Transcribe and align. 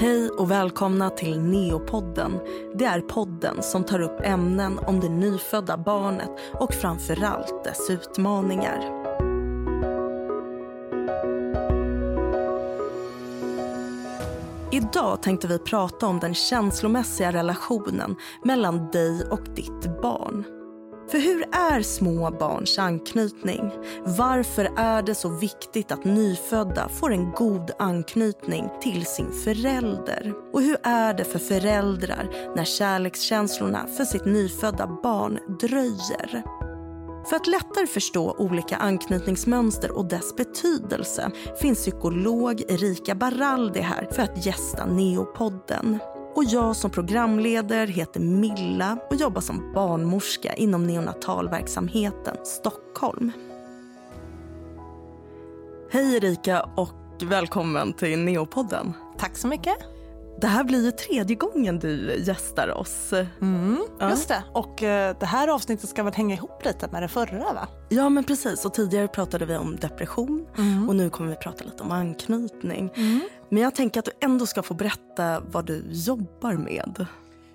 Hej 0.00 0.28
och 0.30 0.50
välkomna 0.50 1.10
till 1.10 1.40
Neopodden. 1.40 2.40
Det 2.74 2.84
är 2.84 3.00
podden 3.00 3.62
som 3.62 3.84
tar 3.84 4.00
upp 4.00 4.20
ämnen 4.22 4.78
om 4.78 5.00
det 5.00 5.08
nyfödda 5.08 5.76
barnet 5.76 6.30
och 6.52 6.74
framförallt 6.74 7.64
dess 7.64 7.90
utmaningar. 7.90 8.78
Idag 14.72 15.22
tänkte 15.22 15.46
vi 15.48 15.58
prata 15.58 16.06
om 16.06 16.18
den 16.20 16.34
känslomässiga 16.34 17.32
relationen 17.32 18.16
mellan 18.44 18.90
dig 18.90 19.24
och 19.30 19.44
ditt 19.54 20.02
barn. 20.02 20.59
För 21.10 21.18
hur 21.18 21.42
är 21.52 21.82
små 21.82 22.30
barns 22.30 22.78
anknytning? 22.78 23.70
Varför 24.04 24.70
är 24.76 25.02
det 25.02 25.14
så 25.14 25.28
viktigt 25.28 25.92
att 25.92 26.04
nyfödda 26.04 26.88
får 26.88 27.12
en 27.12 27.30
god 27.30 27.70
anknytning 27.78 28.68
till 28.82 29.06
sin 29.06 29.32
förälder? 29.32 30.32
Och 30.52 30.62
hur 30.62 30.76
är 30.82 31.14
det 31.14 31.24
för 31.24 31.38
föräldrar 31.38 32.52
när 32.56 32.64
kärlekskänslorna 32.64 33.86
för 33.96 34.04
sitt 34.04 34.24
nyfödda 34.24 34.86
barn 35.02 35.38
dröjer? 35.60 36.42
För 37.28 37.36
att 37.36 37.46
lättare 37.46 37.86
förstå 37.86 38.34
olika 38.38 38.76
anknytningsmönster 38.76 39.90
och 39.90 40.08
dess 40.08 40.36
betydelse 40.36 41.30
finns 41.60 41.78
psykolog 41.78 42.60
Erika 42.68 43.14
Baraldi 43.14 43.80
här 43.80 44.08
för 44.12 44.22
att 44.22 44.46
gästa 44.46 44.86
Neopodden. 44.86 45.98
Och 46.34 46.44
jag 46.44 46.76
som 46.76 46.90
programledare 46.90 47.90
heter 47.90 48.20
Milla 48.20 48.98
och 49.10 49.16
jobbar 49.16 49.40
som 49.40 49.72
barnmorska 49.74 50.54
inom 50.54 50.86
neonatalverksamheten 50.86 52.36
Stockholm. 52.44 53.32
Hej 55.90 56.16
Erika 56.16 56.62
och 56.62 57.22
välkommen 57.22 57.92
till 57.92 58.18
Neopodden. 58.18 58.92
Tack 59.18 59.36
så 59.36 59.46
mycket. 59.46 59.74
Det 60.40 60.46
här 60.46 60.64
blir 60.64 60.84
ju 60.84 60.90
tredje 60.90 61.36
gången 61.36 61.78
du 61.78 62.22
gästar 62.26 62.78
oss. 62.78 63.12
Mm. 63.40 63.78
Just 64.10 64.28
det. 64.28 64.44
Och 64.52 64.82
eh, 64.82 65.16
det 65.20 65.26
här 65.26 65.48
avsnittet 65.48 65.90
ska 65.90 66.02
väl 66.02 66.14
hänga 66.14 66.34
ihop 66.34 66.64
lite 66.64 66.88
med 66.92 67.02
det 67.02 67.08
förra 67.08 67.52
va? 67.52 67.68
Ja 67.88 68.08
men 68.08 68.24
precis. 68.24 68.64
Och 68.64 68.74
tidigare 68.74 69.08
pratade 69.08 69.46
vi 69.46 69.56
om 69.56 69.76
depression 69.76 70.46
mm. 70.58 70.88
och 70.88 70.96
nu 70.96 71.10
kommer 71.10 71.30
vi 71.30 71.36
prata 71.36 71.64
lite 71.64 71.82
om 71.82 71.90
anknytning. 71.90 72.92
Mm. 72.96 73.20
Men 73.50 73.62
jag 73.62 73.74
tänker 73.74 74.00
att 74.00 74.06
du 74.06 74.12
ändå 74.20 74.46
ska 74.46 74.62
få 74.62 74.74
berätta 74.74 75.40
vad 75.40 75.66
du 75.66 75.84
jobbar 75.88 76.52
med. 76.52 77.06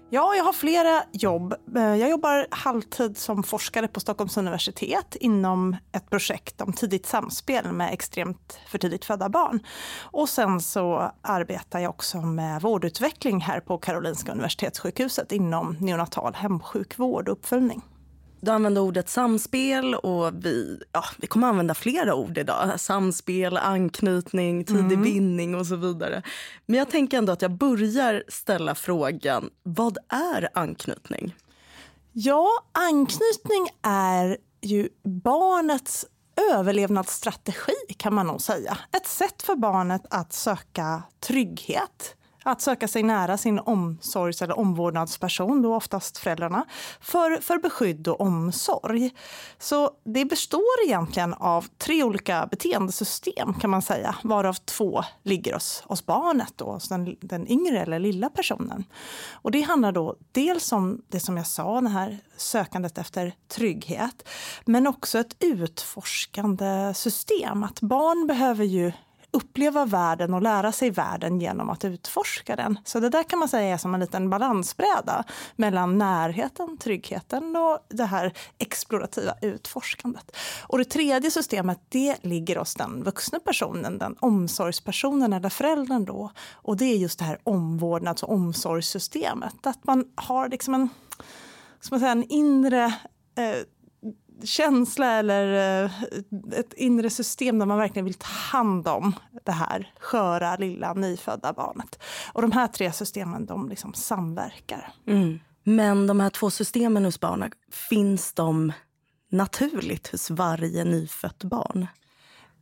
Ja, 0.10 0.36
jag 0.36 0.44
har 0.44 0.54
flera 0.54 1.04
jobb. 1.12 1.56
Eh, 1.76 1.96
jag 1.96 2.10
jobbar 2.10 2.48
halvtid 2.52 3.18
som 3.18 3.44
forskare 3.44 3.88
på 3.88 4.00
Stockholms 4.00 4.38
universitet 4.38 5.16
inom 5.16 5.76
ett 5.92 6.10
projekt 6.10 6.62
om 6.62 6.74
tidigt 6.74 7.06
samspel 7.06 7.72
med 7.72 7.94
extremt 7.94 8.60
för 8.68 8.78
tidigt 8.78 9.06
födda 9.06 9.30
barn. 9.30 9.60
Och 10.00 10.30
sen 10.30 10.62
så 10.62 11.12
arbetar 11.22 11.80
jag 11.80 11.90
också 11.90 12.22
med 12.22 12.62
vårdutveckling 12.62 13.42
här 13.42 13.60
på 13.60 13.78
Karolinska 13.78 14.32
Universitetssjukhuset 14.32 15.32
inom 15.32 15.78
neonatal 15.80 16.34
hemsjukvård 16.34 17.30
och 17.30 17.34
uppföljning. 17.34 17.82
Du 18.46 18.52
använder 18.52 18.82
ordet 18.82 19.10
samspel 19.10 19.96
och 19.96 20.46
vi, 20.46 20.80
ja, 20.92 21.04
vi 21.18 21.28
kommer 21.28 21.48
använda 21.48 21.74
flera 21.74 22.16
ord 22.16 22.38
idag. 22.38 22.80
Samspel, 22.80 23.58
anknytning, 23.58 24.66
tidig 24.66 24.80
mm. 24.80 25.02
bindning 25.02 25.56
och 25.56 25.68
så 25.68 25.76
vidare. 25.76 26.22
Men 26.66 26.80
jag 26.80 26.90
tänker 26.90 27.18
ändå 27.18 27.34
att 27.34 27.42
jag 27.42 27.52
börjar 27.52 28.24
ställa 28.28 28.76
frågan, 28.76 29.50
vad 29.64 29.98
är 30.10 30.50
anknytning? 30.54 31.36
Ja, 32.12 32.48
anknytning 32.72 33.68
är 33.82 34.38
ju 34.62 34.90
barnets 35.04 36.06
överlevnadsstrategi 36.52 37.74
kan 37.98 38.14
man 38.14 38.28
nog 38.28 38.42
säga. 38.42 38.78
Ett 38.98 39.08
sätt 39.08 39.42
för 39.42 39.56
barnet 39.56 40.02
att 40.10 40.34
söka 40.34 41.04
trygghet, 41.20 42.16
att 42.46 42.62
söka 42.62 42.88
sig 42.88 43.04
nära 43.04 43.38
sin 43.38 43.60
omsorgs 43.60 44.42
eller 44.42 44.60
omvårdnadsperson, 44.60 45.62
då 45.62 45.76
oftast 45.76 46.18
föräldrarna, 46.18 46.66
för, 47.02 47.42
för 47.42 47.58
beskydd 47.58 48.08
och 48.08 48.22
omsorg. 48.22 49.12
Så 49.58 49.92
det 50.04 50.26
består 50.26 50.86
egentligen 50.86 51.34
av 51.34 51.66
tre 51.78 52.04
olika 52.04 52.48
beteendesystem 52.52 53.54
kan 53.54 53.70
man 53.70 53.82
säga, 53.82 54.16
varav 54.24 54.54
två 54.54 55.04
ligger 55.24 55.54
hos, 55.54 55.84
hos 55.86 56.06
barnet, 56.06 56.54
då, 56.56 56.66
hos 56.66 56.90
den, 56.90 57.16
den 57.22 57.52
yngre 57.52 57.82
eller 57.82 58.00
lilla 58.00 58.30
personen. 58.30 58.84
Och 59.32 59.52
det 59.52 59.62
handlar 59.62 59.92
då 59.92 60.16
dels 60.32 60.72
om 60.72 61.02
det 61.08 61.20
som 61.20 61.38
jag 61.38 61.48
sa, 61.48 61.82
det 61.82 61.90
här 61.90 62.20
sökandet 62.38 62.98
efter 62.98 63.34
trygghet, 63.48 64.28
men 64.66 64.88
också 64.88 65.20
ett 65.20 65.36
utforskande 65.40 66.94
system. 66.94 67.64
Att 67.64 67.82
barn 67.82 68.28
behöver 68.28 68.66
ju 68.66 68.92
uppleva 69.36 69.86
världen 69.86 70.34
och 70.34 70.42
lära 70.42 70.72
sig 70.72 70.90
världen 70.90 71.42
genom 71.42 71.70
att 71.70 71.86
utforska 71.86 72.56
den. 72.56 72.80
Så 72.84 73.00
det 73.00 73.10
där 73.10 73.24
kan 73.24 73.40
man 73.40 73.50
säga 73.50 73.74
är 73.74 73.78
som 73.78 73.94
en 73.94 74.00
liten 74.00 74.30
balansbräda 74.30 75.24
mellan 75.56 75.98
närheten, 75.98 76.78
tryggheten 76.78 77.56
och 77.56 77.80
det 77.90 78.06
här 78.06 78.34
explorativa 78.58 79.34
utforskandet. 79.42 80.36
Och 80.68 80.78
det 80.78 80.86
tredje 80.86 81.32
systemet, 81.32 81.80
det 81.90 82.16
ligger 82.22 82.56
hos 82.56 82.76
den 82.76 83.04
vuxna 83.04 83.40
personen, 83.40 83.98
den 83.98 84.16
omsorgspersonen 84.20 85.34
eller 85.34 85.50
föräldern 85.50 86.06
då. 86.06 86.32
Och 86.54 86.78
det 86.78 86.86
är 86.86 86.98
just 86.98 87.20
det 87.20 87.26
här 87.26 87.40
omvårdnads 87.44 88.24
och 88.24 88.32
omsorgssystemet. 88.32 89.68
Att 89.68 89.84
man 89.84 90.06
har 90.16 90.50
liksom 90.50 90.74
en, 90.74 90.90
ska 91.80 91.94
man 91.96 92.00
säga, 92.00 92.12
en 92.12 92.24
inre 92.24 92.86
eh, 93.38 93.64
känsla 94.44 95.12
eller 95.12 95.84
eh, 95.84 95.92
ett 96.60 96.74
inre 96.74 97.10
system 97.10 97.60
där 97.60 97.66
man 97.66 97.78
verkligen 97.78 98.06
vill 98.06 98.14
ta 98.14 98.28
hand 98.28 98.88
om 98.88 99.16
det 99.46 99.52
här 99.52 99.94
sköra, 100.00 100.56
lilla, 100.56 100.94
nyfödda 100.94 101.54
barnet. 101.54 102.00
Och 102.34 102.42
de 102.42 102.52
här 102.52 102.68
tre 102.68 102.92
systemen 102.92 103.46
de 103.46 103.70
liksom 103.70 103.94
samverkar. 103.94 104.94
Mm. 105.08 105.40
Men 105.64 106.08
de 106.08 106.20
här 106.20 106.30
två 106.30 106.50
systemen 106.50 107.06
hos 107.06 107.20
barnen, 107.20 107.52
finns 107.90 108.34
de 108.34 108.74
naturligt 109.32 110.08
hos 110.08 110.30
varje 110.30 110.84
nyfött 110.84 111.44
barn? 111.44 111.88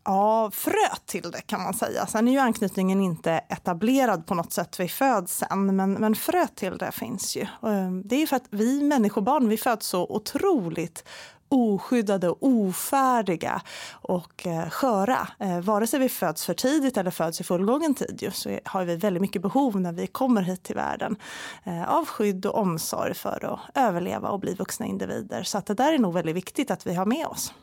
Ja, 0.05 0.51
frö 0.53 0.95
till 1.05 1.31
det 1.31 1.41
kan 1.41 1.63
man 1.63 1.73
säga. 1.73 2.07
Sen 2.07 2.27
är 2.27 2.31
ju 2.31 2.37
anknytningen 2.37 3.01
inte 3.01 3.31
etablerad 3.31 4.25
på 4.25 4.35
något 4.35 4.53
sätt 4.53 4.79
vid 4.79 4.91
födseln, 4.91 5.75
men, 5.75 5.93
men 5.93 6.15
frö 6.15 6.47
till 6.47 6.77
det 6.77 6.91
finns 6.91 7.35
ju. 7.35 7.41
Eh, 7.41 7.91
det 8.05 8.15
är 8.15 8.19
ju 8.19 8.27
för 8.27 8.35
att 8.35 8.47
vi 8.49 8.83
människobarn, 8.83 9.49
vi 9.49 9.57
föds 9.57 9.87
så 9.87 10.07
otroligt 10.09 11.03
oskyddade 11.53 12.29
ofärdiga 12.29 13.61
och 13.91 14.47
eh, 14.47 14.69
sköra. 14.69 15.27
Eh, 15.39 15.59
vare 15.59 15.87
sig 15.87 15.99
vi 15.99 16.09
föds 16.09 16.45
för 16.45 16.53
tidigt 16.53 16.97
eller 16.97 17.11
föds 17.11 17.41
i 17.41 17.43
fullgången 17.43 17.95
tid 17.95 18.19
ju, 18.21 18.31
så 18.31 18.59
har 18.65 18.85
vi 18.85 18.95
väldigt 18.95 19.21
mycket 19.21 19.41
behov 19.41 19.79
när 19.79 19.91
vi 19.91 20.07
kommer 20.07 20.41
hit 20.41 20.63
till 20.63 20.75
världen 20.75 21.15
eh, 21.63 21.89
av 21.89 22.05
skydd 22.05 22.45
och 22.45 22.57
omsorg 22.57 23.13
för 23.13 23.53
att 23.53 23.77
överleva 23.77 24.29
och 24.29 24.39
bli 24.39 24.53
vuxna 24.53 24.85
individer. 24.85 25.43
Så 25.43 25.57
att 25.57 25.65
det 25.65 25.73
där 25.73 25.93
är 25.93 25.99
nog 25.99 26.13
väldigt 26.13 26.35
viktigt 26.35 26.71
att 26.71 26.87
vi 26.87 26.93
har 26.93 27.05
med 27.05 27.27
oss. 27.27 27.53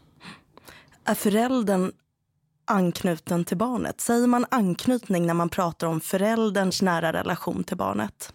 Är 1.05 1.15
föräldern 1.15 1.93
anknuten 2.65 3.45
till 3.45 3.57
barnet? 3.57 4.01
Säger 4.01 4.27
man 4.27 4.47
anknytning 4.51 5.27
när 5.27 5.35
man 5.35 5.49
pratar 5.49 5.87
om 5.87 6.01
förälderns 6.01 6.83
nära 6.83 7.13
relation 7.13 7.65
till 7.65 7.77
barnet? 7.77 8.33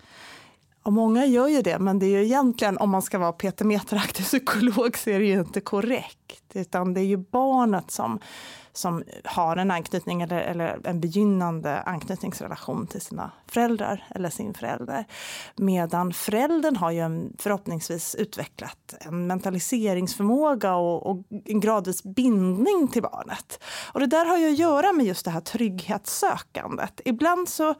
Och 0.85 0.93
många 0.93 1.25
gör 1.25 1.47
ju 1.47 1.61
det, 1.61 1.79
men 1.79 1.99
det 1.99 2.05
är 2.05 2.09
ju 2.09 2.23
egentligen, 2.25 2.77
om 2.77 2.89
man 2.89 3.01
ska 3.01 3.17
vara 3.19 3.31
Peter 3.31 3.65
Meteraktig 3.65 4.25
psykolog, 4.25 4.97
så 4.97 5.09
är 5.09 5.19
det 5.19 5.25
ju 5.25 5.39
inte 5.39 5.61
korrekt. 5.61 6.43
Utan 6.53 6.93
det 6.93 7.01
är 7.01 7.05
ju 7.05 7.17
barnet 7.17 7.91
som, 7.91 8.19
som 8.73 9.03
har 9.23 9.57
en 9.57 9.71
anknytning 9.71 10.21
eller, 10.21 10.41
eller 10.41 10.79
en 10.83 11.01
begynnande 11.01 11.81
anknytningsrelation 11.81 12.87
till 12.87 13.01
sina 13.01 13.31
föräldrar 13.47 14.03
eller 14.09 14.29
sin 14.29 14.53
förälder. 14.53 15.05
Medan 15.55 16.13
föräldern 16.13 16.75
har 16.75 16.91
ju 16.91 16.99
en, 16.99 17.35
förhoppningsvis 17.39 18.15
utvecklat 18.15 18.95
en 18.99 19.27
mentaliseringsförmåga 19.27 20.75
och, 20.75 21.07
och 21.07 21.23
en 21.45 21.59
gradvis 21.59 22.03
bindning 22.03 22.87
till 22.87 23.01
barnet. 23.01 23.63
Och 23.93 23.99
det 23.99 24.07
där 24.07 24.25
har 24.25 24.37
ju 24.37 24.51
att 24.51 24.59
göra 24.59 24.93
med 24.93 25.05
just 25.05 25.25
det 25.25 25.31
här 25.31 25.41
trygghetssökandet. 25.41 27.01
Ibland 27.05 27.49
så 27.49 27.75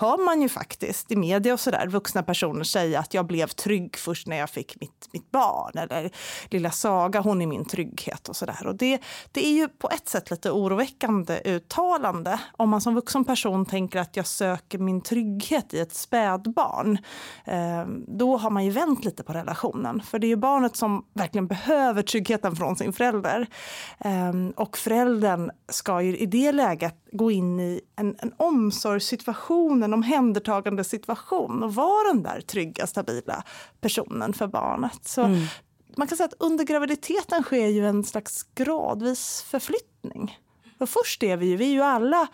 hör 0.00 0.24
man 0.24 0.42
ju 0.42 0.48
faktiskt 0.48 1.12
i 1.12 1.16
media 1.16 1.52
och 1.52 1.60
sådär 1.60 1.86
vuxna 1.86 2.22
personer 2.22 2.64
säga 2.64 3.00
att 3.00 3.14
jag 3.14 3.26
blev 3.26 3.46
trygg 3.46 3.96
först 3.96 4.26
när 4.26 4.36
jag 4.36 4.50
fick 4.50 4.80
mitt, 4.80 5.08
mitt 5.12 5.30
barn. 5.30 5.78
Eller 5.78 6.10
lilla 6.48 6.70
Saga, 6.70 7.20
hon 7.20 7.42
är 7.42 7.46
min 7.46 7.64
trygghet 7.64 8.28
och 8.28 8.36
sådär. 8.36 8.66
Och 8.66 8.74
det, 8.74 9.00
det 9.32 9.46
är 9.46 9.52
ju 9.52 9.68
på 9.68 9.90
ett 9.90 10.08
sätt 10.08 10.30
lite 10.30 10.50
oroväckande 10.50 11.40
uttalande. 11.44 12.40
Om 12.52 12.70
man 12.70 12.80
som 12.80 12.94
vuxen 12.94 13.24
person 13.24 13.66
tänker 13.66 13.98
att 14.00 14.16
jag 14.16 14.26
söker 14.26 14.78
min 14.78 15.00
trygghet 15.00 15.74
i 15.74 15.80
ett 15.80 15.94
spädbarn. 15.94 16.98
Eh, 17.44 17.86
då 18.08 18.36
har 18.36 18.50
man 18.50 18.64
ju 18.64 18.70
vänt 18.70 19.04
lite 19.04 19.22
på 19.22 19.32
relationen. 19.32 20.02
För 20.02 20.18
det 20.18 20.26
är 20.26 20.28
ju 20.28 20.36
barnet 20.36 20.76
som 20.76 21.04
verkligen 21.12 21.46
behöver 21.46 22.02
tryggheten 22.02 22.56
från 22.56 22.76
sin 22.76 22.92
förälder. 22.92 23.46
Eh, 23.98 24.32
och 24.56 24.78
föräldern 24.78 25.50
ska 25.68 26.02
ju 26.02 26.16
i 26.16 26.26
det 26.26 26.52
läget 26.52 26.96
gå 27.12 27.30
in 27.30 27.60
i 27.60 27.80
en, 27.96 28.16
en 28.18 28.32
omsorgssituation, 28.36 29.82
en 29.90 29.94
omhändertagande 29.94 30.84
situation 30.84 31.62
och 31.62 31.74
vara 31.74 32.08
den 32.12 32.22
där 32.22 32.40
trygga, 32.40 32.86
stabila 32.86 33.44
personen 33.80 34.32
för 34.32 34.46
barnet. 34.46 35.08
Så 35.08 35.22
mm. 35.22 35.46
Man 35.96 36.06
kan 36.06 36.16
säga 36.16 36.24
att 36.26 36.42
under 36.42 36.64
graviditeten 36.64 37.42
sker 37.42 37.66
ju 37.66 37.86
en 37.86 38.04
slags 38.04 38.42
gradvis 38.54 39.42
förflyttning. 39.42 40.38
För 40.78 40.86
först 40.86 41.22
är 41.22 41.36
vi 41.36 41.46
ju, 41.46 41.56
vi 41.56 41.64
är 41.64 41.72
ju 41.72 41.82
alla 41.82 42.28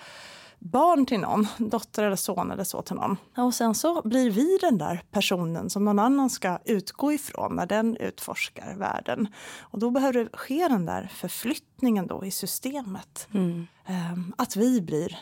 barn 0.59 1.07
till 1.07 1.21
någon, 1.21 1.47
dotter 1.59 2.05
eller 2.05 2.17
son 2.17 2.51
eller 2.51 2.65
så 2.65 2.83
till 2.83 2.97
någon. 2.97 3.17
Och 3.37 3.55
sen 3.55 3.75
så 3.75 4.09
blir 4.09 4.31
vi 4.31 4.59
den 4.61 4.79
där 4.79 5.03
personen 5.11 5.71
som 5.71 5.85
någon 5.85 5.99
annan 5.99 6.31
ska 6.31 6.59
utgå 6.65 7.13
ifrån 7.13 7.57
när 7.57 7.67
den 7.67 7.97
utforskar 7.97 8.75
världen. 8.77 9.29
Och 9.59 9.79
då 9.79 9.91
behöver 9.91 10.25
det 10.25 10.37
ske 10.37 10.69
den 10.69 10.87
där 10.87 11.11
förflyttningen 11.15 12.07
då 12.07 12.25
i 12.25 12.31
systemet. 12.31 13.29
Mm. 13.35 13.67
Um, 14.13 14.35
att 14.39 14.57
vi 14.57 14.81
blir 14.81 15.19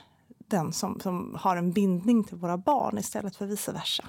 den 0.48 0.72
som, 0.72 1.00
som 1.00 1.36
har 1.40 1.56
en 1.56 1.72
bindning 1.72 2.24
till 2.24 2.36
våra 2.36 2.58
barn 2.58 2.98
istället 2.98 3.36
för 3.36 3.46
vice 3.46 3.72
versa. 3.72 4.04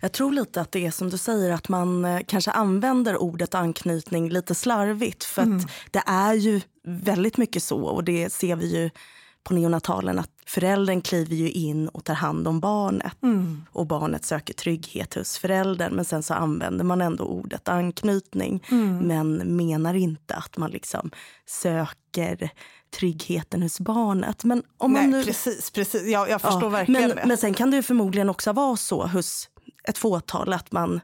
Jag 0.00 0.12
tror 0.12 0.32
lite 0.32 0.60
att 0.60 0.72
det 0.72 0.86
är 0.86 0.90
som 0.90 1.10
du 1.10 1.18
säger 1.18 1.52
att 1.52 1.68
man 1.68 2.04
eh, 2.04 2.20
kanske 2.26 2.50
använder 2.50 3.16
ordet 3.16 3.54
anknytning 3.54 4.28
lite 4.28 4.54
slarvigt. 4.54 5.24
För 5.24 5.42
mm. 5.42 5.56
att 5.56 5.70
det 5.90 6.02
är 6.06 6.34
ju 6.34 6.60
väldigt 6.84 7.36
mycket 7.36 7.62
så 7.62 7.82
och 7.82 8.04
det 8.04 8.32
ser 8.32 8.56
vi 8.56 8.82
ju 8.82 8.90
på 9.46 9.54
neonatalen 9.54 10.18
att 10.18 10.30
föräldern 10.46 11.00
kliver 11.00 11.36
ju 11.36 11.50
in 11.50 11.88
och 11.88 12.04
tar 12.04 12.14
hand 12.14 12.48
om 12.48 12.60
barnet. 12.60 13.22
Mm. 13.22 13.64
Och 13.72 13.86
barnet 13.86 14.24
söker 14.24 14.54
trygghet 14.54 15.14
hos 15.14 15.38
föräldern 15.38 15.94
men 15.94 16.04
sen 16.04 16.22
så 16.22 16.34
använder 16.34 16.84
man 16.84 17.00
ändå 17.00 17.24
ordet 17.24 17.68
anknytning. 17.68 18.64
Mm. 18.70 18.98
Men 18.98 19.56
menar 19.56 19.94
inte 19.94 20.34
att 20.34 20.56
man 20.56 20.70
liksom 20.70 21.10
söker 21.46 22.50
tryggheten 22.98 23.62
hos 23.62 23.80
barnet. 23.80 24.44
Men 24.44 24.62
om 24.78 24.92
Nej, 24.92 25.02
man 25.02 25.10
nu... 25.10 25.24
precis, 25.24 25.70
precis. 25.70 26.02
Jag, 26.02 26.30
jag 26.30 26.40
förstår 26.40 26.62
ja, 26.62 26.68
verkligen 26.68 27.08
men, 27.08 27.16
det. 27.16 27.22
Men 27.26 27.38
sen 27.38 27.54
kan 27.54 27.70
det 27.70 27.76
ju 27.76 27.82
förmodligen 27.82 28.30
också 28.30 28.52
vara 28.52 28.76
så 28.76 29.06
hos 29.06 29.48
ett 29.88 29.98
fåtal 29.98 30.52
att 30.52 30.72
man 30.72 31.00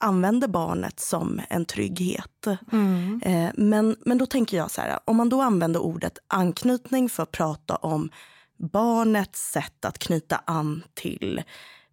använder 0.00 0.48
barnet 0.48 1.00
som 1.00 1.40
en 1.50 1.64
trygghet. 1.64 2.46
Mm. 2.72 3.20
Eh, 3.24 3.50
men, 3.54 3.96
men 4.04 4.18
då 4.18 4.26
tänker 4.26 4.56
jag 4.56 4.70
så 4.70 4.80
här, 4.80 4.98
om 5.04 5.16
man 5.16 5.28
då 5.28 5.42
använder 5.42 5.80
ordet 5.80 6.18
anknytning 6.28 7.08
för 7.08 7.22
att 7.22 7.32
prata 7.32 7.76
om 7.76 8.10
barnets 8.58 9.50
sätt 9.52 9.84
att 9.84 9.98
knyta 9.98 10.42
an 10.44 10.84
till 10.94 11.42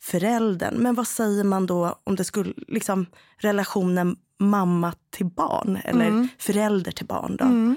föräldern. 0.01 0.75
Men 0.75 0.95
vad 0.95 1.07
säger 1.07 1.43
man 1.43 1.65
då 1.65 1.99
om 2.03 2.15
det 2.15 2.23
skulle, 2.23 2.53
liksom 2.67 3.05
relationen 3.37 4.15
mamma 4.39 4.93
till 5.09 5.25
barn 5.25 5.79
eller 5.83 6.07
mm. 6.07 6.27
förälder 6.39 6.91
till 6.91 7.05
barn? 7.05 7.35
Då? 7.37 7.45
Mm. 7.45 7.75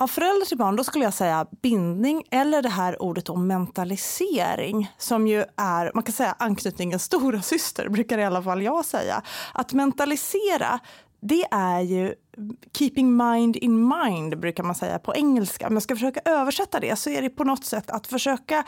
Av 0.00 0.08
förälder 0.08 0.46
till 0.46 0.58
barn 0.58 0.76
då 0.76 0.84
skulle 0.84 1.04
jag 1.04 1.14
säga 1.14 1.46
bindning 1.62 2.22
eller 2.30 2.62
det 2.62 2.68
här 2.68 3.02
ordet 3.02 3.28
om 3.28 3.46
mentalisering 3.46 4.92
som 4.98 5.26
ju 5.26 5.44
är 5.56 5.90
man 5.94 6.02
kan 6.02 6.12
säga 6.12 6.36
anknytningens 6.38 7.04
stora 7.04 7.42
syster 7.42 7.88
brukar 7.88 8.18
i 8.18 8.24
alla 8.24 8.42
fall 8.42 8.62
jag 8.62 8.84
säga. 8.84 9.22
Att 9.54 9.72
mentalisera 9.72 10.78
det 11.20 11.44
är 11.50 11.80
ju 11.80 12.14
keeping 12.78 13.16
mind 13.16 13.56
in 13.56 13.88
mind 13.88 14.38
brukar 14.38 14.62
man 14.62 14.74
säga 14.74 14.98
på 14.98 15.14
engelska. 15.14 15.66
Om 15.66 15.74
jag 15.74 15.82
ska 15.82 15.94
försöka 15.94 16.20
översätta 16.24 16.80
det 16.80 16.96
så 16.96 17.10
är 17.10 17.22
det 17.22 17.30
på 17.30 17.44
något 17.44 17.64
sätt 17.64 17.90
att 17.90 18.06
försöka 18.06 18.64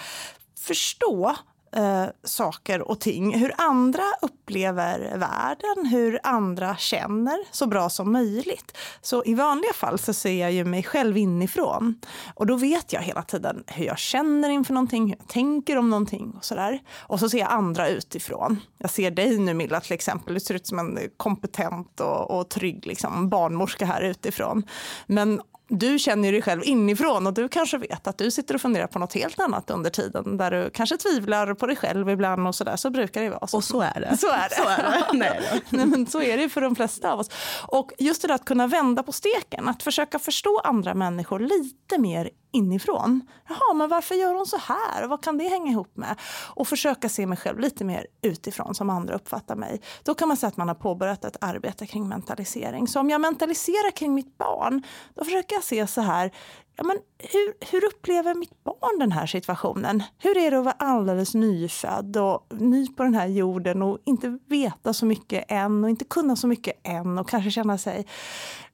förstå 0.59 1.37
eh, 1.73 2.07
saker 2.25 2.83
och 2.83 3.01
ting. 3.01 3.39
Hur 3.39 3.53
andra 3.59 4.03
upplever 4.23 4.99
världen, 5.19 5.87
hur 5.87 6.21
andra 6.23 6.77
känner 6.77 7.39
så 7.51 7.67
bra 7.67 7.91
som 7.91 8.13
möjligt. 8.13 8.79
Så 9.01 9.25
i 9.25 9.35
vanliga 9.35 9.73
fall 9.73 9.99
så 9.99 10.13
ser 10.13 10.41
jag 10.41 10.53
ju 10.53 10.65
mig 10.65 10.83
själv 10.83 11.17
inifrån. 11.17 12.01
Och 12.35 12.47
då 12.47 12.57
vet 12.57 12.93
jag 12.93 13.03
hela 13.03 13.23
tiden 13.23 13.65
hur 13.67 13.85
jag 13.85 13.99
känner 13.99 14.51
inför 14.51 14.75
någonting, 14.75 15.07
hur 15.07 15.17
jag 15.19 15.29
tänker 15.29 15.79
om 15.79 15.91
någonting 15.91 16.35
och 16.37 16.45
sådär. 16.45 16.81
Och 16.99 17.21
så 17.21 17.29
ser 17.29 17.39
jag 17.39 17.51
andra 17.51 17.89
utifrån. 17.89 18.61
Jag 18.79 18.91
ser 18.91 19.11
dig 19.11 19.39
nu 19.39 19.55
Milla 19.55 19.81
till 19.81 19.93
exempel, 19.93 20.35
du 20.35 20.41
ser 20.41 20.55
ut 20.55 20.67
som 20.67 20.79
en 20.79 20.99
kompetent 21.17 22.01
och, 22.01 22.31
och 22.31 22.49
trygg 22.49 22.87
liksom, 22.87 23.29
barnmorska 23.29 23.87
här 23.87 24.03
utifrån. 24.03 24.63
Men 25.07 25.41
du 25.73 25.99
känner 25.99 26.33
dig 26.33 26.43
själv 26.43 26.63
inifrån 26.65 27.27
och 27.27 27.35
du 27.35 27.49
kanske 27.49 27.79
vet 27.79 28.07
att 28.07 28.19
du 28.19 28.31
sitter 28.31 28.55
och 28.55 28.61
funderar 28.61 28.87
på 28.87 28.99
något 28.99 29.15
helt 29.15 29.41
annat 29.41 29.71
under 29.71 29.91
tiden 29.91 30.37
där 30.37 30.51
du 30.51 30.71
kanske 30.71 30.97
tvivlar 30.97 31.55
på 31.55 31.67
dig 31.67 31.77
själv 31.77 32.11
ibland 32.11 32.47
och 32.47 32.55
sådär. 32.55 32.77
Så 32.77 32.91
brukar 32.91 33.23
det 33.23 33.31
vara. 33.31 33.47
Så. 33.47 33.57
Och 33.57 33.65
så 33.65 33.81
är 33.81 34.01
det. 34.01 34.17
Så 34.17 34.27
är 34.27 34.49
det. 34.49 34.55
Så 34.55 34.69
är 34.69 34.77
det. 34.77 35.07
Nej, 35.19 35.63
Nej, 35.69 35.87
men 35.87 36.07
så 36.07 36.23
är 36.23 36.37
det 36.37 36.49
för 36.49 36.61
de 36.61 36.77
flesta 36.77 37.13
av 37.13 37.21
oss. 37.21 37.31
Och 37.69 37.93
just 37.99 38.23
det 38.23 38.29
där 38.29 38.35
att 38.35 38.45
kunna 38.45 38.67
vända 38.67 39.03
på 39.03 39.13
steken, 39.13 39.69
att 39.69 39.83
försöka 39.83 40.19
förstå 40.19 40.61
andra 40.65 40.95
människor 40.95 41.41
lite 41.41 41.99
mer 41.99 42.31
inifrån. 42.53 43.21
Jaha, 43.49 43.75
men 43.75 43.89
varför 43.89 44.15
gör 44.15 44.35
hon 44.35 44.47
så 44.47 44.57
här? 44.57 45.07
Vad 45.07 45.25
kan 45.25 45.39
det 45.39 45.49
hänga 45.49 45.71
ihop 45.71 45.97
med? 45.97 46.21
Och 46.55 46.69
försöka 46.69 47.09
se 47.09 47.27
mig 47.27 47.39
själv 47.39 47.59
lite 47.59 47.85
mer 47.85 48.07
utifrån 48.23 48.75
som 48.75 48.91
andra 48.91 49.15
uppfattar 49.15 49.57
mig. 49.57 49.81
Då 50.03 50.15
kan 50.15 50.29
man 50.29 50.37
säga 50.37 50.49
att 50.49 50.57
man 50.57 50.69
har 50.69 50.75
påbörjat 50.75 51.25
ett 51.25 51.37
arbete 51.41 51.87
kring 51.87 52.09
mentalisering. 52.09 52.89
Så 52.89 53.01
om 53.01 53.11
jag 53.11 53.21
mentaliserar 53.21 53.91
kring 53.91 54.15
mitt 54.15 54.39
barn, 54.39 54.83
då 55.15 55.25
försöker 55.25 55.55
jag 55.57 55.65
se 55.65 55.87
så 55.87 56.01
här, 56.01 56.33
ja, 56.77 56.85
men 56.85 56.99
hur, 57.19 57.71
hur 57.71 57.85
upplever 57.85 58.35
mitt 58.35 58.65
barn 58.65 58.99
den 58.99 59.13
här 59.13 59.27
situationen? 59.27 60.03
Hur 60.19 60.37
är 60.37 60.51
det 60.51 60.59
att 60.59 60.65
vara 60.65 60.75
alldeles 60.79 61.35
nyfödd 61.35 62.17
och 62.17 62.47
ny 62.51 62.89
på 62.89 63.03
den 63.03 63.15
här 63.15 63.27
jorden 63.27 63.83
och 63.83 63.99
inte 64.05 64.39
veta 64.47 64.93
så 64.93 65.07
mycket 65.07 65.45
än 65.49 65.85
och 65.85 65.91
inte 65.91 66.05
kunna 66.05 66.37
så 66.37 66.47
mycket 66.47 66.81
än 66.83 67.19
och 67.19 67.29
kanske 67.29 67.51
känna 67.51 67.79
sig 67.79 68.07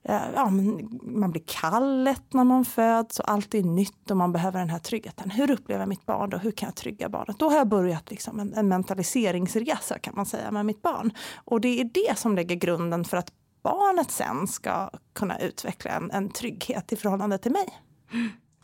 eh, 0.02 0.20
Ja, 0.34 0.50
men 0.50 1.00
man 1.02 1.30
blir 1.30 1.42
kall 1.46 2.04
lätt 2.04 2.32
när 2.32 2.44
man 2.44 2.64
föds 2.64 3.18
och 3.18 3.30
allt 3.30 3.54
är 3.54 3.62
nytt 3.62 4.10
och 4.10 4.16
man 4.16 4.32
behöver 4.32 4.60
den 4.60 4.70
här 4.70 4.78
tryggheten. 4.78 5.30
Hur 5.30 5.50
upplever 5.50 5.86
mitt 5.86 6.06
barn 6.06 6.30
då? 6.30 6.36
Hur 6.38 6.50
kan 6.50 6.66
jag 6.66 6.76
trygga 6.76 7.08
barnet? 7.08 7.38
Då 7.38 7.50
har 7.50 7.56
jag 7.56 7.68
börjat 7.68 8.10
liksom 8.10 8.40
en, 8.40 8.54
en 8.54 8.68
mentaliseringsresa 8.68 9.98
kan 9.98 10.14
man 10.16 10.26
säga 10.26 10.50
med 10.50 10.66
mitt 10.66 10.82
barn. 10.82 11.12
Och 11.44 11.60
det 11.60 11.80
är 11.80 11.84
det 11.84 12.18
som 12.18 12.36
lägger 12.36 12.56
grunden 12.56 13.04
för 13.04 13.16
att 13.16 13.32
barnet 13.62 14.10
sen 14.10 14.46
ska 14.46 14.90
kunna 15.12 15.38
utveckla 15.38 15.90
en, 15.90 16.10
en 16.10 16.28
trygghet 16.28 16.92
i 16.92 16.96
förhållande 16.96 17.38
till 17.38 17.52
mig. 17.52 17.68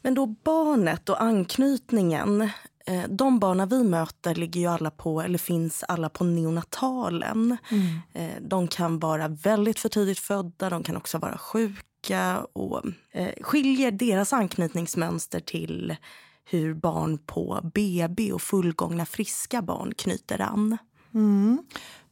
Men 0.03 0.15
då 0.15 0.27
barnet 0.27 1.09
och 1.09 1.23
anknytningen. 1.23 2.51
Eh, 2.87 3.05
de 3.09 3.39
barnen 3.39 3.69
vi 3.69 3.85
möter 3.85 4.35
ligger 4.35 4.61
ju 4.61 4.67
alla 4.67 4.91
på, 4.91 5.21
eller 5.21 5.39
finns 5.39 5.85
alla 5.89 6.09
på 6.09 6.25
neonatalen. 6.25 7.57
Mm. 7.71 8.01
Eh, 8.13 8.43
de 8.43 8.69
kan 8.69 8.99
vara 8.99 9.29
väldigt 9.29 9.79
för 9.79 9.89
tidigt 9.89 10.19
födda, 10.19 10.71
de 10.71 10.83
kan 10.83 10.97
också 10.97 11.19
vara 11.19 11.39
sjuka. 11.39 12.47
Och 12.53 12.83
eh, 13.11 13.33
skiljer 13.41 13.91
deras 13.91 14.33
anknytningsmönster 14.33 15.41
till 15.41 15.97
hur 16.45 16.75
barn 16.75 17.19
på 17.19 17.61
BB 17.75 18.33
och 18.33 18.43
fullgångna 18.43 19.07
friska 19.07 19.63
barn 19.63 19.95
knyter 19.95 20.41
an? 20.41 20.79
Mm. 21.15 21.63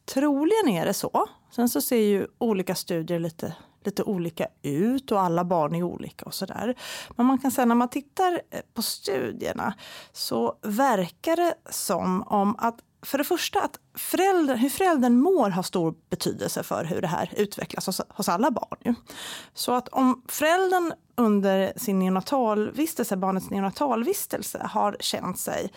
Troligen 0.05 0.69
är 0.69 0.85
det 0.85 0.93
så. 0.93 1.27
Sen 1.55 1.69
så 1.69 1.81
ser 1.81 1.97
ju 1.97 2.27
olika 2.37 2.75
studier 2.75 3.19
lite 3.19 3.55
lite 3.85 4.03
olika 4.03 4.47
ut 4.61 5.11
och 5.11 5.21
alla 5.21 5.43
barn 5.43 5.75
är 5.75 5.83
olika 5.83 6.25
och 6.25 6.33
sådär. 6.33 6.75
Men 7.15 7.25
man 7.25 7.37
kan 7.37 7.51
säga 7.51 7.65
när 7.65 7.75
man 7.75 7.89
tittar 7.89 8.41
eh, 8.51 8.59
på 8.73 8.81
studierna 8.81 9.73
så 10.11 10.57
verkar 10.61 11.35
det 11.35 11.55
som 11.69 12.23
om 12.23 12.55
att 12.57 12.79
för 13.05 13.17
det 13.17 13.23
första 13.23 13.61
att 13.61 13.79
föräldern, 13.95 14.57
hur 14.57 14.69
föräldern 14.69 15.17
mår 15.17 15.49
har 15.49 15.63
stor 15.63 15.95
betydelse 16.09 16.63
för 16.63 16.85
hur 16.85 17.01
det 17.01 17.07
här 17.07 17.33
utvecklas 17.37 17.85
hos, 17.85 18.01
hos 18.09 18.29
alla 18.29 18.51
barn. 18.51 18.77
Ju. 18.85 18.95
Så 19.53 19.71
att 19.71 19.87
om 19.87 20.23
föräldern 20.27 20.93
under 21.15 21.73
sin 21.75 21.99
neonatalvistelse, 21.99 23.17
barnets 23.17 23.49
neonatalvistelse 23.49 24.67
har 24.69 24.97
känt 24.99 25.39
sig 25.39 25.71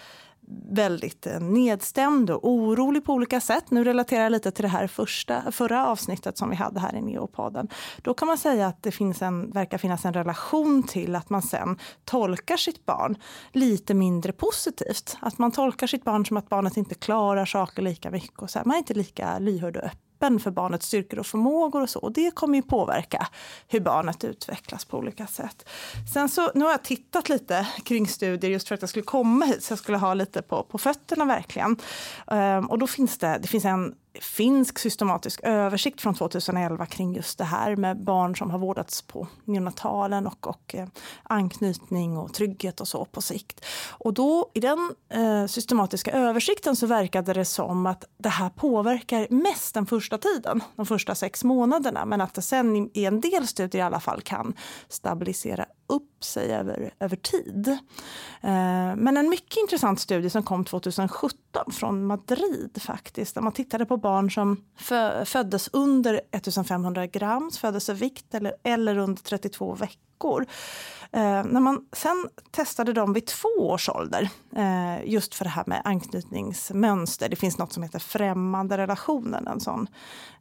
väldigt 0.68 1.26
eh, 1.26 1.40
nedstämd 1.40 2.30
och 2.30 2.48
orolig 2.48 3.04
på 3.04 3.12
olika 3.12 3.40
sätt. 3.40 3.64
Nu 3.70 3.84
relaterar 3.84 4.22
jag 4.22 4.32
lite 4.32 4.50
till 4.50 4.62
det 4.62 4.68
här 4.68 4.86
första, 4.86 5.52
förra 5.52 5.86
avsnittet 5.86 6.38
som 6.38 6.50
vi 6.50 6.56
hade 6.56 6.80
här 6.80 6.96
i 6.96 7.02
Neopodden. 7.02 7.68
Då 8.02 8.14
kan 8.14 8.28
man 8.28 8.38
säga 8.38 8.66
att 8.66 8.82
det 8.82 8.90
finns 8.90 9.22
en, 9.22 9.50
verkar 9.50 9.78
finnas 9.78 10.04
en 10.04 10.12
relation 10.12 10.82
till 10.82 11.16
att 11.16 11.30
man 11.30 11.42
sen 11.42 11.78
tolkar 12.04 12.56
sitt 12.56 12.86
barn 12.86 13.16
lite 13.52 13.94
mindre 13.94 14.32
positivt. 14.32 15.16
Att 15.20 15.38
man 15.38 15.52
tolkar 15.52 15.86
sitt 15.86 16.04
barn 16.04 16.26
som 16.26 16.36
att 16.36 16.48
barnet 16.48 16.76
inte 16.76 16.94
klarar 16.94 17.44
saker 17.44 17.82
lika 17.82 18.10
mycket. 18.10 18.38
Och 18.38 18.50
så 18.50 18.58
här. 18.58 18.66
Man 18.66 18.74
är 18.74 18.78
inte 18.78 18.94
lika 18.94 19.38
lyhörd 19.38 19.76
och 19.76 19.82
öppen 19.82 20.05
öppen 20.16 20.40
för 20.40 20.50
barnets 20.50 20.87
styrkor 20.87 21.18
och 21.18 21.26
förmågor 21.26 21.82
och 21.82 21.90
så. 21.90 21.99
Och 21.99 22.12
det 22.12 22.35
kommer 22.35 22.56
ju 22.56 22.62
påverka 22.62 23.26
hur 23.68 23.80
barnet 23.80 24.25
utvecklas 24.25 24.85
på 24.85 24.99
olika 24.99 25.26
sätt. 25.26 25.68
Sen 26.12 26.28
så, 26.28 26.50
nu 26.54 26.64
har 26.64 26.73
jag 26.73 26.82
tittat 26.85 27.28
lite 27.28 27.66
kring 27.85 28.08
studier 28.08 28.50
just 28.50 28.68
för 28.68 28.75
att 28.75 28.82
jag 28.82 28.90
skulle 28.90 29.04
komma 29.04 29.44
hit, 29.44 29.64
så 29.64 29.73
jag 29.73 29.78
skulle 29.78 29.99
ha 29.99 30.14
lite 30.14 30.42
på, 30.42 30.62
på 30.62 30.78
fötterna 30.78 31.25
verkligen. 31.25 31.76
Um, 32.26 32.66
och 32.66 32.78
då 32.78 32.87
finns 32.87 33.18
det, 33.18 33.38
det 33.42 33.49
finns 33.49 33.64
en 33.64 33.94
finsk 34.20 34.78
systematisk 34.78 35.40
översikt 35.42 36.00
från 36.00 36.14
2011 36.14 36.87
kring 36.87 37.14
just 37.14 37.38
det 37.38 37.44
här 37.44 37.76
med 37.76 38.04
barn 38.04 38.37
som 38.37 38.50
har 38.50 38.58
vårdats 38.58 39.02
på 39.02 39.26
neonatalen 39.44 40.26
och, 40.26 40.46
och 40.46 40.75
eh, 40.75 40.88
anknytning 41.23 42.18
och 42.18 42.35
trygghet 42.35 42.80
och 42.80 42.88
så 42.88 43.04
på 43.04 43.23
sikt. 43.23 43.64
Och 43.90 44.14
då 44.14 44.50
i 44.54 44.61
den 44.61 44.94
eh, 45.08 45.46
systematiska 45.46 46.11
översikten 46.11 46.76
så 46.76 46.87
verkade 46.87 47.32
det 47.32 47.44
som 47.44 47.87
att 47.87 48.04
det 48.18 48.28
här 48.28 48.49
påverkar 48.49 49.26
mest 49.30 49.75
den 49.75 49.87
första 49.87 50.18
tiden, 50.18 50.62
de 50.76 50.87
första 50.87 51.14
sex 51.14 51.44
månaderna, 51.44 52.04
men 52.04 52.20
att 52.20 52.35
det 52.35 52.42
sen 52.42 52.76
i, 52.76 52.90
i 52.94 53.04
en 53.04 53.20
del 53.20 53.46
studier 53.46 53.82
i 53.82 53.85
alla 53.85 54.00
fall 54.00 54.20
kan 54.20 54.54
stabilisera 54.88 55.66
upp 55.87 56.15
sig 56.26 56.54
över, 56.54 56.90
över 57.00 57.16
tid. 57.16 57.68
Eh, 58.40 58.97
men 58.97 59.16
en 59.16 59.28
mycket 59.28 59.56
intressant 59.56 60.00
studie 60.00 60.30
som 60.30 60.42
kom 60.42 60.64
2017 60.64 61.73
från 61.73 62.06
Madrid 62.06 62.78
faktiskt, 62.80 63.35
där 63.35 63.42
man 63.42 63.52
tittade 63.52 63.87
på 63.87 63.97
barn 63.97 64.30
som 64.30 64.64
föddes 65.25 65.68
under 65.73 66.21
1500 66.33 67.06
grams 67.06 67.59
födelsevikt 67.59 68.35
eller, 68.35 68.54
eller 68.62 68.99
under 68.99 69.23
32 69.23 69.75
veckor 69.75 70.05
veckor. 70.16 70.46
Eh, 71.12 71.44
när 71.44 71.61
man 71.61 71.85
sen 71.92 72.28
testade 72.50 72.92
dem 72.92 73.12
vid 73.12 73.26
två 73.26 73.49
års 73.58 73.88
ålder, 73.88 74.28
eh, 74.56 75.11
just 75.11 75.35
för 75.35 75.44
det 75.44 75.50
här 75.50 75.64
med 75.66 75.82
anknytningsmönster. 75.85 77.28
Det 77.28 77.37
finns 77.37 77.58
något 77.58 77.73
som 77.73 77.82
heter 77.82 77.99
främmande 77.99 78.78
relationen, 78.78 79.46
en 79.46 79.61
sån 79.61 79.88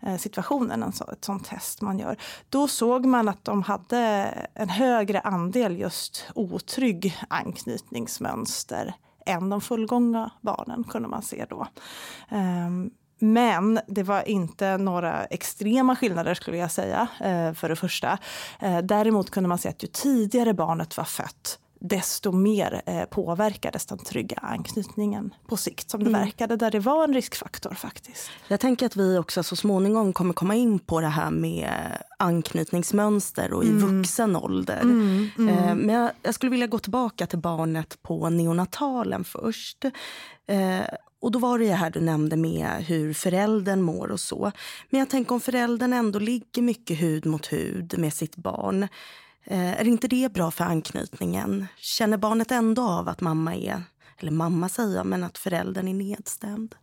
eh, 0.01 0.17
situation, 0.17 0.72
en 0.72 0.91
så, 0.91 1.12
ett 1.12 1.25
sånt 1.25 1.46
test 1.46 1.82
man 1.82 2.00
gör. 2.00 2.17
Då 2.50 2.67
såg 2.67 3.05
man 3.05 3.29
att 3.29 3.46
de 3.46 3.62
hade 3.63 3.98
en 4.53 4.70
högre 4.70 5.20
andel 5.20 5.79
just 5.79 6.25
otrygg 6.36 7.17
anknytningsmönster 7.29 8.96
än 9.25 9.50
de 9.50 9.62
fullgångna 9.62 10.32
barnen 10.41 10.84
kunde 10.84 11.08
man 11.08 11.22
se 11.22 11.46
då. 11.50 11.67
Um, 12.32 12.91
men 13.19 13.79
det 13.88 14.03
var 14.03 14.29
inte 14.29 14.77
några 14.77 15.25
extrema 15.25 15.95
skillnader 15.95 16.34
skulle 16.34 16.57
jag 16.57 16.72
säga, 16.72 17.07
eh, 17.19 17.53
för 17.53 17.69
det 17.69 17.75
första. 17.75 18.17
Eh, 18.60 18.77
däremot 18.77 19.29
kunde 19.29 19.50
man 19.50 19.57
se 19.57 19.69
att 19.69 19.84
ju 19.84 19.88
tidigare 19.88 20.53
barnet 20.53 20.98
var 20.98 21.03
fött, 21.03 21.60
desto 21.79 22.31
mer 22.31 22.81
eh, 22.86 23.03
påverkades 23.03 23.86
den 23.86 23.98
trygga 23.98 24.38
anknytningen 24.41 25.34
på 25.48 25.57
sikt 25.57 25.89
som 25.89 26.03
det 26.03 26.10
mm. 26.10 26.22
verkade, 26.22 26.55
där 26.55 26.72
det 26.72 26.79
var 26.79 27.03
en 27.03 27.13
riskfaktor 27.13 27.74
faktiskt. 27.74 28.29
Jag 28.48 28.60
tänker 28.60 28.86
att 28.86 28.95
vi 28.95 29.17
också 29.17 29.43
så 29.43 29.55
småningom 29.55 30.13
kommer 30.13 30.34
komma 30.34 30.55
in 30.55 30.79
på 30.79 31.01
det 31.01 31.07
här 31.07 31.31
med 31.31 31.72
anknytningsmönster 32.19 33.53
och 33.53 33.63
i 33.63 33.69
mm. 33.69 33.98
vuxen 33.98 34.36
ålder. 34.36 34.81
Mm, 34.81 35.29
mm. 35.38 35.77
Men 35.77 35.95
jag, 35.95 36.12
jag, 36.22 36.36
skulle 36.36 36.50
vilja 36.50 36.67
gå 36.67 36.79
tillbaka 36.79 37.27
till 37.27 37.39
barnet 37.39 38.01
på 38.01 38.29
neonatalen 38.29 39.24
först. 39.24 39.86
Och 41.25 41.32
då 41.32 41.39
var 41.39 41.60
det 41.60 41.74
här 41.74 41.89
du 41.89 42.01
nämnde 42.01 42.38
med 42.38 42.86
hur 42.86 43.13
föräldern 43.13 43.82
mår 43.82 44.12
och 44.12 44.20
så. 44.20 44.51
Men 44.89 45.00
jag 45.00 45.10
tänker 45.10 45.34
om 45.34 45.41
föräldern 45.41 45.94
ändå 45.94 46.20
ligger 46.20 46.62
mycket 46.62 47.01
hud 47.01 47.25
mot 47.25 47.53
hud 47.53 47.98
med 47.98 48.13
sitt 48.13 48.36
barn. 48.36 48.84
Eh, 49.44 49.79
är 49.79 49.88
inte 49.88 50.08
det 50.08 50.34
bra 50.34 50.51
för 50.51 50.63
anknytningen? 50.63 51.67
Känner 51.77 52.17
barnet 52.17 52.51
ändå 52.51 52.82
av 52.82 53.10
att 53.10 53.22
mamma 53.22 53.55
är, 53.55 53.84
eller 54.17 54.32
mamma 54.32 54.70
säger 54.70 55.03
men 55.03 55.24
att 55.24 55.38
föräldern 55.38 55.88
är 55.88 55.94
nedstämd? 55.94 56.75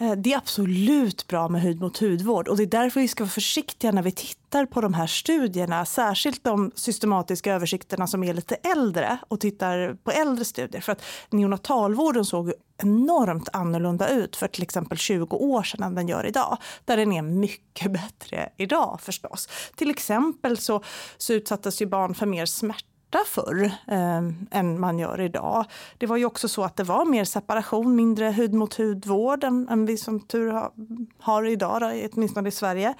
Eh, 0.00 0.12
det 0.12 0.32
är 0.32 0.38
absolut 0.38 1.26
bra 1.26 1.48
med 1.48 1.62
hud 1.62 1.80
mot 1.80 1.98
hudvård 1.98 2.48
och 2.48 2.56
det 2.56 2.62
är 2.62 2.66
därför 2.66 3.00
vi 3.00 3.08
ska 3.08 3.24
vara 3.24 3.30
försiktiga 3.30 3.92
när 3.92 4.02
vi 4.02 4.12
tittar 4.12 4.66
på 4.66 4.80
de 4.80 4.94
här 4.94 5.06
studierna. 5.06 5.84
Särskilt 5.84 6.44
de 6.44 6.72
systematiska 6.74 7.54
översikterna 7.54 8.06
som 8.06 8.24
är 8.24 8.34
lite 8.34 8.54
äldre 8.54 9.18
och 9.28 9.40
tittar 9.40 9.96
på 10.04 10.10
äldre 10.10 10.44
studier. 10.44 10.80
För 10.80 10.92
att 10.92 11.02
neonatalvården 11.30 12.24
såg 12.24 12.52
enormt 12.82 13.48
annorlunda 13.52 14.08
ut 14.08 14.36
för 14.36 14.48
till 14.48 14.62
exempel 14.62 14.98
20 14.98 15.36
år 15.36 15.62
sedan 15.62 15.82
än 15.82 15.94
den 15.94 16.08
gör 16.08 16.26
idag. 16.26 16.58
Där 16.84 16.96
den 16.96 17.12
är 17.12 17.22
mycket 17.22 17.92
bättre 17.92 18.48
idag 18.56 18.98
förstås. 19.02 19.48
Till 19.76 19.90
exempel 19.90 20.58
så, 20.58 20.82
så 21.16 21.32
utsattes 21.32 21.82
ju 21.82 21.86
barn 21.86 22.14
för 22.14 22.26
mer 22.26 22.46
smärta 22.46 22.93
smärta 23.14 23.24
förr 23.26 23.64
eh, 23.86 24.58
än 24.58 24.80
man 24.80 24.98
gör 24.98 25.20
idag. 25.20 25.64
Det 25.98 26.06
var 26.06 26.16
ju 26.16 26.24
också 26.24 26.48
så 26.48 26.64
att 26.64 26.76
det 26.76 26.84
var 26.84 27.04
mer 27.04 27.24
separation, 27.24 27.96
mindre 27.96 28.30
hud 28.30 28.54
mot 28.54 28.74
hudvård 28.74 29.44
än, 29.44 29.68
än 29.68 29.86
vi 29.86 29.96
som 29.96 30.20
tur 30.20 30.52
har, 30.52 30.70
har 31.18 31.44
idag, 31.44 31.80
då, 31.80 31.92
åtminstone 32.12 32.48
i 32.48 32.52
Sverige. 32.52 32.94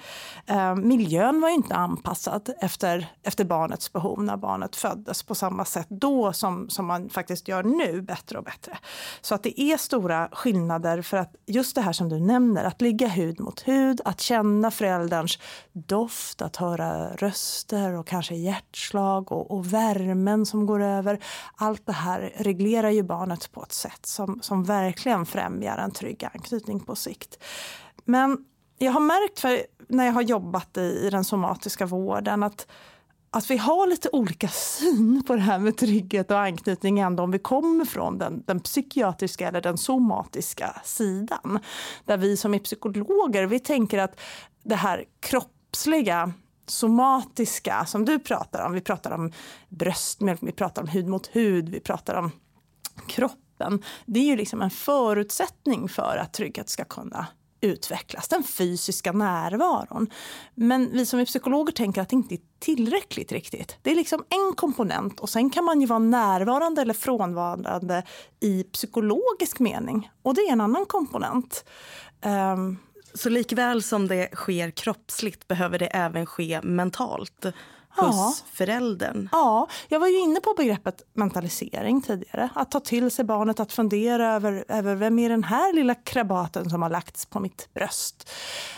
Eh, 0.45 0.75
miljön 0.75 1.41
var 1.41 1.49
ju 1.49 1.55
inte 1.55 1.75
anpassad 1.75 2.49
efter, 2.61 3.07
efter 3.23 3.45
barnets 3.45 3.93
behov 3.93 4.23
när 4.23 4.37
barnet 4.37 4.75
föddes 4.75 5.23
på 5.23 5.35
samma 5.35 5.65
sätt 5.65 5.87
då 5.89 6.33
som, 6.33 6.69
som 6.69 6.85
man 6.85 7.09
faktiskt 7.09 7.47
gör 7.47 7.63
nu, 7.63 8.01
bättre 8.01 8.37
och 8.37 8.43
bättre. 8.43 8.77
Så 9.21 9.35
att 9.35 9.43
det 9.43 9.61
är 9.61 9.77
stora 9.77 10.29
skillnader 10.31 11.01
för 11.01 11.17
att 11.17 11.35
just 11.45 11.75
det 11.75 11.81
här 11.81 11.93
som 11.93 12.09
du 12.09 12.19
nämner, 12.19 12.63
att 12.63 12.81
ligga 12.81 13.07
hud 13.07 13.39
mot 13.39 13.67
hud, 13.67 14.01
att 14.05 14.21
känna 14.21 14.71
förälderns 14.71 15.39
doft, 15.73 16.41
att 16.41 16.55
höra 16.55 17.15
röster 17.15 17.93
och 17.93 18.07
kanske 18.07 18.35
hjärtslag 18.35 19.31
och, 19.31 19.51
och 19.51 19.73
värme 19.73 20.04
är 20.05 20.09
det 20.09 20.15
män 20.15 20.45
som 20.45 20.65
går 20.65 20.81
över. 20.81 21.23
Allt 21.55 21.85
det 21.85 21.93
här 21.93 22.33
reglerar 22.37 22.89
ju 22.89 23.03
barnet 23.03 23.51
på 23.51 23.63
ett 23.63 23.73
sätt 23.73 24.05
som, 24.05 24.39
som 24.41 24.63
verkligen 24.63 25.25
främjar 25.25 25.77
en 25.77 25.91
trygg 25.91 26.25
anknytning 26.33 26.79
på 26.79 26.95
sikt. 26.95 27.43
Men 28.05 28.37
jag 28.77 28.91
har 28.91 28.99
märkt 28.99 29.39
för, 29.39 29.61
när 29.87 30.05
jag 30.05 30.13
har 30.13 30.21
jobbat 30.21 30.77
i, 30.77 30.81
i 30.81 31.09
den 31.09 31.23
somatiska 31.23 31.85
vården 31.85 32.43
att 32.43 32.67
att 33.35 33.51
vi 33.51 33.57
har 33.57 33.87
lite 33.87 34.09
olika 34.11 34.47
syn 34.47 35.23
på 35.27 35.35
det 35.35 35.41
här 35.41 35.59
med 35.59 35.77
trygghet 35.77 36.31
och 36.31 36.39
anknytning 36.39 36.99
ändå 36.99 37.23
om 37.23 37.31
vi 37.31 37.39
kommer 37.39 37.85
från 37.85 38.17
den, 38.17 38.43
den 38.45 38.59
psykiatriska 38.59 39.47
eller 39.47 39.61
den 39.61 39.77
somatiska 39.77 40.81
sidan. 40.83 41.59
Där 42.05 42.17
vi 42.17 42.37
som 42.37 42.53
är 42.53 42.59
psykologer, 42.59 43.45
vi 43.45 43.59
tänker 43.59 43.97
att 43.97 44.19
det 44.63 44.75
här 44.75 45.05
kroppsliga 45.19 46.33
somatiska 46.65 47.85
som 47.85 48.05
du 48.05 48.19
pratar 48.19 48.65
om. 48.65 48.73
Vi 48.73 48.81
pratar 48.81 49.11
om 49.11 49.31
bröstmjölk, 49.69 50.39
vi 50.43 50.51
pratar 50.51 50.81
om 50.81 50.87
hud 50.87 51.07
mot 51.07 51.27
hud, 51.27 51.69
vi 51.69 51.79
pratar 51.79 52.15
om 52.15 52.31
kroppen. 53.07 53.83
Det 54.05 54.19
är 54.19 54.25
ju 54.25 54.35
liksom 54.35 54.61
en 54.61 54.69
förutsättning 54.69 55.89
för 55.89 56.17
att 56.17 56.33
trygghet 56.33 56.69
ska 56.69 56.85
kunna 56.85 57.27
utvecklas, 57.61 58.27
den 58.27 58.43
fysiska 58.43 59.11
närvaron. 59.11 60.09
Men 60.55 60.91
vi 60.91 61.05
som 61.05 61.19
är 61.19 61.25
psykologer 61.25 61.73
tänker 61.73 62.01
att 62.01 62.09
det 62.09 62.15
inte 62.15 62.35
är 62.35 62.39
tillräckligt 62.59 63.31
riktigt. 63.31 63.77
Det 63.81 63.91
är 63.91 63.95
liksom 63.95 64.23
en 64.29 64.55
komponent 64.55 65.19
och 65.19 65.29
sen 65.29 65.49
kan 65.49 65.65
man 65.65 65.81
ju 65.81 65.87
vara 65.87 65.99
närvarande 65.99 66.81
eller 66.81 66.93
frånvarande 66.93 68.03
i 68.39 68.63
psykologisk 68.63 69.59
mening. 69.59 70.11
Och 70.21 70.33
det 70.33 70.41
är 70.41 70.51
en 70.51 70.61
annan 70.61 70.85
komponent. 70.85 71.65
Um, 72.25 72.77
så 73.15 73.29
likväl 73.29 73.83
som 73.83 74.07
det 74.07 74.29
sker 74.35 74.71
kroppsligt 74.71 75.47
behöver 75.47 75.79
det 75.79 75.87
även 75.87 76.25
ske 76.25 76.61
mentalt 76.63 77.45
hos 77.97 78.15
ja. 78.15 78.33
föräldern? 78.53 79.29
Ja, 79.31 79.67
jag 79.87 79.99
var 79.99 80.07
ju 80.07 80.19
inne 80.19 80.39
på 80.39 80.53
begreppet 80.57 81.01
mentalisering 81.13 82.01
tidigare. 82.01 82.49
Att 82.55 82.71
ta 82.71 82.79
till 82.79 83.11
sig 83.11 83.25
barnet, 83.25 83.59
att 83.59 83.73
fundera 83.73 84.33
över, 84.33 84.65
över 84.67 84.95
vem 84.95 85.19
är 85.19 85.29
den 85.29 85.43
här 85.43 85.73
lilla 85.73 85.95
krabaten 85.95 86.69
som 86.69 86.81
har 86.81 86.89
lagts 86.89 87.25
på 87.25 87.39
mitt 87.39 87.69
bröst. 87.73 88.31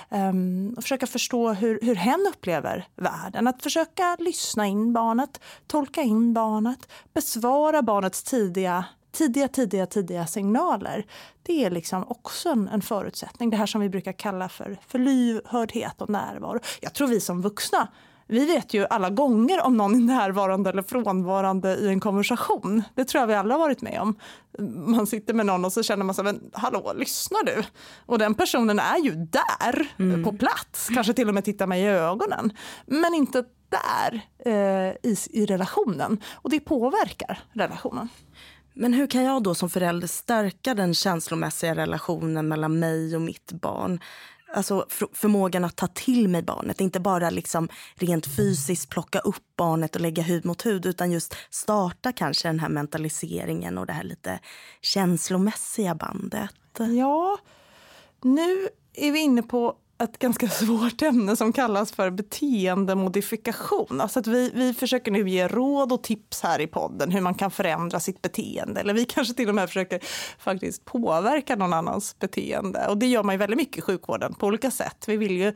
Um, 0.10 0.74
och 0.78 0.84
försöka 0.84 1.08
förstå 1.08 1.54
hur, 1.54 1.80
hur 1.82 1.96
hen 1.96 2.28
upplever 2.36 2.88
världen. 2.96 3.48
Att 3.48 3.64
försöka 3.64 4.18
lyssna 4.20 4.68
in 4.68 4.94
barnet, 4.94 5.42
tolka 5.68 6.02
in 6.02 6.34
barnet, 6.34 6.90
besvara 7.14 7.82
barnets 7.82 8.24
tidiga 8.24 8.86
tidiga, 9.18 9.48
tidiga, 9.48 9.86
tidiga 9.86 10.28
signaler. 10.28 11.06
Det 11.44 11.66
är 11.66 11.70
liksom 11.70 12.06
också 12.08 12.50
en, 12.50 12.68
en 12.68 12.82
förutsättning. 12.82 13.50
Det 13.50 13.58
här 13.58 13.66
som 13.66 13.82
vi 13.82 13.90
brukar 13.90 14.12
kalla 14.12 14.50
för, 14.50 14.78
för 14.88 15.00
lyhördhet 15.00 16.02
och 16.02 16.10
närvaro. 16.10 16.60
Jag 16.82 16.94
tror 16.94 17.08
vi 17.08 17.20
som 17.20 17.42
vuxna 17.42 17.88
vi 18.30 18.46
vet 18.46 18.74
ju 18.74 18.86
alla 18.90 19.10
gånger 19.10 19.62
om 19.62 19.78
någon 19.78 19.96
är 19.96 20.00
närvarande 20.00 20.70
eller 20.70 20.82
frånvarande 20.82 21.76
i 21.76 21.88
en 21.88 22.00
konversation. 22.00 22.84
Det 22.96 23.06
tror 23.06 23.20
jag 23.22 23.28
vi 23.28 23.34
alla 23.34 23.54
har 23.54 23.60
varit 23.60 23.82
med 23.82 24.02
om. 24.02 24.16
Man 24.86 25.08
sitter 25.08 25.34
med 25.34 25.46
någon 25.46 25.66
och 25.66 25.74
så 25.74 25.84
känner 25.84 26.06
man 26.06 26.16
sig, 26.16 26.24
men 26.24 26.52
hallå, 26.54 26.94
lyssnar 26.96 27.44
du? 27.44 27.64
Och 28.06 28.20
den 28.20 28.34
personen 28.34 28.80
är 28.80 28.98
ju 28.98 29.12
där, 29.12 29.92
mm. 30.00 30.24
på 30.24 30.34
plats, 30.34 30.90
kanske 30.94 31.14
till 31.14 31.28
och 31.28 31.34
med 31.34 31.46
tittar 31.46 31.68
mig 31.68 31.82
i 31.82 31.88
ögonen. 31.88 32.54
Men 32.86 33.14
inte 33.14 33.44
där 33.70 34.22
eh, 34.46 35.12
i, 35.12 35.18
i 35.30 35.46
relationen. 35.46 36.24
Och 36.34 36.50
det 36.50 36.60
påverkar 36.60 37.40
relationen. 37.54 38.10
Men 38.80 38.94
hur 38.94 39.08
kan 39.08 39.24
jag 39.24 39.44
då 39.44 39.56
som 39.56 39.70
förälder 39.70 40.08
stärka 40.08 40.74
den 40.74 40.94
känslomässiga 40.94 41.76
relationen 41.76 42.48
mellan 42.48 42.80
mig 42.80 43.16
och 43.16 43.22
mitt 43.22 43.52
barn? 43.52 44.00
Alltså 44.54 44.86
förmågan 45.14 45.66
att 45.66 45.76
ta 45.76 45.88
till 45.88 46.28
mig 46.28 46.42
barnet, 46.42 46.82
inte 46.82 47.00
bara 47.00 47.30
liksom 47.30 47.70
rent 47.96 48.36
fysiskt 48.36 48.90
plocka 48.90 49.20
upp 49.20 49.44
barnet 49.58 49.96
och 49.96 50.02
lägga 50.02 50.24
hud 50.24 50.46
mot 50.46 50.66
hud 50.66 50.86
utan 50.86 51.12
just 51.12 51.36
starta 51.50 52.12
kanske 52.12 52.48
den 52.48 52.60
här 52.60 52.70
mentaliseringen 52.70 53.78
och 53.78 53.86
det 53.86 53.94
här 53.94 54.04
lite 54.04 54.40
känslomässiga 54.82 55.96
bandet. 55.96 56.52
Ja, 56.78 57.38
nu 58.22 58.68
är 58.94 59.12
vi 59.12 59.20
inne 59.20 59.44
på 59.44 59.76
ett 60.00 60.20
ganska 60.20 60.50
svårt 60.50 61.02
ämne 61.02 61.36
som 61.36 61.54
kallas 61.54 61.92
för 61.92 62.10
beteendemodifikation. 62.10 64.02
Alltså 64.02 64.20
att 64.20 64.28
vi, 64.28 64.52
vi 64.54 64.74
försöker 64.74 65.12
nu 65.12 65.30
ge 65.30 65.48
råd 65.48 65.92
och 65.92 66.04
tips 66.04 66.42
här 66.42 66.62
i 66.62 66.68
podden 66.68 67.12
hur 67.12 67.22
man 67.22 67.34
kan 67.34 67.52
förändra 67.52 68.00
sitt 68.00 68.22
beteende. 68.22 68.82
Eller 68.82 68.94
vi 68.94 69.06
kanske 69.10 69.34
till 69.34 69.50
och 69.50 69.56
med 69.56 69.68
försöker 69.68 70.00
faktiskt 70.40 70.86
påverka 70.86 71.56
någon 71.56 71.74
annans 71.74 72.20
beteende. 72.20 72.88
Och 72.88 72.98
det 72.98 73.08
gör 73.08 73.24
man 73.24 73.36
ju 73.36 73.40
väldigt 73.40 73.58
mycket 73.58 73.78
i 73.78 73.82
sjukvården 73.82 74.34
på 74.34 74.48
olika 74.48 74.72
sätt. 74.72 75.04
Vi 75.08 75.18
vill 75.18 75.38
ju 75.38 75.54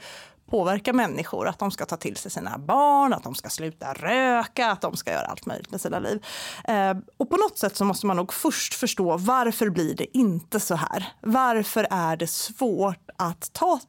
påverka 0.51 0.93
människor, 0.93 1.48
att 1.48 1.60
de 1.60 1.71
ska 1.71 1.86
ta 1.86 1.98
till 1.98 2.17
sig 2.17 2.31
sina 2.31 2.57
barn, 2.57 3.13
att 3.13 3.24
de 3.24 3.36
ska 3.36 3.50
sluta 3.50 3.93
röka, 3.93 4.71
att 4.71 4.81
de 4.81 4.95
ska 4.95 5.12
göra 5.12 5.25
allt 5.25 5.45
möjligt 5.45 5.71
med 5.71 5.81
sina 5.81 6.00
liv. 6.00 6.25
Eh, 6.63 6.93
och 7.17 7.29
på 7.29 7.38
något 7.38 7.57
sätt 7.57 7.75
så 7.75 7.86
måste 7.86 8.05
man 8.05 8.17
nog 8.17 8.33
först 8.33 8.74
förstå 8.74 9.17
varför 9.17 9.69
blir 9.69 9.95
det 9.95 10.17
inte 10.17 10.60
så 10.60 10.75
här? 10.75 11.07
Varför 11.21 11.88
är 11.91 12.17
det 12.17 12.27
svårt 12.27 13.10
att 13.17 13.53
ta 13.53 13.79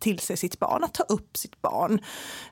till 0.00 0.18
sig 0.18 0.36
sitt 0.36 0.58
barn, 0.58 0.84
att 0.84 0.94
ta 0.94 1.02
upp 1.02 1.36
sitt 1.36 1.62
barn. 1.62 2.00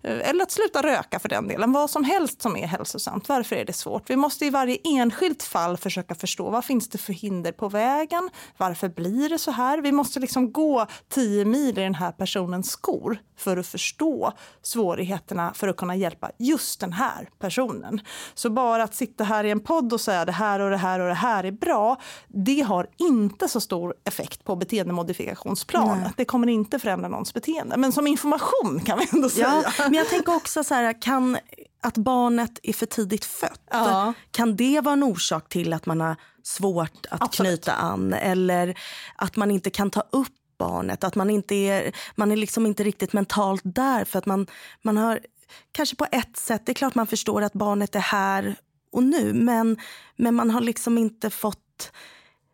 Eh, 0.02 0.28
eller 0.28 0.42
att 0.42 0.50
sluta 0.50 0.82
röka 0.82 1.18
för 1.18 1.28
den 1.28 1.48
delen. 1.48 1.72
Vad 1.72 1.90
som 1.90 2.04
helst 2.04 2.42
som 2.42 2.56
är 2.56 2.66
hälsosamt. 2.66 3.28
Varför 3.28 3.56
är 3.56 3.64
det 3.64 3.72
svårt? 3.72 4.10
Vi 4.10 4.16
måste 4.16 4.46
i 4.46 4.50
varje 4.50 4.78
enskilt 4.84 5.42
fall 5.42 5.76
försöka 5.76 6.14
förstå 6.14 6.50
vad 6.50 6.64
finns 6.64 6.88
det 6.88 6.98
för 6.98 7.12
hinder 7.12 7.52
på 7.52 7.68
vägen? 7.68 8.30
Varför 8.56 8.88
blir 8.88 9.28
det 9.28 9.38
så 9.38 9.50
här? 9.50 9.78
Vi 9.78 9.92
måste 9.92 10.20
liksom 10.20 10.52
gå 10.52 10.86
tio 11.08 11.44
mil 11.44 11.78
i 11.78 11.82
den 11.82 11.94
här 11.94 12.12
personens 12.12 12.70
skor 12.70 13.18
för 13.36 13.56
att 13.56 13.66
förstå 13.66 14.32
svårigheterna 14.62 15.54
för 15.54 15.68
att 15.68 15.76
kunna 15.76 15.96
hjälpa 15.96 16.30
just 16.38 16.80
den 16.80 16.92
här 16.92 17.28
personen. 17.38 18.00
Så 18.34 18.50
bara 18.50 18.82
att 18.82 18.94
sitta 18.94 19.24
här 19.24 19.44
i 19.44 19.50
en 19.50 19.60
podd 19.60 19.92
och 19.92 20.00
säga 20.00 20.24
det 20.24 20.32
här 20.32 20.60
och 20.60 20.70
det 20.70 20.76
här 20.76 21.00
och 21.00 21.08
det 21.08 21.14
här 21.14 21.44
är 21.44 21.52
bra, 21.52 22.00
det 22.28 22.60
har 22.60 22.86
inte 22.96 23.48
så 23.48 23.60
stor 23.60 23.94
effekt 24.04 24.44
på 24.44 24.56
beteendemodifikationsplanet. 24.56 26.12
Det 26.16 26.24
kommer 26.24 26.48
inte 26.48 26.78
förändra 26.78 27.08
någons 27.08 27.34
beteende. 27.36 27.76
Men 27.76 27.92
som 27.92 28.06
information 28.06 28.80
kan 28.84 28.98
vi 28.98 29.08
ändå 29.12 29.28
säga. 29.28 29.62
Ja, 29.78 29.84
men 29.84 29.94
jag 29.94 30.08
tänker 30.08 30.36
också 30.36 30.64
så 30.64 30.74
här, 30.74 31.02
kan 31.02 31.38
att 31.80 31.96
barnet 31.96 32.58
är 32.62 32.72
för 32.72 32.86
tidigt 32.86 33.24
fött, 33.24 33.62
ja. 33.70 34.12
kan 34.30 34.56
det 34.56 34.80
vara 34.80 34.92
en 34.92 35.02
orsak 35.02 35.48
till 35.48 35.72
att 35.72 35.86
man 35.86 36.00
har 36.00 36.16
svårt 36.42 37.06
att 37.10 37.22
Absolut. 37.22 37.64
knyta 37.64 37.72
an? 37.72 38.12
Eller 38.12 38.78
att 39.16 39.36
man 39.36 39.50
inte 39.50 39.70
kan 39.70 39.90
ta 39.90 40.00
upp 40.00 40.32
barnet, 40.58 41.04
att 41.04 41.14
man 41.14 41.30
inte 41.30 41.54
är, 41.54 41.92
man 42.14 42.32
är 42.32 42.36
liksom 42.36 42.66
inte 42.66 42.84
riktigt 42.84 43.12
mentalt 43.12 43.62
där 43.64 44.04
för 44.04 44.18
att 44.18 44.26
man, 44.26 44.46
man 44.82 44.96
har 44.96 45.20
kanske 45.72 45.96
på 45.96 46.06
ett 46.12 46.36
sätt, 46.36 46.66
det 46.66 46.72
är 46.72 46.74
klart 46.74 46.94
man 46.94 47.06
förstår 47.06 47.42
att 47.42 47.52
barnet 47.52 47.94
är 47.94 48.00
här 48.00 48.56
och 48.92 49.02
nu 49.02 49.32
men, 49.32 49.76
men 50.16 50.34
man 50.34 50.50
har 50.50 50.60
liksom 50.60 50.98
inte 50.98 51.30
fått, 51.30 51.92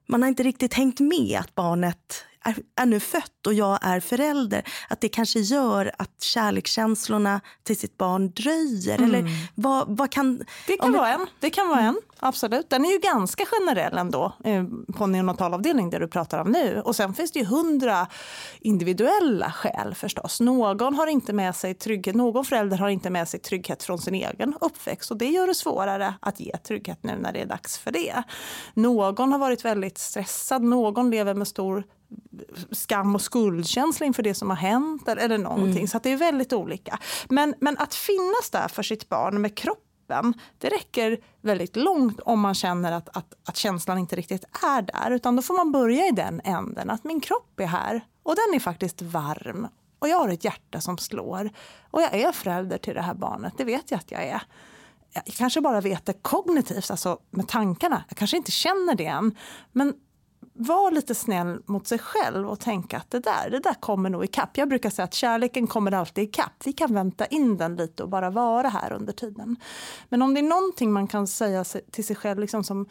man 0.08 0.22
har 0.22 0.28
inte 0.28 0.42
riktigt 0.42 0.74
hängt 0.74 1.00
med 1.00 1.40
att 1.40 1.54
barnet 1.54 2.24
är, 2.44 2.56
är 2.76 2.86
nu 2.86 3.00
fött 3.00 3.41
och 3.46 3.54
jag 3.54 3.78
är 3.82 4.00
förälder. 4.00 4.62
Att 4.88 5.00
det 5.00 5.08
kanske 5.08 5.40
gör 5.40 5.92
att 5.98 6.22
kärlekskänslorna 6.22 7.40
till 7.62 7.78
sitt 7.78 7.98
barn 7.98 8.30
dröjer. 8.30 8.98
Mm. 8.98 9.10
Eller 9.10 9.30
vad, 9.54 9.96
vad 9.96 10.10
kan... 10.10 10.44
Det 10.66 10.76
kan, 10.76 10.92
vara 10.92 11.08
en. 11.08 11.26
det 11.40 11.50
kan 11.50 11.68
vara 11.68 11.80
en, 11.80 12.00
absolut. 12.18 12.70
Den 12.70 12.84
är 12.84 12.92
ju 12.92 12.98
ganska 12.98 13.44
generell 13.46 13.98
ändå 13.98 14.32
eh, 14.44 14.64
på 14.96 15.06
neonatalavdelning 15.06 15.90
där 15.90 16.00
du 16.00 16.08
pratar 16.08 16.38
om 16.38 16.50
nu. 16.50 16.82
Och 16.84 16.96
sen 16.96 17.14
finns 17.14 17.32
det 17.32 17.38
ju 17.38 17.44
hundra 17.44 18.06
individuella 18.60 19.52
skäl 19.52 19.94
förstås. 19.94 20.40
Någon 20.40 20.94
har 20.94 21.06
inte 21.06 21.32
med 21.32 21.56
sig 21.56 21.74
trygghet, 21.74 22.16
någon 22.16 22.44
förälder 22.44 22.78
har 22.78 22.88
inte 22.88 23.10
med 23.10 23.28
sig 23.28 23.40
trygghet 23.40 23.82
från 23.82 23.98
sin 23.98 24.14
egen 24.14 24.54
uppväxt 24.60 25.10
och 25.10 25.16
det 25.16 25.28
gör 25.28 25.46
det 25.46 25.54
svårare 25.54 26.14
att 26.20 26.40
ge 26.40 26.56
trygghet 26.56 26.98
nu 27.02 27.18
när 27.18 27.32
det 27.32 27.40
är 27.40 27.46
dags 27.46 27.78
för 27.78 27.90
det. 27.90 28.22
Någon 28.74 29.32
har 29.32 29.38
varit 29.38 29.64
väldigt 29.64 29.98
stressad, 29.98 30.62
någon 30.62 31.10
lever 31.10 31.34
med 31.34 31.48
stor 31.48 31.84
skam 32.70 33.14
och 33.14 33.22
skuldkänsla 33.32 34.06
inför 34.06 34.22
det 34.22 34.34
som 34.34 34.50
har 34.50 34.56
hänt 34.56 35.08
eller 35.08 35.38
någonting. 35.38 35.76
Mm. 35.76 35.88
Så 35.88 35.98
det 36.02 36.12
är 36.12 36.16
väldigt 36.16 36.52
olika. 36.52 36.98
Men, 37.28 37.54
men 37.60 37.78
att 37.78 37.94
finnas 37.94 38.50
där 38.52 38.68
för 38.68 38.82
sitt 38.82 39.08
barn 39.08 39.40
med 39.40 39.54
kroppen 39.54 40.34
det 40.58 40.68
räcker 40.68 41.18
väldigt 41.40 41.76
långt 41.76 42.20
om 42.20 42.40
man 42.40 42.54
känner 42.54 42.92
att, 42.92 43.16
att, 43.16 43.34
att 43.48 43.56
känslan 43.56 43.98
inte 43.98 44.16
riktigt 44.16 44.44
är 44.62 44.82
där. 44.82 45.10
Utan 45.10 45.36
då 45.36 45.42
får 45.42 45.54
man 45.54 45.72
börja 45.72 46.06
i 46.06 46.10
den 46.10 46.40
änden, 46.44 46.90
att 46.90 47.04
min 47.04 47.20
kropp 47.20 47.60
är 47.60 47.66
här 47.66 48.00
och 48.22 48.34
den 48.36 48.54
är 48.54 48.60
faktiskt 48.60 49.02
varm. 49.02 49.68
Och 49.98 50.08
jag 50.08 50.18
har 50.18 50.28
ett 50.28 50.44
hjärta 50.44 50.80
som 50.80 50.98
slår. 50.98 51.50
Och 51.90 52.02
jag 52.02 52.14
är 52.14 52.32
förälder 52.32 52.78
till 52.78 52.94
det 52.94 53.02
här 53.02 53.14
barnet, 53.14 53.52
det 53.56 53.64
vet 53.64 53.90
jag 53.90 53.98
att 53.98 54.10
jag 54.10 54.22
är. 54.22 54.42
Jag 55.14 55.24
kanske 55.24 55.60
bara 55.60 55.80
vet 55.80 56.06
det 56.06 56.22
kognitivt, 56.22 56.90
alltså 56.90 57.18
med 57.30 57.48
tankarna. 57.48 58.04
Jag 58.08 58.16
kanske 58.16 58.36
inte 58.36 58.50
känner 58.50 58.94
det 58.94 59.06
än. 59.06 59.36
Men 59.72 59.94
var 60.54 60.90
lite 60.90 61.14
snäll 61.14 61.62
mot 61.66 61.86
sig 61.86 61.98
själv 61.98 62.48
och 62.48 62.60
tänka 62.60 62.96
att 62.96 63.10
det 63.10 63.20
där, 63.20 63.50
det 63.50 63.58
där 63.58 63.74
kommer 63.74 64.10
nog 64.10 64.24
ikapp. 64.24 64.56
Jag 64.56 64.68
brukar 64.68 64.90
säga 64.90 65.04
att 65.04 65.14
kärleken 65.14 65.66
kommer 65.66 65.92
alltid 65.92 66.24
ikapp. 66.24 66.52
Vi 66.64 66.72
kan 66.72 66.94
vänta 66.94 67.26
in 67.26 67.56
den 67.56 67.76
lite 67.76 68.02
och 68.02 68.08
bara 68.08 68.30
vara 68.30 68.68
här 68.68 68.92
under 68.92 69.12
tiden. 69.12 69.56
Men 70.08 70.22
om 70.22 70.34
det 70.34 70.40
är 70.40 70.42
någonting 70.42 70.92
man 70.92 71.06
kan 71.06 71.26
säga 71.26 71.64
till 71.64 72.06
sig 72.06 72.16
själv 72.16 72.40
liksom 72.40 72.64
som 72.64 72.86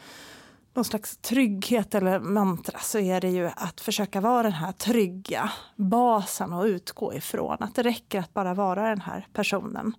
någon 0.73 0.85
slags 0.85 1.17
trygghet 1.17 1.95
eller 1.95 2.19
mantra 2.19 2.79
så 2.79 2.99
är 2.99 3.21
det 3.21 3.29
ju 3.29 3.49
att 3.55 3.81
försöka 3.81 4.21
vara 4.21 4.43
den 4.43 4.51
här 4.51 4.71
trygga 4.71 5.51
basen 5.75 6.53
och 6.53 6.63
utgå 6.63 7.13
ifrån. 7.13 7.57
Att 7.59 7.75
det 7.75 7.83
räcker 7.83 8.19
att 8.19 8.33
bara 8.33 8.53
vara 8.53 8.89
den 8.89 9.01
här 9.01 9.27
personen. 9.33 9.93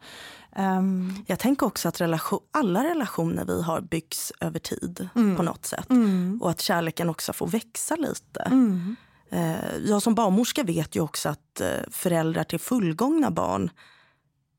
Um, 0.56 1.24
jag 1.26 1.38
tänker 1.38 1.66
också 1.66 1.88
att 1.88 2.00
relation, 2.00 2.40
alla 2.50 2.84
relationer 2.84 3.44
vi 3.44 3.62
har 3.62 3.80
byggs 3.80 4.32
över 4.40 4.58
tid 4.58 5.08
mm. 5.14 5.36
på 5.36 5.42
något 5.42 5.66
sätt. 5.66 5.90
Mm. 5.90 6.38
Och 6.42 6.50
att 6.50 6.60
kärleken 6.60 7.08
också 7.08 7.32
får 7.32 7.46
växa 7.46 7.96
lite. 7.96 8.40
Mm. 8.40 8.96
Uh, 9.32 9.76
jag 9.84 10.02
som 10.02 10.14
barnmorska 10.14 10.62
vet 10.62 10.96
ju 10.96 11.00
också 11.00 11.28
att 11.28 11.60
uh, 11.60 11.90
föräldrar 11.90 12.44
till 12.44 12.60
fullgångna 12.60 13.30
barn 13.30 13.70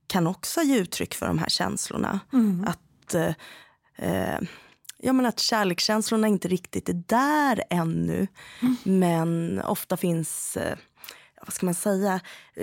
kan 0.07 0.27
också 0.27 0.61
ge 0.61 0.77
uttryck 0.77 1.13
för 1.13 1.27
de 1.27 1.37
här 1.37 1.49
känslorna. 1.49 2.19
Mm. 2.33 2.67
Att 2.67 3.15
uh, 3.15 4.47
ja, 5.03 5.13
men 5.13 5.25
att 5.25 5.39
kärlekskänslorna 5.39 6.27
inte 6.27 6.47
riktigt 6.47 6.89
är 6.89 7.03
där 7.07 7.63
ännu. 7.69 8.27
Mm. 8.61 8.75
Men 8.83 9.61
ofta 9.61 9.97
finns 9.97 10.57
vad 11.45 11.53
ska 11.53 11.65
man 11.65 11.75
säga, 11.75 12.19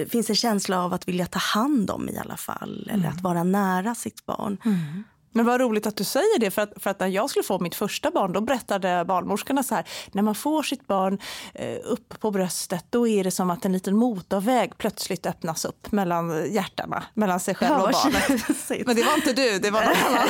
finns 0.08 0.30
en 0.30 0.36
känsla 0.36 0.84
av 0.84 0.92
att 0.92 1.08
vilja 1.08 1.26
ta 1.26 1.38
hand 1.38 1.90
om 1.90 2.08
i 2.08 2.18
alla 2.18 2.36
fall. 2.36 2.88
Eller 2.90 3.04
mm. 3.04 3.16
att 3.16 3.20
vara 3.20 3.44
nära 3.44 3.94
sitt 3.94 4.26
barn. 4.26 4.58
Mm. 4.64 5.04
Men 5.32 5.46
vad 5.46 5.60
roligt 5.60 5.86
att 5.86 5.96
du 5.96 6.04
säger 6.04 6.38
det, 6.40 6.50
för 6.50 6.62
att, 6.62 6.72
för 6.76 6.90
att 6.90 7.00
när 7.00 7.06
jag 7.06 7.30
skulle 7.30 7.42
få 7.42 7.58
mitt 7.58 7.74
första 7.74 8.10
barn 8.10 8.32
då 8.32 8.40
berättade 8.40 9.04
barnmorskorna 9.04 9.62
så 9.62 9.74
här, 9.74 9.84
när 10.12 10.22
man 10.22 10.34
får 10.34 10.62
sitt 10.62 10.86
barn 10.86 11.18
eh, 11.54 11.76
upp 11.84 12.20
på 12.20 12.30
bröstet 12.30 12.84
då 12.90 13.08
är 13.08 13.24
det 13.24 13.30
som 13.30 13.50
att 13.50 13.64
en 13.64 13.72
liten 13.72 13.96
motorväg 13.96 14.78
plötsligt 14.78 15.26
öppnas 15.26 15.64
upp 15.64 15.92
mellan 15.92 16.52
hjärtarna, 16.52 17.04
mellan 17.14 17.40
sig 17.40 17.54
själv 17.54 17.74
och 17.74 17.90
barnet. 17.92 18.28
men 18.86 18.96
det 18.96 19.02
var 19.02 19.14
inte 19.14 19.32
du, 19.32 19.58
det 19.58 19.70
var 19.70 19.80
någon 19.80 19.94
annan. 20.06 20.28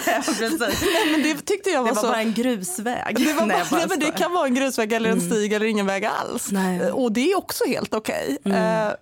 nej, 0.82 1.12
men 1.12 1.22
det 1.22 1.46
tyckte 1.46 1.70
jag 1.70 1.82
var, 1.82 1.88
det 1.88 1.94
var 1.94 2.02
så... 2.02 2.08
bara 2.08 2.20
en 2.20 2.34
grusväg. 2.34 3.16
Det, 3.30 3.32
var 3.32 3.46
bara, 3.46 3.66
nej, 3.72 3.86
men 3.88 3.98
det 3.98 4.10
kan 4.10 4.32
vara 4.32 4.46
en 4.46 4.54
grusväg 4.54 4.92
eller 4.92 5.10
en 5.10 5.18
mm. 5.18 5.30
stig 5.30 5.52
eller 5.52 5.66
ingen 5.66 5.86
väg 5.86 6.04
alls. 6.04 6.50
Nej. 6.52 6.92
Och 6.92 7.12
det 7.12 7.32
är 7.32 7.38
också 7.38 7.64
helt 7.66 7.94
okej. 7.94 8.38
Okay. 8.40 8.58
Mm. 8.58 8.86
Uh, 8.88 8.94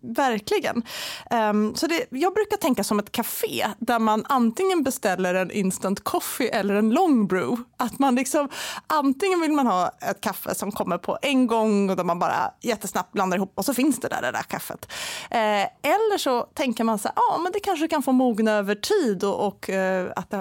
verkligen. 0.00 0.82
Um, 1.30 1.74
så 1.74 1.86
det, 1.86 2.06
jag 2.10 2.34
brukar 2.34 2.56
tänka 2.56 2.84
som 2.84 2.98
ett 2.98 3.12
café 3.12 3.66
där 3.78 3.98
man 3.98 4.24
antingen 4.28 4.82
beställer 4.82 5.34
en 5.34 5.50
instant 5.50 6.04
coffee 6.04 6.48
eller 6.48 6.74
en 6.74 6.90
long 6.90 7.26
brew. 7.26 7.62
Att 7.76 7.98
man 7.98 8.14
liksom, 8.14 8.48
antingen 8.86 9.40
vill 9.40 9.52
man 9.52 9.66
ha 9.66 9.88
ett 9.88 10.20
kaffe 10.20 10.54
som 10.54 10.72
kommer 10.72 10.98
på 10.98 11.18
en 11.22 11.46
gång 11.46 11.90
och 11.90 11.96
där 11.96 12.04
man 12.04 12.18
bara 12.18 12.50
jättesnabbt 12.60 13.12
blandar 13.12 13.36
ihop 13.36 13.52
och 13.54 13.64
så 13.64 13.74
finns 13.74 14.00
det 14.00 14.08
där, 14.08 14.22
det 14.22 14.30
där 14.30 14.42
kaffet. 14.42 14.92
Uh, 15.34 15.38
eller 15.92 16.18
så 16.18 16.42
tänker 16.42 16.84
man 16.84 16.98
så 16.98 17.08
här, 17.08 17.14
ja 17.16 17.38
men 17.42 17.52
det 17.52 17.60
kanske 17.60 17.88
kan 17.88 18.02
få 18.02 18.12
mogna 18.12 18.52
över 18.52 18.74
tid 18.74 19.24
och, 19.24 19.46
och 19.46 19.68
uh, 19.68 20.12
att 20.16 20.30
det 20.30 20.36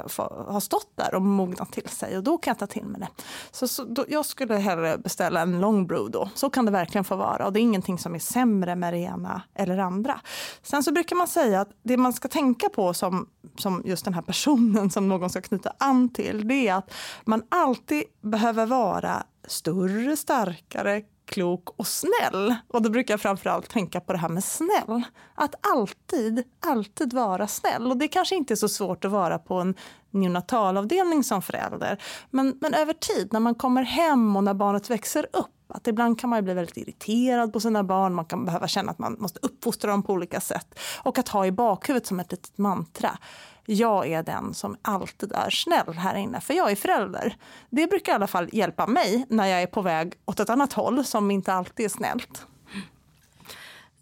har 0.47 0.59
stått 0.59 0.91
där 0.95 1.15
och 1.15 1.21
mognat 1.21 1.71
till 1.71 1.89
sig 1.89 2.17
och 2.17 2.23
då 2.23 2.37
kan 2.37 2.51
jag 2.51 2.59
ta 2.59 2.67
till 2.67 2.85
mig 2.85 3.01
det. 3.01 3.23
Så, 3.51 3.67
så 3.67 3.83
då, 3.83 4.05
jag 4.07 4.25
skulle 4.25 4.55
hellre 4.55 4.97
beställa 4.97 5.41
en 5.41 5.59
long 5.59 5.87
brew 5.87 6.11
då. 6.11 6.29
Så 6.35 6.49
kan 6.49 6.65
det 6.65 6.71
verkligen 6.71 7.03
få 7.03 7.15
vara 7.15 7.45
och 7.45 7.53
det 7.53 7.59
är 7.59 7.61
ingenting 7.61 7.99
som 7.99 8.15
är 8.15 8.19
sämre 8.19 8.75
med 8.75 8.93
det 8.93 8.99
ena 8.99 9.32
eller 9.55 9.77
andra. 9.77 10.19
Sen 10.61 10.83
så 10.83 10.91
brukar 10.91 11.15
man 11.15 11.27
säga 11.27 11.61
att 11.61 11.69
det 11.83 11.97
man 11.97 12.13
ska 12.13 12.27
tänka 12.27 12.69
på 12.69 12.93
som, 12.93 13.29
som 13.57 13.81
just 13.85 14.05
den 14.05 14.13
här 14.13 14.21
personen 14.21 14.89
som 14.89 15.07
någon 15.07 15.29
ska 15.29 15.41
knyta 15.41 15.73
an 15.77 16.09
till, 16.09 16.47
det 16.47 16.67
är 16.67 16.73
att 16.73 16.93
man 17.25 17.43
alltid 17.49 18.03
behöver 18.21 18.65
vara 18.65 19.23
större, 19.47 20.17
starkare, 20.17 21.01
klok 21.25 21.69
och 21.79 21.87
snäll. 21.87 22.55
Och 22.67 22.81
då 22.81 22.89
brukar 22.89 23.13
jag 23.13 23.21
framförallt 23.21 23.69
tänka 23.69 23.99
på 23.99 24.13
det 24.13 24.19
här 24.19 24.29
med 24.29 24.43
snäll. 24.43 25.03
Att 25.35 25.55
alltid, 25.73 26.43
alltid 26.59 27.13
vara 27.13 27.47
snäll. 27.47 27.91
Och 27.91 27.97
det 27.97 28.07
kanske 28.07 28.35
inte 28.35 28.53
är 28.53 28.55
så 28.55 28.69
svårt 28.69 29.05
att 29.05 29.11
vara 29.11 29.39
på 29.39 29.55
en 29.55 29.75
neonatalavdelning 30.11 31.23
som 31.23 31.41
förälder. 31.41 32.01
Men, 32.29 32.57
men 32.61 32.73
över 32.73 32.93
tid, 32.93 33.33
när 33.33 33.39
man 33.39 33.55
kommer 33.55 33.83
hem 33.83 34.35
och 34.35 34.43
när 34.43 34.53
barnet 34.53 34.89
växer 34.89 35.27
upp 35.33 35.62
att 35.73 35.87
ibland 35.87 36.19
kan 36.19 36.29
man 36.29 36.43
bli 36.43 36.53
väldigt 36.53 36.77
irriterad 36.77 37.53
på 37.53 37.59
sina 37.59 37.83
barn, 37.83 38.13
man 38.13 38.25
kan 38.25 38.45
behöva 38.45 38.67
känna 38.67 38.91
att 38.91 38.99
man 38.99 39.15
måste 39.19 39.39
uppfostra 39.41 39.91
dem 39.91 40.03
på 40.03 40.13
olika 40.13 40.41
sätt. 40.41 40.79
Och 41.03 41.17
att 41.17 41.27
ha 41.29 41.45
i 41.45 41.51
bakhuvudet 41.51 42.07
som 42.07 42.19
ett 42.19 42.31
litet 42.31 42.57
mantra. 42.57 43.17
Jag 43.65 44.07
är 44.07 44.23
den 44.23 44.53
som 44.53 44.77
alltid 44.81 45.31
är 45.31 45.49
snäll 45.49 45.93
här 45.93 46.15
inne, 46.15 46.41
för 46.41 46.53
jag 46.53 46.71
är 46.71 46.75
förälder. 46.75 47.37
Det 47.69 47.87
brukar 47.87 48.11
i 48.11 48.15
alla 48.15 48.27
fall 48.27 48.49
hjälpa 48.53 48.87
mig 48.87 49.25
när 49.29 49.47
jag 49.47 49.61
är 49.61 49.67
på 49.67 49.81
väg 49.81 50.13
åt 50.25 50.39
ett 50.39 50.49
annat 50.49 50.73
håll 50.73 51.05
som 51.05 51.31
inte 51.31 51.53
alltid 51.53 51.85
är 51.85 51.89
snällt. 51.89 52.45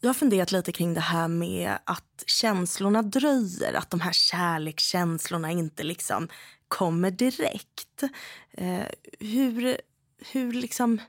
Jag 0.04 0.10
har 0.10 0.14
funderat 0.14 0.52
lite 0.52 0.72
kring 0.72 0.94
det 0.94 1.02
här 1.02 1.28
med 1.28 1.78
att 1.84 2.24
känslorna 2.26 3.02
dröjer. 3.02 3.74
Att 3.74 3.90
de 3.90 4.00
här 4.00 4.12
kärlekskänslorna 4.12 5.52
inte 5.52 5.84
liksom 5.84 6.28
kommer 6.68 7.12
direkt. 7.12 8.04
Eh, 8.52 8.86
hur, 9.20 9.78
hur 10.32 10.54
liksom 10.54 11.00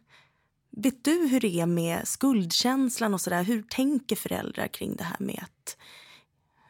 Vet 0.76 1.04
du 1.04 1.26
hur 1.26 1.40
det 1.40 1.60
är 1.60 1.66
med 1.66 2.08
skuldkänslan 2.08 3.14
och 3.14 3.20
sådär? 3.20 3.42
Hur 3.42 3.62
tänker 3.62 4.16
föräldrar 4.16 4.68
kring 4.68 4.96
det 4.96 5.04
här 5.04 5.16
med 5.18 5.40
att 5.42 5.76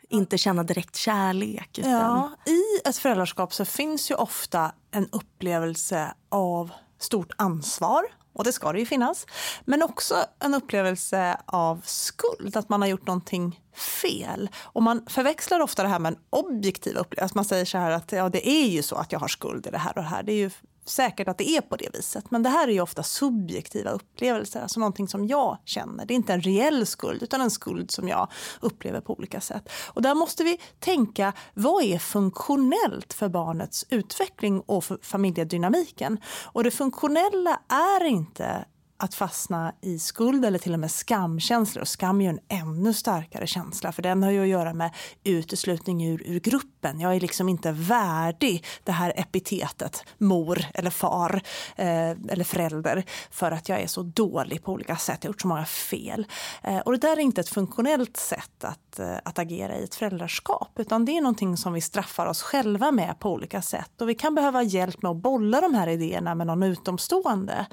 inte 0.09 0.39
känna 0.39 0.63
direkt 0.63 0.97
kärlek? 0.97 1.79
Utan... 1.79 1.91
Ja, 1.91 2.31
I 2.47 2.89
ett 2.89 2.97
föräldraskap 2.97 3.55
så 3.55 3.65
finns 3.65 4.11
ju 4.11 4.15
ofta 4.15 4.73
en 4.91 5.09
upplevelse 5.13 6.15
av 6.29 6.71
stort 6.99 7.33
ansvar 7.37 8.05
och 8.33 8.45
det 8.45 8.53
ska 8.53 8.73
det 8.73 8.79
ju 8.79 8.87
finnas. 8.87 9.27
Men 9.65 9.83
också 9.83 10.25
en 10.39 10.55
upplevelse 10.55 11.37
av 11.47 11.81
skuld, 11.85 12.57
att 12.57 12.69
man 12.69 12.83
har 12.83 12.89
gjort 12.89 13.07
någonting 13.07 13.61
fel. 14.03 14.51
Och 14.57 14.83
man 14.83 15.07
förväxlar 15.07 15.61
ofta 15.61 15.83
det 15.83 15.89
här 15.89 15.99
med 15.99 16.13
en 16.13 16.19
objektiv 16.31 16.97
upplevelse. 16.97 17.35
Man 17.35 17.45
säger 17.45 17.65
så 17.65 17.79
här 17.79 17.91
att 17.91 18.13
ja, 18.13 18.29
det 18.29 18.49
är 18.49 18.67
ju 18.67 18.83
så 18.83 18.97
att 18.97 19.13
jag 19.13 19.21
har 19.21 19.29
skuld 19.29 19.67
i 19.67 19.71
det 19.71 19.79
här 19.79 19.99
och 19.99 20.03
det 20.03 20.09
här. 20.09 20.23
Det 20.23 20.33
är 20.33 20.37
ju 20.37 20.51
säkert 20.85 21.29
att 21.29 21.39
det 21.39 21.49
är 21.49 21.61
på 21.61 21.77
det 21.77 21.89
viset. 21.95 22.31
Men 22.31 22.43
det 22.43 22.49
här 22.49 22.69
är 22.69 22.73
ju 22.73 22.81
ofta 22.81 23.03
subjektiva 23.03 23.91
upplevelser, 23.91 24.61
alltså 24.61 24.81
någonting 24.81 25.09
som 25.09 25.27
jag 25.27 25.59
känner. 25.65 26.07
Det 26.07 26.15
är 26.15 26.17
inte 26.17 26.33
en 26.33 26.41
reell 26.41 26.87
skuld, 26.87 27.23
utan 27.23 27.41
en 27.41 27.51
skuld 27.51 27.91
som 27.91 28.09
jag 28.09 28.29
upplever 28.61 29.01
på 29.01 29.13
olika 29.13 29.41
sätt. 29.41 29.69
Och 29.87 30.03
där 30.03 30.15
måste 30.15 30.45
vi 30.45 30.59
tänka, 30.81 31.33
vad 31.55 31.83
är 31.85 31.99
funktionellt 31.99 33.13
för 33.13 33.29
barnets 33.29 33.87
utveckling 33.91 34.61
och 34.61 34.85
för 34.85 34.99
familjedynamiken? 35.03 36.19
Och 36.45 36.65
det 36.65 36.71
funktionella 36.71 37.61
är 37.69 38.05
inte 38.05 38.65
att 39.03 39.15
fastna 39.15 39.73
i 39.81 39.99
skuld 39.99 40.45
eller 40.45 40.59
till 40.59 40.73
och 40.73 40.81
med 40.81 40.91
skamkänslor. 40.91 41.83
Och 41.83 41.89
skam 41.89 42.21
är 42.21 42.25
ju 42.25 42.31
en 42.31 42.41
ännu 42.49 42.93
starkare 42.93 43.47
känsla 43.47 43.93
för 43.93 44.03
den 44.03 44.23
har 44.23 44.31
ju 44.31 44.43
att 44.43 44.49
göra 44.49 44.75
med 44.75 44.91
uteslutning 45.25 46.07
ur, 46.07 46.23
ur 46.27 46.41
gruppen. 46.41 47.01
Jag 47.01 47.17
är 47.17 47.21
liksom 47.21 47.49
inte 47.49 47.73
värdig 47.73 48.65
det 48.85 48.93
här 48.93 49.13
epitetet 49.17 50.05
mor 50.19 50.65
eller 50.75 50.91
far 50.91 51.43
eh, 51.77 52.11
eller 52.11 52.45
förälder 52.45 53.05
för 53.31 53.51
att 53.51 53.69
jag 53.69 53.81
är 53.81 53.87
så 53.87 54.03
dålig 54.03 54.65
på 54.65 54.73
olika 54.73 54.97
sätt. 54.97 55.19
Jag 55.21 55.29
har 55.29 55.33
gjort 55.33 55.41
så 55.41 55.49
många 55.49 55.65
fel. 55.65 56.27
Eh, 56.63 56.79
och 56.79 56.93
det 56.93 56.99
där 56.99 57.17
är 57.17 57.21
inte 57.21 57.41
ett 57.41 57.49
funktionellt 57.49 58.17
sätt 58.17 58.65
att, 58.65 58.99
eh, 58.99 59.17
att 59.25 59.39
agera 59.39 59.77
i 59.77 59.85
ett 59.85 59.95
föräldraskap 59.95 60.71
utan 60.77 61.05
det 61.05 61.17
är 61.17 61.21
någonting 61.21 61.57
som 61.57 61.73
vi 61.73 61.81
straffar 61.81 62.27
oss 62.27 62.43
själva 62.43 62.93
med 62.93 63.19
på 63.19 63.33
olika 63.33 63.63
sätt. 63.63 64.01
Och 64.01 64.09
vi 64.09 64.15
kan 64.15 64.35
behöva 64.35 64.63
hjälp 64.63 65.03
med 65.03 65.11
att 65.11 65.17
bolla 65.17 65.61
de 65.61 65.75
här 65.75 65.87
idéerna 65.87 66.35
med 66.35 66.47
någon 66.47 66.63
utomstående 66.63 67.67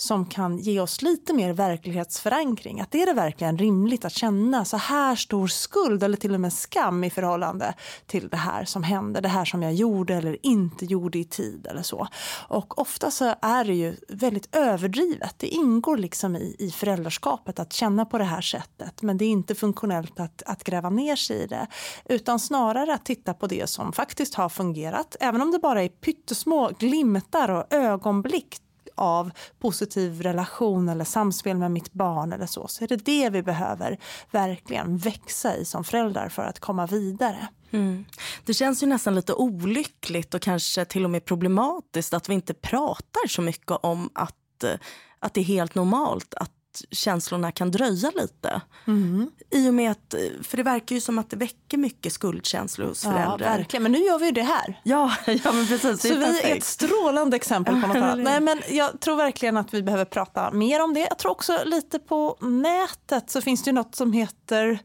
som 0.00 0.26
kan 0.26 0.58
ge 0.58 0.80
oss 0.80 1.02
lite 1.02 1.34
mer 1.34 1.52
verklighetsförankring. 1.52 2.80
Att 2.80 2.94
är 2.94 3.06
det 3.06 3.12
verkligen 3.12 3.58
rimligt 3.58 4.04
att 4.04 4.12
känna 4.12 4.64
så 4.64 4.76
här 4.76 5.16
stor 5.16 5.46
skuld 5.46 6.02
eller 6.02 6.16
till 6.16 6.34
och 6.34 6.40
med 6.40 6.52
skam 6.52 7.04
i 7.04 7.10
förhållande 7.10 7.74
till 8.06 8.28
det 8.28 8.36
här 8.36 8.64
som 8.64 8.82
hände, 8.82 9.20
det 9.20 9.28
här 9.28 9.44
som 9.44 9.62
jag 9.62 9.74
gjorde 9.74 10.14
eller 10.14 10.46
inte 10.46 10.84
gjorde 10.84 11.18
i 11.18 11.24
tid 11.24 11.66
eller 11.70 11.82
så. 11.82 12.08
Och 12.48 12.78
ofta 12.78 13.10
så 13.10 13.34
är 13.42 13.64
det 13.64 13.74
ju 13.74 13.96
väldigt 14.08 14.56
överdrivet. 14.56 15.34
Det 15.38 15.48
ingår 15.48 15.96
liksom 15.96 16.36
i, 16.36 16.56
i 16.58 16.70
föräldraskapet 16.70 17.58
att 17.58 17.72
känna 17.72 18.04
på 18.04 18.18
det 18.18 18.24
här 18.24 18.40
sättet. 18.40 19.02
Men 19.02 19.18
det 19.18 19.24
är 19.24 19.30
inte 19.30 19.54
funktionellt 19.54 20.20
att, 20.20 20.42
att 20.46 20.64
gräva 20.64 20.90
ner 20.90 21.16
sig 21.16 21.36
i 21.36 21.46
det. 21.46 21.66
Utan 22.04 22.40
snarare 22.40 22.94
att 22.94 23.04
titta 23.04 23.34
på 23.34 23.46
det 23.46 23.70
som 23.70 23.92
faktiskt 23.92 24.34
har 24.34 24.48
fungerat. 24.48 25.16
Även 25.20 25.42
om 25.42 25.50
det 25.50 25.58
bara 25.58 25.82
är 25.82 25.88
pyttesmå 25.88 26.70
glimtar 26.78 27.48
och 27.48 27.72
ögonblick 27.74 28.56
av 29.00 29.30
positiv 29.58 30.22
relation 30.22 30.88
eller 30.88 31.04
samspel 31.04 31.56
med 31.56 31.70
mitt 31.70 31.92
barn 31.92 32.32
eller 32.32 32.46
så, 32.46 32.68
så 32.68 32.84
är 32.84 32.88
det 32.88 32.96
det 32.96 33.30
vi 33.30 33.42
behöver 33.42 33.98
verkligen 34.30 34.98
växa 34.98 35.56
i 35.56 35.64
som 35.64 35.84
föräldrar 35.84 36.28
för 36.28 36.42
att 36.42 36.60
komma 36.60 36.86
vidare. 36.86 37.48
Mm. 37.70 38.04
Det 38.44 38.54
känns 38.54 38.82
ju 38.82 38.86
nästan 38.86 39.14
lite 39.14 39.32
olyckligt 39.32 40.34
och 40.34 40.42
kanske 40.42 40.84
till 40.84 41.04
och 41.04 41.10
med 41.10 41.24
problematiskt 41.24 42.14
att 42.14 42.28
vi 42.28 42.34
inte 42.34 42.54
pratar 42.54 43.28
så 43.28 43.42
mycket 43.42 43.70
om 43.70 44.10
att, 44.12 44.64
eh, 44.64 44.74
att 45.18 45.34
det 45.34 45.40
är 45.40 45.44
helt 45.44 45.74
normalt 45.74 46.34
att 46.34 46.52
känslorna 46.90 47.52
kan 47.52 47.70
dröja 47.70 48.12
lite. 48.16 48.60
Mm. 48.86 49.30
I 49.50 49.68
och 49.68 49.74
med 49.74 49.90
att, 49.90 50.14
för 50.42 50.56
det 50.56 50.62
verkar 50.62 50.94
ju 50.94 51.00
som 51.00 51.18
att 51.18 51.30
det 51.30 51.36
väcker 51.36 51.78
mycket 51.78 52.12
skuldkänslor 52.12 52.86
hos 52.86 53.02
föräldrar. 53.02 53.50
Ja, 53.50 53.56
verkligen. 53.56 53.82
Men 53.82 53.92
nu 53.92 53.98
gör 53.98 54.18
vi 54.18 54.26
ju 54.26 54.32
det 54.32 54.42
här. 54.42 54.80
Ja, 54.82 55.12
ja 55.26 55.52
men 55.52 55.66
precis. 55.66 56.00
Så 56.00 56.08
är 56.08 56.18
vi 56.18 56.40
är 56.40 56.56
ett 56.56 56.64
strålande 56.64 57.36
exempel 57.36 57.80
på 57.80 57.86
något 57.86 57.96
annat. 57.96 58.18
Nej, 58.18 58.40
men 58.40 58.62
jag 58.70 59.00
tror 59.00 59.16
verkligen 59.16 59.56
att 59.56 59.74
vi 59.74 59.82
behöver 59.82 60.04
prata 60.04 60.50
mer 60.50 60.82
om 60.82 60.94
det. 60.94 61.00
Jag 61.00 61.18
tror 61.18 61.32
också 61.32 61.58
lite 61.64 61.98
på 61.98 62.36
nätet 62.40 63.30
så 63.30 63.40
finns 63.40 63.62
det 63.62 63.68
ju 63.68 63.74
något 63.74 63.94
som 63.94 64.12
heter 64.12 64.78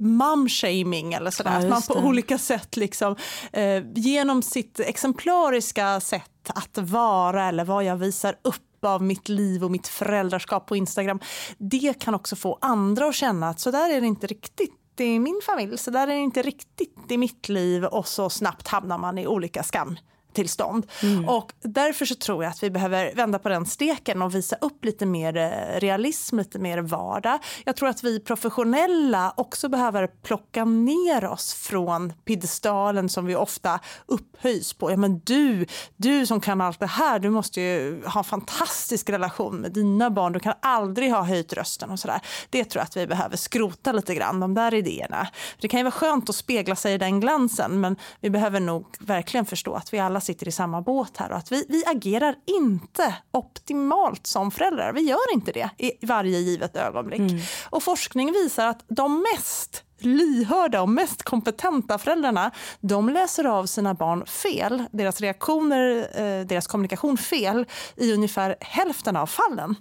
mumshaming 0.00 1.12
eller 1.12 1.30
sådär. 1.30 1.50
Ja, 1.50 1.58
att 1.58 1.68
man 1.68 1.82
på 1.82 1.94
det. 1.94 2.00
olika 2.00 2.38
sätt 2.38 2.76
liksom, 2.76 3.16
eh, 3.52 3.82
genom 3.94 4.42
sitt 4.42 4.80
exemplariska 4.80 6.00
sätt 6.00 6.50
att 6.54 6.78
vara 6.78 7.48
eller 7.48 7.64
vad 7.64 7.84
jag 7.84 7.96
visar 7.96 8.36
upp 8.42 8.69
av 8.84 9.02
mitt 9.02 9.28
liv 9.28 9.64
och 9.64 9.70
mitt 9.70 9.88
föräldraskap 9.88 10.66
på 10.66 10.76
Instagram. 10.76 11.20
Det 11.58 12.00
kan 12.00 12.14
också 12.14 12.36
få 12.36 12.58
andra 12.60 13.06
att 13.06 13.14
känna 13.14 13.48
att 13.48 13.60
så 13.60 13.70
där 13.70 13.90
är 13.90 14.00
det 14.00 14.06
inte 14.06 14.26
riktigt 14.26 15.00
i 15.00 15.18
min 15.18 15.40
familj, 15.46 15.78
så 15.78 15.90
där 15.90 16.02
är 16.02 16.14
det 16.14 16.20
inte 16.20 16.42
riktigt 16.42 16.96
i 17.08 17.18
mitt 17.18 17.48
liv 17.48 17.84
och 17.84 18.08
så 18.08 18.30
snabbt 18.30 18.68
hamnar 18.68 18.98
man 18.98 19.18
i 19.18 19.26
olika 19.26 19.62
skam 19.62 19.96
tillstånd. 20.32 20.86
Mm. 21.02 21.28
Och 21.28 21.52
därför 21.62 22.06
så 22.06 22.14
tror 22.14 22.44
jag 22.44 22.50
att 22.50 22.62
vi 22.62 22.70
behöver 22.70 23.14
vända 23.14 23.38
på 23.38 23.48
den 23.48 23.66
steken 23.66 24.22
och 24.22 24.34
visa 24.34 24.56
upp 24.60 24.84
lite 24.84 25.06
mer 25.06 25.36
eh, 25.36 25.80
realism, 25.80 26.38
lite 26.38 26.58
mer 26.58 26.78
vardag. 26.78 27.38
Jag 27.64 27.76
tror 27.76 27.88
att 27.88 28.04
vi 28.04 28.20
professionella 28.20 29.34
också 29.36 29.68
behöver 29.68 30.06
plocka 30.06 30.64
ner 30.64 31.24
oss 31.24 31.54
från 31.54 32.12
piedestalen 32.24 33.08
som 33.08 33.26
vi 33.26 33.36
ofta 33.36 33.80
upphöjs 34.06 34.72
på. 34.72 34.90
Ja, 34.90 34.96
men 34.96 35.18
du, 35.18 35.66
du 35.96 36.26
som 36.26 36.40
kan 36.40 36.60
allt 36.60 36.80
det 36.80 36.86
här, 36.86 37.18
du 37.18 37.30
måste 37.30 37.60
ju 37.60 38.02
ha 38.06 38.20
en 38.20 38.24
fantastisk 38.24 39.10
relation 39.10 39.56
med 39.56 39.72
dina 39.72 40.10
barn. 40.10 40.32
Du 40.32 40.40
kan 40.40 40.54
aldrig 40.62 41.12
ha 41.12 41.22
höjt 41.22 41.52
rösten 41.52 41.90
och 41.90 41.98
sådär. 41.98 42.20
Det 42.50 42.64
tror 42.64 42.80
jag 42.80 42.84
att 42.84 42.96
vi 42.96 43.06
behöver 43.06 43.36
skrota 43.36 43.92
lite 43.92 44.14
grann, 44.14 44.40
de 44.40 44.54
där 44.54 44.74
idéerna. 44.74 45.28
Det 45.60 45.68
kan 45.68 45.80
ju 45.80 45.84
vara 45.84 45.90
skönt 45.92 46.28
att 46.28 46.36
spegla 46.36 46.76
sig 46.76 46.94
i 46.94 46.98
den 46.98 47.20
glansen, 47.20 47.80
men 47.80 47.96
vi 48.20 48.30
behöver 48.30 48.60
nog 48.60 48.86
verkligen 49.00 49.46
förstå 49.46 49.74
att 49.74 49.94
vi 49.94 49.98
alla 49.98 50.19
alla 50.20 50.24
sitter 50.24 50.48
i 50.48 50.52
samma 50.52 50.82
båt 50.82 51.16
här 51.16 51.30
och 51.30 51.36
att 51.36 51.52
vi, 51.52 51.66
vi 51.68 51.84
agerar 51.86 52.34
inte 52.46 53.14
optimalt 53.30 54.26
som 54.26 54.50
föräldrar. 54.50 54.92
Vi 54.92 55.00
gör 55.00 55.32
inte 55.34 55.52
det 55.52 55.70
i 55.78 56.06
varje 56.06 56.38
givet 56.38 56.76
ögonblick. 56.76 57.20
Mm. 57.20 57.40
Och 57.70 57.82
forskning 57.82 58.32
visar 58.32 58.66
att 58.66 58.84
de 58.88 59.24
mest 59.32 59.84
lyhörda 60.04 60.82
och 60.82 60.88
mest 60.88 61.22
kompetenta 61.22 61.98
föräldrarna, 61.98 62.50
de 62.80 63.08
läser 63.08 63.44
av 63.44 63.66
sina 63.66 63.94
barn 63.94 64.26
fel, 64.26 64.84
deras 64.92 65.20
reaktioner, 65.20 66.08
eh, 66.14 66.46
deras 66.46 66.66
kommunikation 66.66 67.18
fel 67.18 67.66
i 67.96 68.12
ungefär 68.12 68.56
hälften 68.60 69.16
av 69.16 69.26
fallen. 69.26 69.74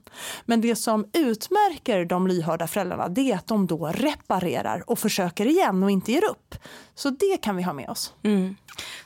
Men 0.46 0.62
det 0.62 0.76
som 0.76 1.06
utmärker 1.14 2.06
de 2.06 2.28
lyhörda 2.28 2.68
föräldrarna 2.68 3.08
det 3.08 3.32
är 3.32 3.36
att 3.36 3.48
de 3.48 3.68
då 3.68 3.88
reparerar 3.88 4.84
och 4.90 5.00
försöker 5.00 5.46
igen 5.46 5.84
och 5.84 5.92
inte 5.92 6.12
ger 6.12 6.26
upp. 6.26 6.56
Så 6.96 7.10
det 7.10 7.38
kan 7.42 7.56
vi 7.56 7.64
ha 7.64 7.74
med 7.74 7.90
oss. 7.90 8.14
Mm. 8.24 8.56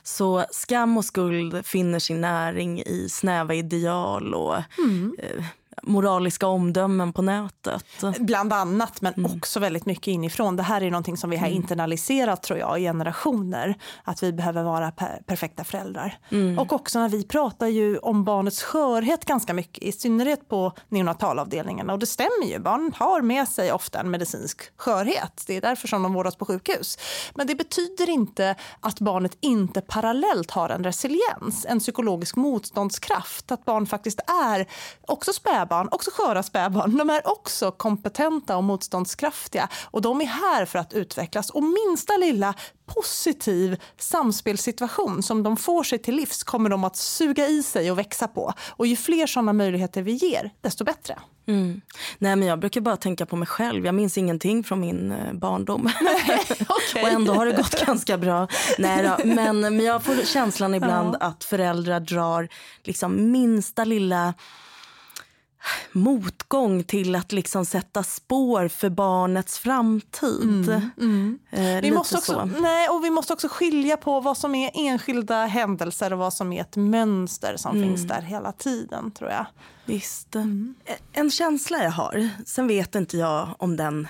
Så 0.02 0.44
skam 0.50 0.96
och 0.96 1.04
skuld 1.04 1.66
finner 1.66 1.98
sin 1.98 2.20
näring 2.20 2.80
i 2.80 3.08
snäva 3.08 3.54
ideal 3.54 4.34
och 4.34 4.56
mm. 4.78 5.16
eh, 5.18 5.44
moraliska 5.86 6.46
omdömen 6.46 7.12
på 7.12 7.22
nätet. 7.22 7.84
Bland 8.18 8.52
annat, 8.52 9.00
men 9.00 9.14
mm. 9.14 9.36
också 9.36 9.60
väldigt 9.60 9.86
mycket 9.86 10.06
inifrån. 10.06 10.56
Det 10.56 10.62
här 10.62 10.82
är 10.82 10.90
någonting 10.90 11.16
som 11.16 11.30
vi 11.30 11.36
har 11.36 11.46
mm. 11.46 11.56
internaliserat 11.56 12.42
tror 12.42 12.58
jag 12.58 12.80
i 12.80 12.82
generationer. 12.82 13.74
Att 14.04 14.22
vi 14.22 14.32
behöver 14.32 14.62
vara 14.62 14.90
per 14.90 15.22
perfekta 15.26 15.64
föräldrar. 15.64 16.18
Mm. 16.30 16.58
Och 16.58 16.72
också 16.72 16.98
när 16.98 17.08
vi 17.08 17.24
pratar 17.24 17.66
ju 17.66 17.98
om 17.98 18.24
barnets 18.24 18.62
skörhet 18.62 19.24
ganska 19.24 19.54
mycket, 19.54 19.84
i 19.84 19.92
synnerhet 19.92 20.48
på 20.48 20.72
neonatalavdelningen. 20.88 21.90
Och 21.90 21.98
det 21.98 22.06
stämmer 22.06 22.46
ju, 22.46 22.58
barn 22.58 22.92
har 22.96 23.22
med 23.22 23.48
sig 23.48 23.72
ofta 23.72 24.00
en 24.00 24.10
medicinsk 24.10 24.62
skörhet. 24.76 25.44
Det 25.46 25.56
är 25.56 25.60
därför 25.60 25.88
som 25.88 26.02
de 26.02 26.14
vårdas 26.14 26.36
på 26.36 26.44
sjukhus. 26.44 26.98
Men 27.34 27.46
det 27.46 27.54
betyder 27.54 28.10
inte 28.10 28.54
att 28.80 29.00
barnet 29.00 29.36
inte 29.40 29.80
parallellt 29.80 30.50
har 30.50 30.68
en 30.68 30.84
resiliens, 30.84 31.66
en 31.68 31.78
psykologisk 31.78 32.36
motståndskraft. 32.36 33.52
Att 33.52 33.64
barn 33.64 33.86
faktiskt 33.86 34.20
är 34.46 34.66
också 35.06 35.32
spädbarn 35.32 35.73
spädbarn, 35.74 35.88
också 35.90 36.10
sköra 36.14 36.42
spädbarn, 36.42 36.96
de 36.96 37.10
är 37.10 37.28
också 37.28 37.70
kompetenta 37.70 38.56
och 38.56 38.64
motståndskraftiga. 38.64 39.68
Och 39.90 40.02
de 40.02 40.20
är 40.20 40.26
här 40.26 40.64
för 40.64 40.78
att 40.78 40.92
utvecklas. 40.92 41.50
Och 41.50 41.62
minsta 41.62 42.16
lilla 42.16 42.54
positiv 42.86 43.76
samspelssituation 43.98 45.22
som 45.22 45.42
de 45.42 45.56
får 45.56 45.82
sig 45.84 45.98
till 45.98 46.16
livs 46.16 46.44
kommer 46.44 46.70
de 46.70 46.84
att 46.84 46.96
suga 46.96 47.46
i 47.46 47.62
sig 47.62 47.90
och 47.90 47.98
växa 47.98 48.28
på. 48.28 48.52
Och 48.76 48.86
ju 48.86 48.96
fler 48.96 49.26
sådana 49.26 49.52
möjligheter 49.52 50.02
vi 50.02 50.12
ger, 50.12 50.50
desto 50.60 50.84
bättre. 50.84 51.18
Mm. 51.46 51.80
Nej, 52.18 52.36
men 52.36 52.48
jag 52.48 52.58
brukar 52.58 52.80
bara 52.80 52.96
tänka 52.96 53.26
på 53.26 53.36
mig 53.36 53.48
själv. 53.48 53.86
Jag 53.86 53.94
minns 53.94 54.18
ingenting 54.18 54.64
från 54.64 54.80
min 54.80 55.12
eh, 55.12 55.32
barndom. 55.32 55.82
Nej, 56.00 56.40
okay. 56.60 57.02
och 57.02 57.08
ändå 57.08 57.32
har 57.32 57.46
det 57.46 57.52
gått 57.52 57.86
ganska 57.86 58.18
bra. 58.18 58.48
Nej 58.78 59.02
då. 59.02 59.28
Men, 59.28 59.60
men 59.60 59.80
jag 59.80 60.02
får 60.02 60.24
känslan 60.24 60.74
ibland 60.74 61.16
ja. 61.20 61.26
att 61.26 61.44
föräldrar 61.44 62.00
drar 62.00 62.48
liksom 62.84 63.32
minsta 63.32 63.84
lilla 63.84 64.34
motgång 65.92 66.84
till 66.84 67.14
att 67.14 67.32
liksom 67.32 67.64
sätta 67.64 68.02
spår 68.02 68.68
för 68.68 68.90
barnets 68.90 69.58
framtid. 69.58 70.68
Mm, 70.68 70.90
mm. 71.00 71.38
Eh, 71.50 71.82
vi 71.82 71.90
måste 71.90 72.16
också, 72.16 72.44
nej, 72.44 72.88
och 72.88 73.04
vi 73.04 73.10
måste 73.10 73.32
också 73.32 73.48
skilja 73.48 73.96
på 73.96 74.20
vad 74.20 74.38
som 74.38 74.54
är 74.54 74.70
enskilda 74.74 75.46
händelser 75.46 76.12
och 76.12 76.18
vad 76.18 76.32
som 76.32 76.52
är 76.52 76.60
ett 76.60 76.76
mönster 76.76 77.56
som 77.56 77.76
mm. 77.76 77.88
finns 77.88 78.08
där 78.08 78.22
hela 78.22 78.52
tiden. 78.52 79.10
tror 79.10 79.30
jag. 79.30 79.46
Visst. 79.84 80.34
Mm. 80.34 80.74
En 81.12 81.30
känsla 81.30 81.84
jag 81.84 81.90
har, 81.90 82.28
sen 82.46 82.66
vet 82.66 82.94
inte 82.94 83.16
jag 83.16 83.48
om 83.58 83.76
den 83.76 84.08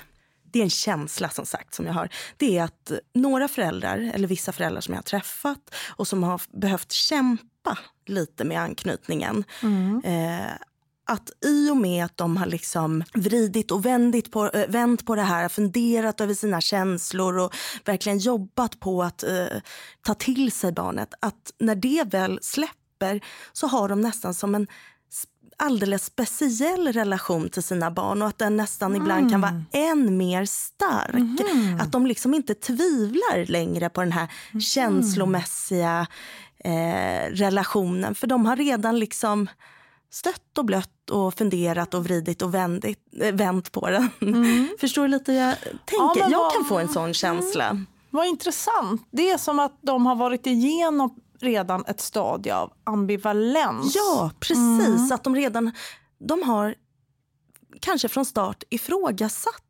det 0.54 0.60
är 0.60 0.64
en 0.64 0.70
känsla 0.70 1.28
som 1.28 1.46
sagt 1.46 1.74
som 1.74 1.86
jag 1.86 1.92
har. 1.92 2.08
Det 2.36 2.58
är 2.58 2.64
att 2.64 2.92
några 3.14 3.48
föräldrar, 3.48 4.10
eller 4.14 4.28
vissa 4.28 4.52
föräldrar 4.52 4.80
som 4.80 4.94
jag 4.94 4.98
har 4.98 5.02
träffat 5.02 5.74
och 5.96 6.08
som 6.08 6.22
har 6.22 6.40
behövt 6.60 6.92
kämpa 6.92 7.78
lite 8.06 8.44
med 8.44 8.60
anknytningen. 8.60 9.44
Mm. 9.62 10.02
Eh, 10.04 10.52
att 11.04 11.30
i 11.44 11.70
och 11.70 11.76
med 11.76 12.04
att 12.04 12.16
de 12.16 12.36
har 12.36 12.46
liksom 12.46 13.04
vridit 13.14 13.70
och 13.70 13.86
vändit 13.86 14.32
på, 14.32 14.50
äh, 14.50 14.68
vänt 14.68 15.06
på 15.06 15.14
det 15.14 15.22
här, 15.22 15.48
funderat 15.48 16.20
över 16.20 16.34
sina 16.34 16.60
känslor 16.60 17.38
och 17.38 17.54
verkligen 17.84 18.18
jobbat 18.18 18.80
på 18.80 19.02
att 19.02 19.22
äh, 19.22 19.46
ta 20.02 20.14
till 20.14 20.52
sig 20.52 20.72
barnet, 20.72 21.14
att 21.20 21.52
när 21.58 21.74
det 21.74 22.04
väl 22.06 22.38
släpper 22.42 23.20
så 23.52 23.66
har 23.66 23.88
de 23.88 24.00
nästan 24.00 24.34
som 24.34 24.54
en 24.54 24.66
alldeles 25.56 26.04
speciell 26.04 26.92
relation 26.92 27.48
till 27.48 27.62
sina 27.62 27.90
barn 27.90 28.22
och 28.22 28.28
att 28.28 28.38
den 28.38 28.56
nästan 28.56 28.90
mm. 28.90 29.02
ibland 29.02 29.30
kan 29.30 29.40
vara 29.40 29.50
mm. 29.50 29.64
än 29.72 30.16
mer 30.16 30.44
stark. 30.44 31.40
Mm. 31.40 31.80
Att 31.80 31.92
de 31.92 32.06
liksom 32.06 32.34
inte 32.34 32.54
tvivlar 32.54 33.46
längre 33.46 33.88
på 33.88 34.00
den 34.00 34.12
här 34.12 34.28
mm. 34.52 34.60
känslomässiga 34.60 36.06
eh, 36.64 37.30
relationen 37.30 38.14
för 38.14 38.26
de 38.26 38.46
har 38.46 38.56
redan 38.56 38.98
liksom 38.98 39.48
stött 40.14 40.58
och 40.58 40.64
blött 40.64 41.10
och 41.10 41.34
funderat 41.34 41.94
och 41.94 42.04
vridit 42.04 42.42
och 42.42 42.54
vändit, 42.54 42.98
äh, 43.20 43.34
vänt 43.34 43.72
på 43.72 43.90
den. 43.90 44.10
Mm. 44.20 44.68
Förstår 44.80 45.02
du 45.02 45.08
lite 45.08 45.32
hur 45.32 45.38
jag 45.38 45.56
tänker? 45.84 46.20
Ja, 46.20 46.28
jag 46.30 46.38
vad, 46.38 46.52
kan 46.52 46.64
få 46.64 46.78
en 46.78 46.88
sån 46.88 47.14
känsla. 47.14 47.64
Mm. 47.64 47.86
Vad 48.10 48.26
intressant. 48.26 49.08
Det 49.10 49.30
är 49.30 49.38
som 49.38 49.58
att 49.58 49.78
de 49.80 50.06
har 50.06 50.16
varit 50.16 50.46
igenom 50.46 51.14
redan 51.40 51.84
ett 51.86 52.00
stadie 52.00 52.54
av 52.54 52.72
ambivalens. 52.84 53.94
Ja, 53.94 54.30
precis. 54.40 54.86
Mm. 54.86 55.12
Att 55.12 55.24
de 55.24 55.36
redan 55.36 55.72
de 56.18 56.42
har 56.42 56.74
kanske 57.80 58.08
från 58.08 58.24
start 58.24 58.64
ifrågasatt 58.70 59.63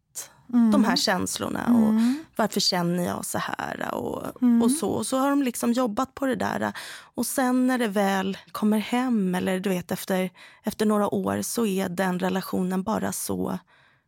Mm. 0.54 0.70
de 0.70 0.84
här 0.84 0.96
känslorna. 0.96 1.64
Och 1.66 1.90
mm. 1.90 2.24
Varför 2.36 2.60
känner 2.60 3.04
jag 3.04 3.24
så 3.24 3.38
här? 3.38 3.94
Och, 3.94 4.42
mm. 4.42 4.62
och 4.62 4.70
så 4.70 4.88
och 4.88 5.06
så 5.06 5.18
har 5.18 5.30
de 5.30 5.42
liksom 5.42 5.72
jobbat 5.72 6.14
på 6.14 6.26
det 6.26 6.36
där. 6.36 6.72
Och 7.14 7.26
sen 7.26 7.66
när 7.66 7.78
det 7.78 7.88
väl 7.88 8.38
kommer 8.52 8.78
hem, 8.78 9.34
eller 9.34 9.60
du 9.60 9.70
vet 9.70 9.92
efter, 9.92 10.30
efter 10.62 10.86
några 10.86 11.14
år 11.14 11.42
så 11.42 11.66
är 11.66 11.88
den 11.88 12.18
relationen 12.18 12.82
bara 12.82 13.12
så 13.12 13.58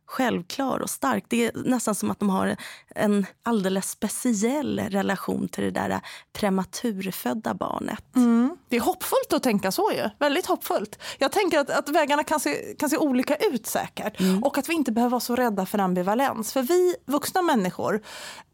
självklar 0.07 0.79
och 0.79 0.89
stark. 0.89 1.25
Det 1.27 1.45
är 1.45 1.51
nästan 1.55 1.95
som 1.95 2.11
att 2.11 2.19
de 2.19 2.29
har 2.29 2.55
en 2.95 3.25
alldeles 3.43 3.89
speciell 3.89 4.79
relation 4.79 5.47
till 5.47 5.63
det 5.63 5.71
där 5.71 5.99
prematurfödda 6.33 7.53
barnet. 7.53 8.15
Mm. 8.15 8.57
Det 8.69 8.75
är 8.75 8.81
hoppfullt 8.81 9.33
att 9.33 9.43
tänka 9.43 9.71
så 9.71 9.91
ju. 9.91 10.09
Väldigt 10.19 10.45
hoppfullt. 10.45 10.99
Jag 11.17 11.31
tänker 11.31 11.59
att, 11.59 11.69
att 11.69 11.89
vägarna 11.89 12.23
kan 12.23 12.39
se, 12.39 12.75
kan 12.79 12.89
se 12.89 12.97
olika 12.97 13.35
ut 13.35 13.67
säkert. 13.67 14.19
Mm. 14.19 14.43
Och 14.43 14.57
att 14.57 14.69
vi 14.69 14.73
inte 14.73 14.91
behöver 14.91 15.11
vara 15.11 15.19
så 15.19 15.35
rädda 15.35 15.65
för 15.65 15.79
ambivalens. 15.79 16.53
För 16.53 16.61
vi 16.61 16.95
vuxna 17.05 17.41
människor, 17.41 18.01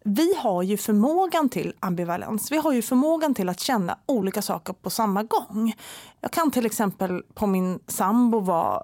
vi 0.05 0.35
har 0.35 0.63
ju 0.63 0.77
förmågan 0.77 1.49
till 1.49 1.73
ambivalens. 1.79 2.51
Vi 2.51 2.57
har 2.57 2.71
ju 2.71 2.81
förmågan 2.81 3.35
till 3.35 3.49
att 3.49 3.59
känna 3.59 3.97
olika 4.05 4.41
saker 4.41 4.73
på 4.73 4.89
samma 4.89 5.23
gång. 5.23 5.73
Jag 6.21 6.31
kan 6.31 6.51
till 6.51 6.65
exempel 6.65 7.23
på 7.33 7.47
min 7.47 7.79
sambo 7.87 8.39
vara 8.39 8.83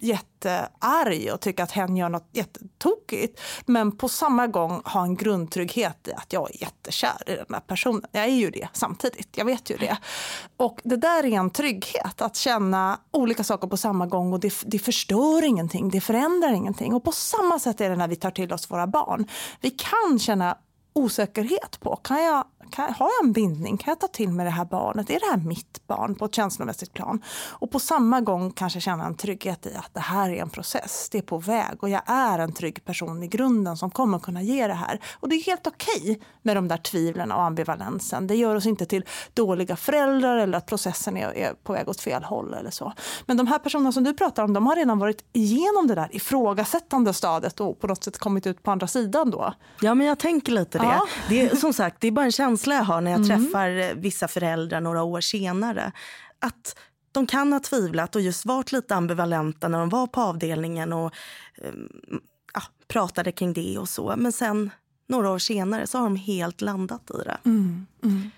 jättearg 0.00 1.30
och 1.32 1.40
tycka 1.40 1.62
att 1.62 1.70
hen 1.70 1.96
gör 1.96 2.08
något 2.08 2.28
jättetokigt. 2.32 3.40
Men 3.66 3.96
på 3.96 4.08
samma 4.08 4.46
gång 4.46 4.82
ha 4.84 5.02
en 5.02 5.16
grundtrygghet 5.16 6.08
i 6.08 6.12
att 6.12 6.32
jag 6.32 6.50
är 6.50 6.60
jättekär 6.62 7.22
i 7.26 7.34
den 7.34 7.46
här 7.48 7.60
personen. 7.60 8.02
Jag 8.12 8.24
är 8.24 8.28
ju 8.28 8.50
det 8.50 8.68
samtidigt, 8.72 9.28
jag 9.36 9.44
vet 9.44 9.70
ju 9.70 9.76
det. 9.76 9.96
Och 10.56 10.80
det 10.84 10.96
där 10.96 11.24
är 11.24 11.38
en 11.38 11.50
trygghet, 11.50 12.22
att 12.22 12.36
känna 12.36 13.00
olika 13.10 13.44
saker 13.44 13.68
på 13.68 13.76
samma 13.76 14.06
gång 14.06 14.32
och 14.32 14.40
det, 14.40 14.54
det 14.66 14.78
förstör 14.78 15.44
ingenting, 15.44 15.90
det 15.90 16.00
förändrar 16.00 16.52
ingenting. 16.52 16.94
Och 16.94 17.04
på 17.04 17.12
samma 17.12 17.58
sätt 17.58 17.80
är 17.80 17.90
det 17.90 17.96
när 17.96 18.08
vi 18.08 18.16
tar 18.16 18.30
till 18.30 18.52
oss 18.52 18.70
våra 18.70 18.86
barn. 18.86 19.26
Vi 19.60 19.70
kan 19.70 20.18
känna 20.18 20.56
osäkerhet 20.92 21.80
på. 21.80 21.96
Kan 21.96 22.22
jag, 22.24 22.44
kan, 22.68 22.92
har 22.94 23.06
jag 23.06 23.26
en 23.26 23.32
bindning? 23.32 23.78
Kan 23.78 23.90
jag 23.90 24.00
ta 24.00 24.06
till 24.06 24.28
mig 24.28 24.44
det 24.44 24.50
här 24.50 24.64
barnet? 24.64 25.10
Är 25.10 25.20
det 25.20 25.26
här 25.30 25.36
mitt 25.36 25.86
barn 25.86 26.14
på 26.14 26.24
ett 26.24 26.34
känslomässigt 26.34 26.92
plan? 26.92 27.22
Och 27.50 27.70
på 27.70 27.78
samma 27.78 28.20
gång 28.20 28.50
kanske 28.50 28.80
känna 28.80 29.06
en 29.06 29.14
trygghet 29.14 29.66
i 29.66 29.74
att 29.74 29.94
det 29.94 30.00
här 30.00 30.30
är 30.30 30.42
en 30.42 30.50
process. 30.50 31.08
Det 31.12 31.18
är 31.18 31.22
på 31.22 31.38
väg 31.38 31.82
och 31.82 31.88
jag 31.88 32.02
är 32.06 32.38
en 32.38 32.52
trygg 32.52 32.84
person 32.84 33.22
i 33.22 33.26
grunden 33.26 33.76
som 33.76 33.90
kommer 33.90 34.18
kunna 34.18 34.42
ge 34.42 34.66
det 34.66 34.74
här. 34.74 35.00
Och 35.20 35.28
det 35.28 35.36
är 35.36 35.42
helt 35.42 35.66
okej 35.66 36.02
okay 36.02 36.16
med 36.42 36.56
de 36.56 36.68
där 36.68 36.76
tvivlen 36.76 37.32
och 37.32 37.42
ambivalensen. 37.42 38.26
Det 38.26 38.34
gör 38.34 38.54
oss 38.54 38.66
inte 38.66 38.86
till 38.86 39.04
dåliga 39.34 39.76
föräldrar 39.76 40.36
eller 40.36 40.58
att 40.58 40.66
processen 40.66 41.16
är, 41.16 41.36
är 41.36 41.54
på 41.54 41.72
väg 41.72 41.88
åt 41.88 42.00
fel 42.00 42.24
håll 42.24 42.54
eller 42.54 42.70
så. 42.70 42.92
Men 43.26 43.36
de 43.36 43.46
här 43.46 43.58
personerna 43.58 43.92
som 43.92 44.04
du 44.04 44.14
pratar 44.14 44.44
om, 44.44 44.52
de 44.52 44.66
har 44.66 44.76
redan 44.76 44.98
varit 44.98 45.24
igenom 45.32 45.86
det 45.86 45.94
där 45.94 46.08
ifrågasättande 46.12 47.12
stadiet 47.12 47.60
och 47.60 47.80
på 47.80 47.86
något 47.86 48.04
sätt 48.04 48.18
kommit 48.18 48.46
ut 48.46 48.62
på 48.62 48.70
andra 48.70 48.86
sidan 48.86 49.30
då. 49.30 49.54
Ja, 49.80 49.94
men 49.94 50.06
jag 50.06 50.18
tänker 50.18 50.52
lite 50.52 50.78
det. 50.78 50.84
Ja. 50.84 51.06
det 51.28 51.40
är, 51.40 51.56
som 51.56 51.72
sagt, 51.72 52.00
det 52.00 52.06
är 52.06 52.12
bara 52.12 52.24
en 52.24 52.32
känsla 52.32 52.57
jag 52.66 52.84
har 52.84 53.00
när 53.00 53.10
jag 53.10 53.24
mm. 53.24 53.28
träffar 53.28 53.94
vissa 53.94 54.28
föräldrar 54.28 54.80
några 54.80 55.02
år 55.02 55.20
senare. 55.20 55.92
Att 56.38 56.78
de 57.12 57.26
kan 57.26 57.52
ha 57.52 57.60
tvivlat 57.60 58.16
och 58.16 58.22
just 58.22 58.46
varit 58.46 58.72
lite 58.72 58.94
ambivalenta 58.94 59.68
när 59.68 59.78
de 59.78 59.88
var 59.88 60.06
på 60.06 60.20
avdelningen 60.20 60.92
och 60.92 61.14
eh, 61.54 61.72
ja, 62.54 62.62
pratade 62.88 63.32
kring 63.32 63.52
det 63.52 63.78
och 63.78 63.88
så. 63.88 64.14
Men 64.16 64.32
sen 64.32 64.70
några 65.06 65.30
år 65.30 65.38
senare 65.38 65.86
så 65.86 65.98
har 65.98 66.04
de 66.04 66.16
helt 66.16 66.60
landat 66.60 67.10
i 67.10 67.24
det. 67.24 67.38
Mm. 67.44 67.86
Mm. 68.04 68.30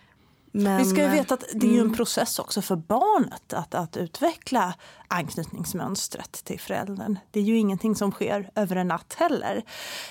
Men, 0.53 0.79
Vi 0.79 0.85
ska 0.85 1.03
ju 1.03 1.09
veta 1.09 1.35
att 1.35 1.45
det 1.55 1.67
är 1.67 1.73
en 1.73 1.81
mm. 1.81 1.95
process 1.95 2.39
också 2.39 2.63
för 2.63 2.77
barnet 2.77 3.53
att, 3.53 3.75
att 3.75 3.97
utveckla 3.97 4.75
anknytningsmönstret 5.09 6.33
till 6.33 6.61
föräldern. 6.61 7.19
Det 7.31 7.41
är 7.41 7.45
ju 7.45 7.59
ingenting 7.59 7.97
som 7.97 8.13
sker 8.13 8.51
över 8.55 8.77
en 8.77 8.89
natt 8.89 9.15
heller. 9.19 9.63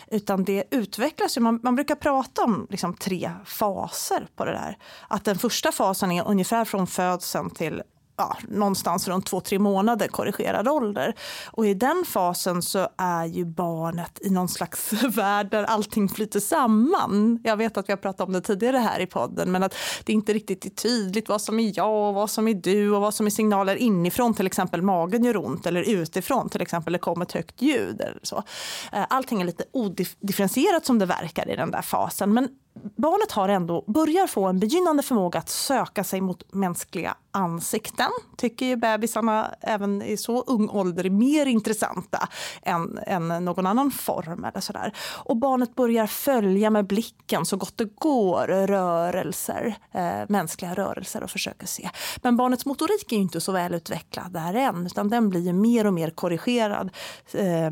Utan 0.08 0.44
det 0.44 0.64
utvecklas 0.72 1.38
ju. 1.38 1.42
Man, 1.42 1.60
man 1.64 1.76
brukar 1.76 1.96
prata 1.96 2.44
om 2.44 2.68
liksom 2.70 2.94
tre 2.94 3.32
faser 3.46 4.28
på 4.36 4.46
det 4.46 4.52
där. 4.52 4.78
Att 5.08 5.26
den 5.26 5.38
första 5.38 5.72
fasen 5.72 6.12
är 6.12 6.28
ungefär 6.28 6.66
från 6.66 6.88
födseln 6.88 7.50
till 7.50 7.82
ja, 8.20 8.38
någonstans 8.48 9.08
runt 9.08 9.26
två, 9.26 9.42
tre 9.42 9.60
månader 9.60 10.08
korrigerad 10.08 10.68
ålder. 10.68 11.16
Och 11.52 11.68
i 11.68 11.74
den 11.74 12.06
fasen 12.08 12.62
så 12.62 12.88
är 12.98 13.26
ju 13.26 13.46
barnet 13.46 14.20
i 14.22 14.30
någon 14.30 14.48
slags 14.48 14.94
värld 15.04 15.52
där 15.52 15.64
allting 15.64 16.10
flyter 16.10 16.40
samman. 16.40 17.40
Jag 17.44 17.58
vet 17.58 17.78
att 17.78 17.90
vi 17.90 17.92
har 17.92 17.98
pratat 17.98 18.28
om 18.28 18.34
det 18.34 18.42
tidigare 18.42 18.78
här 18.78 19.00
i 19.00 19.06
podden, 19.06 19.52
men 19.52 19.64
att 19.64 19.76
det 20.04 20.14
inte 20.14 20.34
riktigt 20.34 20.66
är 20.66 20.70
tydligt 20.70 21.30
vad 21.30 21.42
som 21.42 21.60
är 21.60 21.78
jag 21.78 22.10
och 22.10 22.14
vad 22.14 22.30
som 22.30 22.48
är 22.48 22.54
du 22.54 22.92
och 22.92 23.02
vad 23.02 23.14
som 23.14 23.26
är 23.26 23.30
signaler 23.30 23.76
inifrån, 23.76 24.34
till 24.34 24.48
exempel 24.48 24.82
magen 24.82 25.24
gör 25.24 25.38
ont, 25.38 25.66
eller 25.66 25.90
utifrån, 25.90 26.50
till 26.50 26.62
exempel 26.62 26.94
det 26.94 27.00
kommer 27.00 27.26
ett 27.26 27.32
högt 27.32 27.62
ljud. 27.62 28.02
Eller 28.02 28.20
så. 28.24 28.44
Eh, 28.92 29.06
allting 29.10 29.42
är 29.42 29.46
lite 29.46 29.64
odifferentierat 29.74 30.86
som 30.86 31.00
det 31.00 31.06
verkar 31.06 31.50
i 31.50 31.56
den 31.56 31.72
där 31.72 31.82
fasen. 31.82 32.34
Men 32.34 32.50
barnet 32.96 33.32
har 33.32 33.50
ändå, 33.50 33.84
börjar 33.88 34.28
få 34.28 34.46
en 34.46 34.60
begynnande 34.60 35.04
förmåga 35.04 35.40
att 35.40 35.50
söka 35.50 36.04
sig 36.04 36.22
mot 36.22 36.54
mänskliga 36.54 37.16
ansikten. 37.32 38.10
Tycker 38.38 38.66
ju 38.66 38.76
bebisarna 38.76 39.56
även 39.62 40.02
i 40.02 40.18
så 40.18 40.42
ung 40.42 40.70
ålder 40.70 41.06
är 41.06 41.10
mer 41.10 41.46
intressanta 41.46 42.30
än, 42.62 43.00
än 43.08 43.28
någon 43.28 43.66
annan 43.66 43.92
form. 43.92 44.44
Eller 44.44 44.62
sådär. 44.62 44.94
Och 45.24 45.38
barnet 45.38 45.76
börjar 45.76 46.08
följa 46.08 46.70
med 46.70 46.88
blicken 46.88 47.46
så 47.46 47.58
gott 47.58 47.78
det 47.78 47.96
går 47.96 48.48
rörelser, 48.48 49.76
eh, 49.92 50.22
mänskliga 50.30 50.74
rörelser 50.74 51.24
och 51.24 51.30
försöker 51.30 51.68
se. 51.68 51.90
Men 52.18 52.38
barnets 52.38 52.66
motorik 52.66 53.12
är 53.12 53.18
inte 53.18 53.42
så 53.42 53.52
väl 53.52 53.74
utvecklad 53.74 54.32
där 54.32 54.54
än 54.54 54.86
utan 54.86 55.10
den 55.10 55.30
blir 55.30 55.54
mer 55.54 55.88
och 55.88 55.94
mer 55.94 56.10
korrigerad 56.10 56.90
eh, 57.34 57.72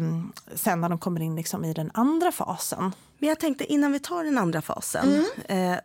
sen 0.56 0.82
när 0.82 0.90
de 0.90 0.98
kommer 0.98 1.22
in 1.22 1.36
liksom 1.36 1.66
i 1.66 1.74
den 1.74 1.92
andra 1.94 2.32
fasen. 2.32 2.92
Men 3.20 3.30
jag 3.30 3.40
tänkte 3.40 3.66
innan 3.74 3.92
vi 3.92 4.00
tar 4.00 4.24
den 4.24 4.38
andra 4.38 4.62
fasen. 4.62 5.26
Mm. 5.48 5.74
Eh, 5.74 5.80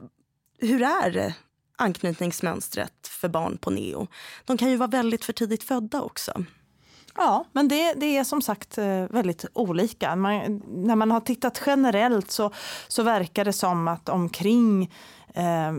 hur 0.58 0.82
är 0.82 1.34
anknytningsmönstret 1.76 3.08
för 3.08 3.28
barn 3.28 3.58
på 3.58 3.70
neo? 3.70 4.06
De 4.44 4.56
kan 4.56 4.70
ju 4.70 4.76
vara 4.76 4.90
väldigt 4.90 5.24
för 5.24 5.32
tidigt 5.32 5.62
födda 5.62 6.02
också. 6.02 6.44
Ja, 7.14 7.44
men 7.52 7.68
det, 7.68 7.94
det 7.94 8.16
är 8.16 8.24
som 8.24 8.42
sagt 8.42 8.78
eh, 8.78 9.04
väldigt 9.10 9.44
olika. 9.52 10.16
Man, 10.16 10.62
när 10.68 10.96
man 10.96 11.10
har 11.10 11.20
tittat 11.20 11.62
generellt 11.66 12.30
så, 12.30 12.52
så 12.88 13.02
verkar 13.02 13.44
det 13.44 13.52
som 13.52 13.88
att 13.88 14.08
omkring 14.08 14.94
eh, 15.34 15.72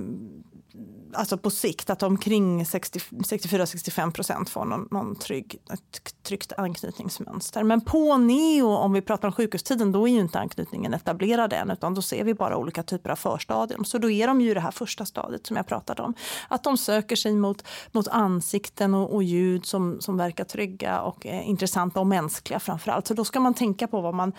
alltså 1.13 1.37
på 1.37 1.49
sikt 1.49 1.89
att 1.89 2.03
omkring 2.03 2.63
64-65 2.63 4.11
procent 4.11 4.49
får 4.49 4.65
någon, 4.65 4.87
någon 4.91 5.15
trygg, 5.15 5.57
ett 5.73 6.23
tryggt 6.23 6.53
anknytningsmönster. 6.57 7.63
Men 7.63 7.81
på 7.81 8.17
neo, 8.17 8.67
om 8.67 8.93
vi 8.93 9.01
pratar 9.01 9.27
om 9.27 9.33
sjukhustiden, 9.33 9.91
då 9.91 10.07
är 10.07 10.11
ju 10.11 10.19
inte 10.19 10.39
anknytningen 10.39 10.93
etablerad 10.93 11.53
än 11.53 11.71
utan 11.71 11.93
då 11.93 12.01
ser 12.01 12.23
vi 12.23 12.33
bara 12.33 12.57
olika 12.57 12.83
typer 12.83 13.09
av 13.09 13.15
förstadium. 13.15 13.85
Så 13.85 13.97
då 13.97 14.09
är 14.09 14.27
de 14.27 14.41
ju 14.41 14.53
det 14.53 14.59
här 14.59 14.71
första 14.71 15.05
stadiet 15.05 15.47
som 15.47 15.57
jag 15.57 15.67
pratade 15.67 16.01
om. 16.01 16.13
Att 16.47 16.63
de 16.63 16.77
söker 16.77 17.15
sig 17.15 17.35
mot, 17.35 17.67
mot 17.91 18.07
ansikten 18.07 18.93
och, 18.93 19.15
och 19.15 19.23
ljud 19.23 19.65
som, 19.65 20.01
som 20.01 20.17
verkar 20.17 20.43
trygga 20.43 21.01
och 21.01 21.25
eh, 21.25 21.49
intressanta 21.49 21.99
och 21.99 22.07
mänskliga 22.07 22.59
framför 22.59 22.91
allt. 22.91 23.07
Så 23.07 23.13
då 23.13 23.25
ska 23.25 23.39
man 23.39 23.53
tänka 23.53 23.87
på 23.87 24.01
vad 24.01 24.13
man, 24.13 24.33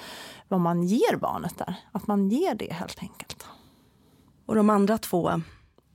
vad 0.49 0.61
man 0.61 0.83
ger 0.83 1.16
barnet 1.16 1.59
där. 1.59 1.75
Att 1.92 2.07
man 2.07 2.29
ger 2.29 2.55
det 2.55 2.73
helt 2.73 2.99
enkelt. 3.03 3.47
Och 4.47 4.55
de 4.55 4.70
andra 4.70 4.99
två 4.99 5.31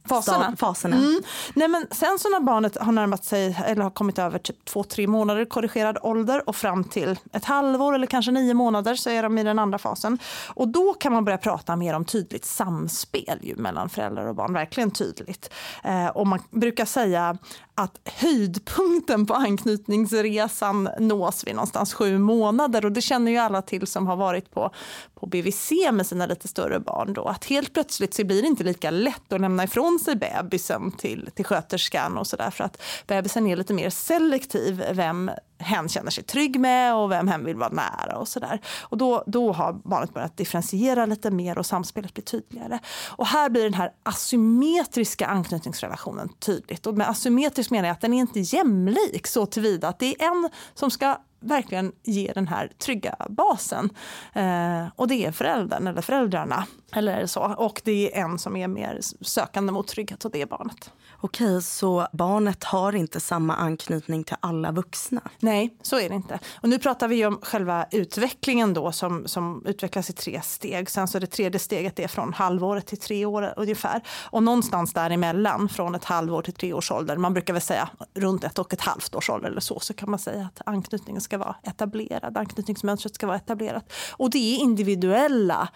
faserna. 0.10 0.56
faserna. 0.58 0.96
Mm. 0.96 1.22
Nej, 1.54 1.68
men 1.68 1.88
sen 1.92 2.20
så 2.20 2.30
när 2.30 2.40
barnet 2.40 2.78
har 2.78 2.92
närmat 2.92 3.26
sig 3.26 3.58
eller 3.66 3.84
har 3.84 3.90
kommit 3.90 4.20
över 4.20 4.40
typ 4.40 4.66
två, 4.66 4.84
tre 4.84 5.08
månader 5.08 5.46
korrigerad 5.46 5.98
ålder 6.02 6.50
och 6.50 6.56
fram 6.56 6.84
till 6.84 7.20
ett 7.34 7.46
halvår 7.46 7.96
eller 7.96 8.08
kanske 8.08 8.32
nio 8.32 8.54
månader 8.54 8.96
så 8.96 9.10
är 9.10 9.24
de 9.24 9.38
i 9.38 9.44
den 9.44 9.60
andra 9.60 9.78
fasen. 9.78 10.20
Och 10.48 10.68
då 10.68 10.94
kan 10.94 11.14
man 11.14 11.26
börja 11.26 11.38
prata 11.38 11.76
mer 11.76 11.94
om 11.94 12.06
tydligt 12.06 12.46
samspel 12.46 13.40
ju, 13.42 13.56
mellan 13.56 13.90
föräldrar 13.90 14.28
och 14.28 14.36
barn, 14.36 14.54
verkligen 14.54 14.92
tydligt. 14.92 15.54
Eh, 15.84 16.08
och 16.08 16.28
man 16.28 16.40
brukar 16.52 16.86
säga 16.86 17.38
att 17.80 18.00
höjdpunkten 18.06 19.26
på 19.26 19.34
anknytningsresan 19.34 20.90
nås 21.00 21.48
vid 21.48 21.56
någonstans 21.56 21.94
sju 21.94 22.18
månader. 22.18 22.86
Och 22.86 22.92
det 22.92 23.02
känner 23.02 23.32
ju 23.32 23.38
alla 23.38 23.62
till 23.62 23.88
som 23.88 24.08
har 24.08 24.16
varit 24.16 24.52
på, 24.52 24.72
på 25.16 25.26
BVC 25.26 25.72
med 25.92 26.08
sina 26.08 26.26
lite 26.26 26.48
större 26.48 26.80
barn. 26.80 27.14
Då, 27.14 27.24
att 27.24 27.46
helt 27.46 27.74
plötsligt 27.74 28.14
så 28.14 28.24
blir 28.24 28.42
det 28.42 28.48
inte 28.48 28.64
lika 28.64 28.92
lätt 28.92 29.34
att 29.34 29.42
lämna 29.42 29.64
ifrån 29.64 30.00
sig 30.00 30.16
bebisen 30.16 30.92
till, 30.92 31.30
till 31.36 31.46
sköterskan 31.46 32.18
och 32.18 32.28
sådär. 32.28 32.52
För 32.52 32.64
att 32.64 32.82
bebisen 33.08 33.48
är 33.48 33.56
lite 33.56 33.74
mer 33.74 33.90
selektiv 33.90 34.84
vem 34.94 35.32
hen 35.60 35.90
känner 35.90 36.12
sig 36.12 36.24
trygg 36.24 36.60
med 36.60 36.96
och 36.96 37.12
vem 37.12 37.28
hen 37.28 37.46
vill 37.46 37.56
vara 37.56 37.70
nära 37.70 38.18
och 38.18 38.28
sådär. 38.28 38.62
Och 38.82 38.98
då, 38.98 39.24
då 39.28 39.52
har 39.52 39.74
barnet 39.74 40.14
börjat 40.14 40.38
differentiera 40.38 41.06
lite 41.06 41.32
mer 41.32 41.58
och 41.58 41.66
samspelet 41.66 42.14
blir 42.14 42.24
tydligare. 42.24 42.80
Och 43.08 43.28
här 43.28 43.50
blir 43.50 43.64
den 43.64 43.74
här 43.74 43.92
asymmetriska 44.04 45.28
anknytningsrelationen 45.28 46.30
tydligt. 46.40 46.88
Och 46.88 46.98
med 46.98 47.10
asymmetrisk 47.10 47.72
menar 47.72 47.88
jag 47.88 47.94
att 47.94 48.02
den 48.02 48.14
är 48.14 48.20
inte 48.20 48.40
jämlik 48.40 49.28
så 49.28 49.46
tillvida 49.46 49.88
att 49.88 50.00
det 50.00 50.22
är 50.22 50.28
en 50.28 50.50
som 50.74 50.92
ska 50.92 51.18
verkligen 51.40 51.92
ge 52.04 52.32
den 52.36 52.48
här 52.48 52.72
trygga 52.78 53.16
basen. 53.30 53.90
Eh, 54.34 54.86
och 54.96 55.08
det 55.08 55.26
är 55.26 55.32
föräldern 55.32 55.88
eller 55.88 56.02
föräldrarna. 56.02 56.66
Eller 56.94 57.26
så. 57.26 57.42
Och 57.42 57.82
det 57.84 58.18
är 58.18 58.24
en 58.24 58.40
som 58.40 58.56
är 58.56 58.68
mer 58.68 59.00
sökande 59.22 59.72
mot 59.72 59.88
trygghet 59.88 60.26
och 60.26 60.32
det 60.32 60.42
är 60.42 60.46
barnet. 60.46 60.92
Okej, 61.22 61.62
så 61.62 62.08
barnet 62.12 62.64
har 62.64 62.96
inte 62.96 63.20
samma 63.20 63.56
anknytning 63.56 64.24
till 64.24 64.36
alla 64.40 64.72
vuxna? 64.72 65.22
Nej, 65.40 65.78
så 65.82 66.00
är 66.00 66.10
det 66.10 66.16
inte. 66.16 66.40
Och 66.62 66.70
nu 66.70 66.80
pratar 66.80 67.08
vi 67.08 67.26
om 67.26 67.40
själva 67.42 67.86
utvecklingen 67.92 68.74
då 68.74 68.92
som, 68.92 69.28
som 69.28 69.64
utvecklas 69.66 70.10
i 70.10 70.14
tre 70.14 70.42
steg. 70.42 70.90
Sen 70.90 71.08
så 71.08 71.20
det 71.20 71.28
tredje 71.28 71.60
steget 71.60 72.00
är 72.00 72.08
från 72.08 72.34
halvåret 72.34 72.88
till 72.88 73.00
tre 73.00 73.26
år 73.26 73.54
ungefär. 73.58 74.02
Och 74.30 74.44
någonstans 74.44 74.94
däremellan, 74.94 75.70
från 75.70 75.96
ett 75.96 76.06
halvår 76.06 76.42
till 76.42 76.54
tre 76.54 76.74
års 76.74 76.92
ålder, 76.92 77.18
man 77.18 77.34
brukar 77.34 77.54
väl 77.54 77.62
säga 77.62 77.90
runt 78.14 78.44
ett 78.44 78.60
och 78.60 78.74
ett 78.74 78.82
halvt 78.82 79.16
års 79.16 79.30
ålder 79.30 79.50
eller 79.50 79.62
så, 79.62 79.80
så 79.80 79.94
kan 79.94 80.10
man 80.10 80.20
säga 80.20 80.50
att 80.54 80.68
anknytningen 80.68 81.22
ska 81.30 81.38
vara 81.38 81.56
etablerad. 81.64 82.38
Anknytningsmönstret 82.38 83.16
ska 83.16 83.28
vara 83.28 83.38
etablerat. 83.38 83.94
Och 84.18 84.30
det 84.30 84.56
är 84.56 84.60
individuella 84.60 85.70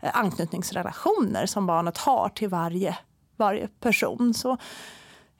eh, 0.00 0.10
anknytningsrelationer 0.12 1.46
som 1.46 1.66
barnet 1.66 1.98
har 1.98 2.28
till 2.28 2.48
varje 2.48 2.98
varje 3.36 3.68
person. 3.68 4.34
Så 4.34 4.56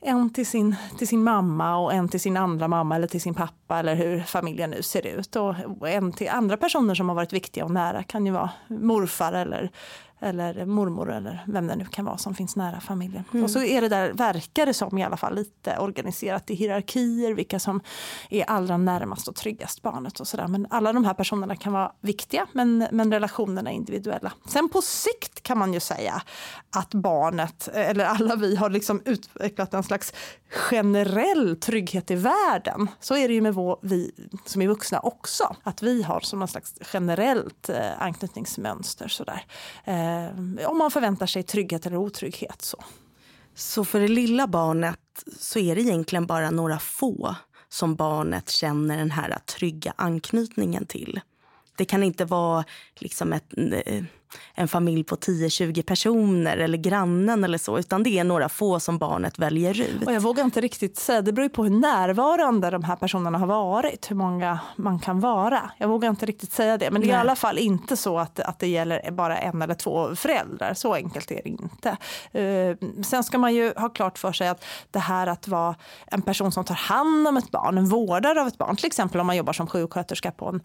en 0.00 0.32
till 0.32 0.46
sin, 0.46 0.76
till 0.98 1.08
sin 1.08 1.24
mamma 1.24 1.76
och 1.76 1.92
en 1.92 2.08
till 2.08 2.20
sin 2.20 2.36
andra 2.36 2.68
mamma 2.68 2.96
eller 2.96 3.06
till 3.06 3.20
sin 3.20 3.34
pappa 3.34 3.78
eller 3.78 3.94
hur 3.94 4.20
familjen 4.20 4.70
nu 4.70 4.82
ser 4.82 5.06
ut. 5.06 5.36
Och 5.36 5.88
en 5.88 6.12
till 6.12 6.28
andra 6.28 6.56
personer 6.56 6.94
som 6.94 7.08
har 7.08 7.16
varit 7.16 7.32
viktiga 7.32 7.64
och 7.64 7.70
nära 7.70 8.02
kan 8.02 8.26
ju 8.26 8.32
vara 8.32 8.50
morfar 8.68 9.32
eller 9.32 9.70
eller 10.20 10.66
mormor 10.66 11.12
eller 11.12 11.44
vem 11.46 11.66
det 11.66 11.76
nu 11.76 11.84
kan 11.84 12.04
vara 12.04 12.18
som 12.18 12.34
finns 12.34 12.56
nära 12.56 12.80
familjen. 12.80 13.24
Mm. 13.32 13.44
Och 13.44 13.50
så 13.50 13.62
är 13.62 13.80
det 13.80 13.88
där, 13.88 14.12
verkar 14.12 14.66
det 14.66 14.74
som 14.74 14.98
i 14.98 15.04
alla 15.04 15.16
fall, 15.16 15.34
lite 15.34 15.78
organiserat 15.78 16.50
i 16.50 16.54
hierarkier, 16.54 17.34
vilka 17.34 17.58
som 17.58 17.80
är 18.30 18.44
allra 18.44 18.76
närmast 18.76 19.28
och 19.28 19.34
tryggast 19.34 19.82
barnet 19.82 20.20
och 20.20 20.28
sådär. 20.28 20.48
Men 20.48 20.66
alla 20.70 20.92
de 20.92 21.04
här 21.04 21.14
personerna 21.14 21.56
kan 21.56 21.72
vara 21.72 21.92
viktiga, 22.00 22.46
men, 22.52 22.86
men 22.92 23.12
relationerna 23.12 23.70
är 23.70 23.74
individuella. 23.74 24.32
Sen 24.46 24.68
på 24.68 24.82
sikt 24.82 25.37
kan 25.42 25.58
man 25.58 25.74
ju 25.74 25.80
säga 25.80 26.22
att 26.76 26.94
barnet, 26.94 27.68
eller 27.68 28.04
alla 28.04 28.36
vi, 28.36 28.56
har 28.56 28.70
liksom 28.70 29.02
utvecklat 29.04 29.74
en 29.74 29.82
slags 29.82 30.12
generell 30.48 31.56
trygghet 31.60 32.10
i 32.10 32.14
världen. 32.14 32.88
Så 33.00 33.16
är 33.16 33.28
det 33.28 33.34
ju 33.34 33.40
med 33.40 33.54
vår, 33.54 33.78
vi 33.82 34.12
som 34.44 34.62
är 34.62 34.68
vuxna 34.68 35.00
också. 35.00 35.56
Att 35.62 35.82
vi 35.82 36.02
har 36.02 36.20
som 36.20 36.38
någon 36.38 36.48
slags 36.48 36.74
generellt 36.92 37.68
eh, 37.68 38.02
anknytningsmönster. 38.02 39.08
Sådär. 39.08 39.44
Eh, 39.84 40.68
om 40.68 40.78
man 40.78 40.90
förväntar 40.90 41.26
sig 41.26 41.42
trygghet 41.42 41.86
eller 41.86 41.96
otrygghet. 41.96 42.62
Så. 42.62 42.84
så 43.54 43.84
för 43.84 44.00
det 44.00 44.08
lilla 44.08 44.46
barnet 44.46 45.00
så 45.38 45.58
är 45.58 45.74
det 45.74 45.82
egentligen 45.82 46.26
bara 46.26 46.50
några 46.50 46.78
få 46.78 47.34
som 47.68 47.94
barnet 47.94 48.50
känner 48.50 48.96
den 48.96 49.10
här 49.10 49.38
trygga 49.38 49.92
anknytningen 49.96 50.86
till. 50.86 51.20
Det 51.76 51.84
kan 51.84 52.02
inte 52.02 52.24
vara 52.24 52.64
liksom 52.94 53.32
ett 53.32 53.44
eh, 53.56 54.04
en 54.58 54.68
familj 54.68 55.04
på 55.04 55.16
10-20 55.16 55.82
personer 55.82 56.56
eller 56.56 56.78
grannen 56.78 57.44
eller 57.44 57.58
så, 57.58 57.78
utan 57.78 58.02
det 58.02 58.18
är 58.18 58.24
några 58.24 58.48
få 58.48 58.80
som 58.80 58.98
barnet 58.98 59.38
väljer 59.38 59.80
ut. 59.80 60.06
Och 60.06 60.12
jag 60.12 60.20
vågar 60.20 60.44
inte 60.44 60.60
riktigt 60.60 60.98
säga, 60.98 61.22
det 61.22 61.32
beror 61.32 61.48
på 61.48 61.64
hur 61.64 61.70
närvarande 61.70 62.70
de 62.70 62.84
här 62.84 62.96
personerna 62.96 63.38
har 63.38 63.46
varit, 63.46 64.10
hur 64.10 64.16
många 64.16 64.58
man 64.76 64.98
kan 64.98 65.20
vara. 65.20 65.70
Jag 65.78 65.88
vågar 65.88 66.10
inte 66.10 66.26
riktigt 66.26 66.52
säga 66.52 66.78
det, 66.78 66.90
men 66.90 67.00
det 67.00 67.06
är 67.06 67.08
Nej. 67.08 67.16
i 67.16 67.20
alla 67.20 67.36
fall 67.36 67.58
inte 67.58 67.96
så 67.96 68.18
att, 68.18 68.40
att 68.40 68.58
det 68.58 68.68
gäller 68.68 69.10
bara 69.10 69.38
en 69.38 69.62
eller 69.62 69.74
två 69.74 70.14
föräldrar, 70.16 70.74
så 70.74 70.94
enkelt 70.94 71.30
är 71.30 71.40
det 71.44 71.48
inte. 71.48 71.96
Uh, 72.38 73.02
sen 73.02 73.24
ska 73.24 73.38
man 73.38 73.54
ju 73.54 73.72
ha 73.76 73.88
klart 73.88 74.18
för 74.18 74.32
sig 74.32 74.48
att 74.48 74.64
det 74.90 74.98
här 74.98 75.26
att 75.26 75.48
vara 75.48 75.74
en 76.06 76.22
person 76.22 76.52
som 76.52 76.64
tar 76.64 76.74
hand 76.74 77.28
om 77.28 77.36
ett 77.36 77.50
barn, 77.50 77.78
en 77.78 77.88
vårdare 77.88 78.40
av 78.40 78.46
ett 78.46 78.58
barn, 78.58 78.76
till 78.76 78.86
exempel 78.86 79.20
om 79.20 79.26
man 79.26 79.36
jobbar 79.36 79.52
som 79.52 79.66
sjuksköterska 79.66 80.30
på, 80.30 80.48
en, 80.48 80.60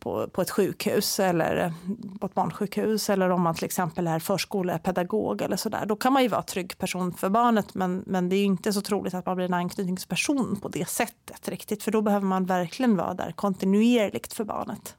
på, 0.00 0.28
på 0.28 0.42
ett 0.42 0.50
sjukhus 0.50 1.20
eller 1.20 1.72
på 2.20 2.26
ett 2.26 2.34
barnsjukhus 2.34 2.90
sjukhus 2.90 3.10
eller 3.30 3.36
om 3.36 3.42
man 3.42 3.54
till 3.54 3.64
exempel 3.64 4.06
är 4.06 4.18
förskolepedagog 4.18 5.42
eller 5.42 5.56
sådär. 5.56 5.86
Då 5.86 5.96
kan 5.96 6.12
man 6.12 6.22
ju 6.22 6.28
vara 6.28 6.42
trygg 6.42 6.78
person 6.78 7.14
för 7.14 7.30
barnet 7.30 7.74
men, 7.74 8.02
men 8.06 8.28
det 8.28 8.36
är 8.36 8.44
inte 8.44 8.72
så 8.72 8.80
troligt 8.80 9.14
att 9.14 9.26
man 9.26 9.36
blir 9.36 9.46
en 9.46 9.54
anknytningsperson 9.54 10.60
på 10.60 10.68
det 10.68 10.88
sättet 10.88 11.48
riktigt. 11.48 11.82
För 11.82 11.92
då 11.92 12.02
behöver 12.02 12.26
man 12.26 12.46
verkligen 12.46 12.96
vara 12.96 13.14
där 13.14 13.32
kontinuerligt 13.32 14.32
för 14.32 14.44
barnet. 14.44 14.96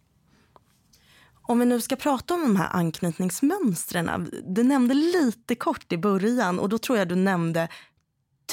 Om 1.47 1.59
vi 1.59 1.65
nu 1.65 1.81
ska 1.81 1.95
prata 1.95 2.33
om 2.33 2.41
de 2.41 2.55
här 2.55 2.69
anknytningsmönstren. 2.71 4.31
Du 4.47 4.63
nämnde 4.63 4.93
lite 4.93 5.55
kort 5.55 5.91
i 5.91 5.97
början 5.97 6.59
och 6.59 6.69
då 6.69 6.77
tror 6.77 6.97
jag 6.97 7.07
du 7.07 7.15
nämnde 7.15 7.67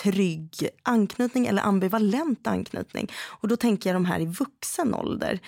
trygg 0.03 0.69
anknytning 0.83 1.47
eller 1.47 1.63
ambivalent 1.63 2.47
anknytning. 2.47 3.13
Och 3.41 3.49
då 3.49 3.57
tänker 3.57 3.91
jag 3.91 3.97
de 3.97 4.05
här 4.05 4.21
i 4.21 4.27
vuxen 4.27 4.95
ålder. 4.95 5.41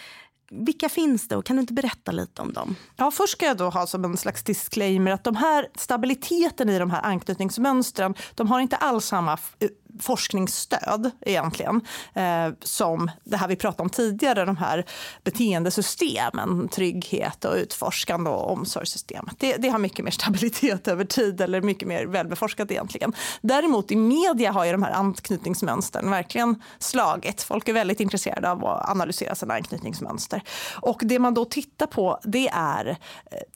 Vilka 0.52 0.88
finns 0.88 1.28
det 1.28 1.36
och 1.36 1.44
kan 1.44 1.56
du 1.56 1.60
inte 1.60 1.72
berätta 1.72 2.12
lite 2.12 2.42
om 2.42 2.52
dem? 2.52 2.76
Ja, 2.96 3.10
först 3.10 3.32
ska 3.32 3.46
jag 3.46 3.56
då 3.56 3.70
ha 3.70 3.86
som 3.86 4.04
en 4.04 4.16
slags 4.16 4.42
disclaimer 4.42 5.10
att 5.10 5.24
de 5.24 5.36
här 5.36 5.68
stabiliteten 5.74 6.68
i 6.68 6.78
de 6.78 6.90
här 6.90 7.02
anknytningsmönstren, 7.02 8.14
de 8.34 8.48
har 8.48 8.60
inte 8.60 8.76
alls 8.76 9.04
samma 9.04 9.38
forskningsstöd 10.00 11.10
egentligen 11.20 11.80
eh, 12.14 12.48
som 12.62 13.10
det 13.24 13.36
här 13.36 13.48
vi 13.48 13.56
pratade 13.56 13.82
om 13.82 13.90
tidigare, 13.90 14.44
de 14.44 14.56
här 14.56 14.84
beteendesystemen, 15.24 16.68
trygghet 16.68 17.44
och 17.44 17.54
utforskande 17.54 18.30
och 18.30 18.52
omsorgssystemet. 18.52 19.34
Det, 19.38 19.56
det 19.56 19.68
har 19.68 19.78
mycket 19.78 20.04
mer 20.04 20.12
stabilitet 20.20 20.88
över 20.88 21.04
tid 21.04 21.40
eller 21.40 21.60
mycket 21.60 21.88
mer 21.88 22.06
välbeforskat 22.06 22.70
egentligen. 22.70 23.12
Däremot 23.40 23.90
i 23.90 23.96
media 23.96 24.52
har 24.52 24.64
ju 24.64 24.72
de 24.72 24.82
här 24.82 24.92
anknytningsmönstren 24.92 26.10
verkligen 26.10 26.62
slagit. 26.78 27.42
Folk 27.42 27.68
är 27.68 27.72
väldigt 27.72 28.00
intresserade 28.00 28.50
av 28.50 28.66
att 28.66 28.90
analysera 28.90 29.34
sina 29.34 29.54
anknytningsmönster. 29.54 30.42
Och 30.80 31.00
det 31.04 31.18
man 31.18 31.34
då 31.34 31.44
tittar 31.44 31.86
på 31.86 32.20
det 32.22 32.48
är 32.52 32.86
eh, 32.86 32.96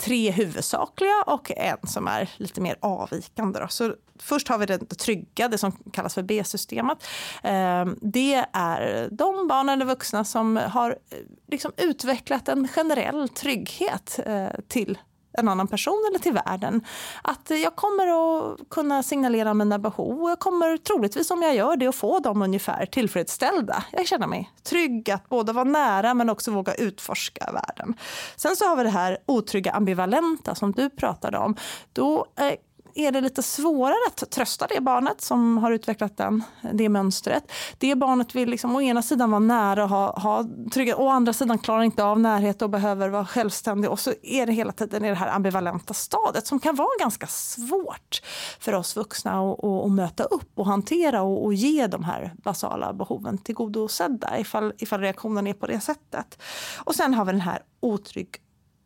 tre 0.04 0.30
huvudsakliga 0.30 1.22
och 1.26 1.50
en 1.56 1.78
som 1.86 2.08
är 2.08 2.30
lite 2.36 2.60
mer 2.60 2.76
avvikande. 2.80 3.60
Då. 3.60 3.66
Så 3.68 3.94
först 4.18 4.48
har 4.48 4.59
vi 4.59 4.66
det 4.66 4.79
trygga, 4.79 5.48
det 5.48 5.59
som 5.59 5.72
kallas 5.72 6.14
för 6.14 6.22
B-systemet. 6.22 7.07
Ehm, 7.42 7.98
det 8.03 8.44
är 8.53 9.09
de 9.11 9.48
barn 9.48 9.68
eller 9.68 9.85
vuxna 9.85 10.24
som 10.24 10.57
har 10.57 10.90
eh, 10.90 11.18
liksom 11.48 11.72
utvecklat 11.77 12.48
en 12.48 12.68
generell 12.68 13.29
trygghet 13.29 14.20
eh, 14.27 14.48
till 14.68 14.98
en 15.38 15.48
annan 15.48 15.68
person 15.68 16.05
eller 16.11 16.18
till 16.18 16.33
världen. 16.33 16.85
Att 17.22 17.50
jag 17.50 17.77
kommer 17.77 18.07
att 18.07 18.68
kunna 18.70 19.03
signalera 19.03 19.55
mina 19.55 19.79
behov 19.79 20.22
och 20.22 20.31
jag 20.31 20.38
kommer 20.38 20.77
troligtvis 20.77 21.31
om 21.31 21.42
jag 21.42 21.55
gör 21.55 21.77
det 21.77 21.87
att 21.87 21.94
få 21.94 22.18
dem 22.18 22.42
ungefär 22.42 22.87
tillfredsställda. 22.87 23.85
Jag 23.92 24.07
känner 24.07 24.27
mig 24.27 24.50
trygg 24.62 25.11
att 25.11 25.29
både 25.29 25.53
vara 25.53 25.64
nära 25.64 26.14
men 26.14 26.31
också 26.31 26.50
våga 26.50 26.74
utforska 26.74 27.53
världen. 27.53 27.94
Sen 28.37 28.57
så 28.57 28.64
har 28.64 28.77
vi 28.77 28.83
det 28.83 28.90
här 28.90 29.18
otrygga 29.27 29.72
ambivalenta 29.72 30.55
som 30.55 30.72
du 30.72 30.90
pratade 30.90 31.38
om. 31.38 31.57
Då 31.92 32.27
eh, 32.37 32.55
är 32.94 33.12
det 33.12 33.20
lite 33.20 33.42
svårare 33.42 34.07
att 34.07 34.30
trösta 34.30 34.66
det 34.66 34.80
barnet 34.80 35.20
som 35.20 35.59
har 35.59 35.72
utvecklat 35.72 36.16
den, 36.16 36.42
det 36.72 36.88
mönstret. 36.88 37.52
Det 37.78 37.94
barnet 37.94 38.35
vill 38.35 38.50
liksom 38.50 38.76
å 38.76 38.83
ena 38.83 39.02
sidan 39.02 39.30
vara 39.30 39.38
nära 39.38 39.85
och 39.85 39.90
ha, 39.90 40.20
ha 40.20 40.44
trygghet, 40.72 40.98
å 40.98 41.09
andra 41.09 41.33
sidan 41.33 41.59
klarar 41.59 41.83
inte 41.83 42.04
av 42.04 42.20
närhet 42.20 42.62
och 42.62 42.70
behöver 42.70 43.09
vara 43.09 43.26
självständig. 43.26 43.90
Och 43.90 44.00
så 44.00 44.12
är 44.22 44.46
det 44.46 44.52
hela 44.52 44.72
tiden 44.72 45.04
i 45.04 45.09
det 45.09 45.14
här 45.14 45.28
ambivalenta 45.28 45.94
stadiet 45.94 46.46
som 46.46 46.61
kan 46.61 46.74
vara 46.76 46.98
ganska 47.00 47.26
svårt 47.26 48.22
för 48.61 48.72
oss 48.72 48.96
vuxna 48.96 49.52
att, 49.52 49.64
att, 49.64 49.85
att 49.85 49.92
möta 49.92 50.24
upp 50.24 50.50
och 50.54 50.66
hantera 50.66 51.22
och, 51.22 51.44
och, 51.44 51.54
ge 51.54 51.87
de 51.87 52.04
här 52.04 52.33
basala 52.44 52.92
behoven 52.92 53.38
tillgodosedda 53.38 54.38
ifall, 54.38 54.72
ifall 54.78 55.00
reaktionen 55.00 55.46
är 55.46 55.54
på 55.54 55.66
det 55.66 55.80
sättet. 55.80 56.42
Och 56.85 56.94
sen 56.94 57.14
har 57.14 57.24
vi 57.24 57.33
den 57.33 57.40
här 57.40 57.62
otrygg 57.80 58.43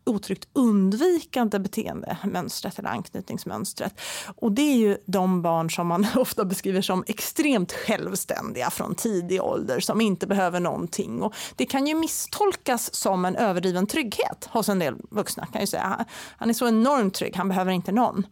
otryggt 0.09 0.49
undvikande 0.53 1.59
beteendemönstret 1.59 2.79
eller 2.79 2.89
anknytningsmönstret. 2.89 4.01
Och 4.37 4.53
det 4.53 4.63
är 4.63 4.77
ju 4.77 4.99
de 5.07 5.43
barn 5.43 5.71
som 5.71 5.87
man 5.87 6.07
ofta 6.17 6.45
beskriver 6.45 6.81
som 6.81 7.05
extremt 7.07 7.73
självständiga 7.73 8.71
från 8.71 8.95
tidig 8.95 9.43
ålder 9.43 9.81
som 9.81 10.01
inte 10.01 10.27
behöver 10.27 10.61
någonting. 10.61 11.23
Och 11.23 11.35
det 11.57 11.67
kan 11.67 11.87
ju 11.87 11.95
misstolkas 11.95 12.95
som 12.95 13.25
en 13.25 13.37
överdriven 13.37 13.87
trygghet 13.87 14.49
hos 14.51 14.69
en 14.69 14.79
del 14.79 14.95
vuxna. 15.11 15.47
kan 15.47 15.61
ju 15.61 15.67
säga. 15.67 16.05
Han 16.37 16.51
är 16.51 16.55
så 16.55 16.69
enormt 16.69 17.15
trygg, 17.15 17.37
han 17.37 17.49
behöver 17.49 17.73
inte 17.73 17.93
någon. 17.93 18.27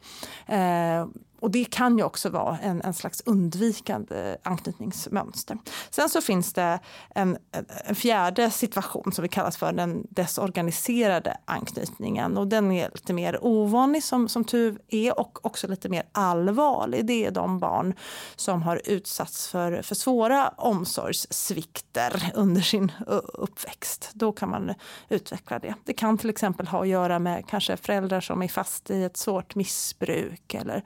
Eh, 0.46 1.06
och 1.40 1.50
det 1.50 1.64
kan 1.64 1.98
ju 1.98 2.04
också 2.04 2.30
vara 2.30 2.58
en, 2.58 2.82
en 2.82 2.94
slags 2.94 3.22
undvikande 3.26 4.36
anknytningsmönster. 4.42 5.58
Sen 5.90 6.08
så 6.08 6.20
finns 6.20 6.52
det 6.52 6.78
en, 7.14 7.38
en 7.84 7.94
fjärde 7.94 8.50
situation 8.50 9.12
som 9.12 9.22
vi 9.22 9.28
kallar 9.28 9.50
för 9.50 9.72
den 9.72 10.06
desorganiserade 10.10 11.36
anknytningen. 11.44 12.36
Och 12.36 12.48
den 12.48 12.72
är 12.72 12.90
lite 12.94 13.12
mer 13.12 13.38
ovanlig 13.44 14.04
som, 14.04 14.28
som 14.28 14.44
tur 14.44 14.78
är 14.88 15.20
och 15.20 15.46
också 15.46 15.68
lite 15.68 15.88
mer 15.88 16.02
allvarlig. 16.12 17.06
Det 17.06 17.26
är 17.26 17.30
de 17.30 17.58
barn 17.58 17.94
som 18.36 18.62
har 18.62 18.82
utsatts 18.84 19.48
för, 19.48 19.82
för 19.82 19.94
svåra 19.94 20.48
omsorgssvikter 20.48 22.32
under 22.34 22.60
sin 22.60 22.92
uppväxt. 23.34 24.10
Då 24.12 24.32
kan 24.32 24.48
man 24.48 24.74
utveckla 25.08 25.58
det. 25.58 25.74
Det 25.84 25.92
kan 25.92 26.18
till 26.18 26.30
exempel 26.30 26.66
ha 26.66 26.82
att 26.82 26.88
göra 26.88 27.18
med 27.18 27.46
kanske 27.48 27.76
föräldrar 27.76 28.20
som 28.20 28.42
är 28.42 28.48
fast 28.48 28.90
i 28.90 29.04
ett 29.04 29.16
svårt 29.16 29.54
missbruk 29.54 30.54
eller 30.54 30.82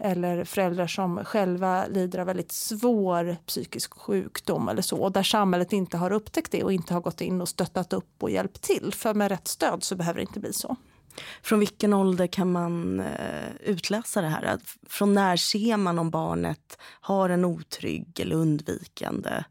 eller 0.00 0.44
föräldrar 0.44 0.86
som 0.86 1.24
själva 1.24 1.86
lider 1.86 2.18
av 2.18 2.26
väldigt 2.26 2.52
svår 2.52 3.36
psykisk 3.46 3.94
sjukdom 3.94 4.68
eller 4.68 4.82
så, 4.82 5.08
där 5.08 5.22
samhället 5.22 5.72
inte 5.72 5.96
har 5.96 6.12
upptäckt 6.12 6.52
det 6.52 6.64
och 6.64 6.72
inte 6.72 6.94
har 6.94 7.00
gått 7.00 7.20
in 7.20 7.40
och 7.40 7.48
stöttat 7.48 7.92
upp 7.92 8.22
och 8.22 8.30
hjälpt 8.30 8.62
till. 8.62 8.92
För 8.94 9.14
med 9.14 9.28
rätt 9.28 9.48
stöd 9.48 9.82
så 9.82 9.96
behöver 9.96 10.16
det 10.16 10.22
inte 10.22 10.40
bli 10.40 10.52
så. 10.52 10.76
Från 11.42 11.58
vilken 11.58 11.92
ålder 11.92 12.26
kan 12.26 12.52
man 12.52 13.00
eh, 13.00 13.50
utläsa 13.60 14.20
det 14.20 14.28
här? 14.28 14.58
Från 14.88 15.14
när 15.14 15.36
ser 15.36 15.76
man 15.76 15.98
om 15.98 16.10
barnet 16.10 16.78
har 17.00 17.30
en 17.30 17.44
otrygg 17.44 18.20
eller 18.20 18.36
undvikande 18.36 19.44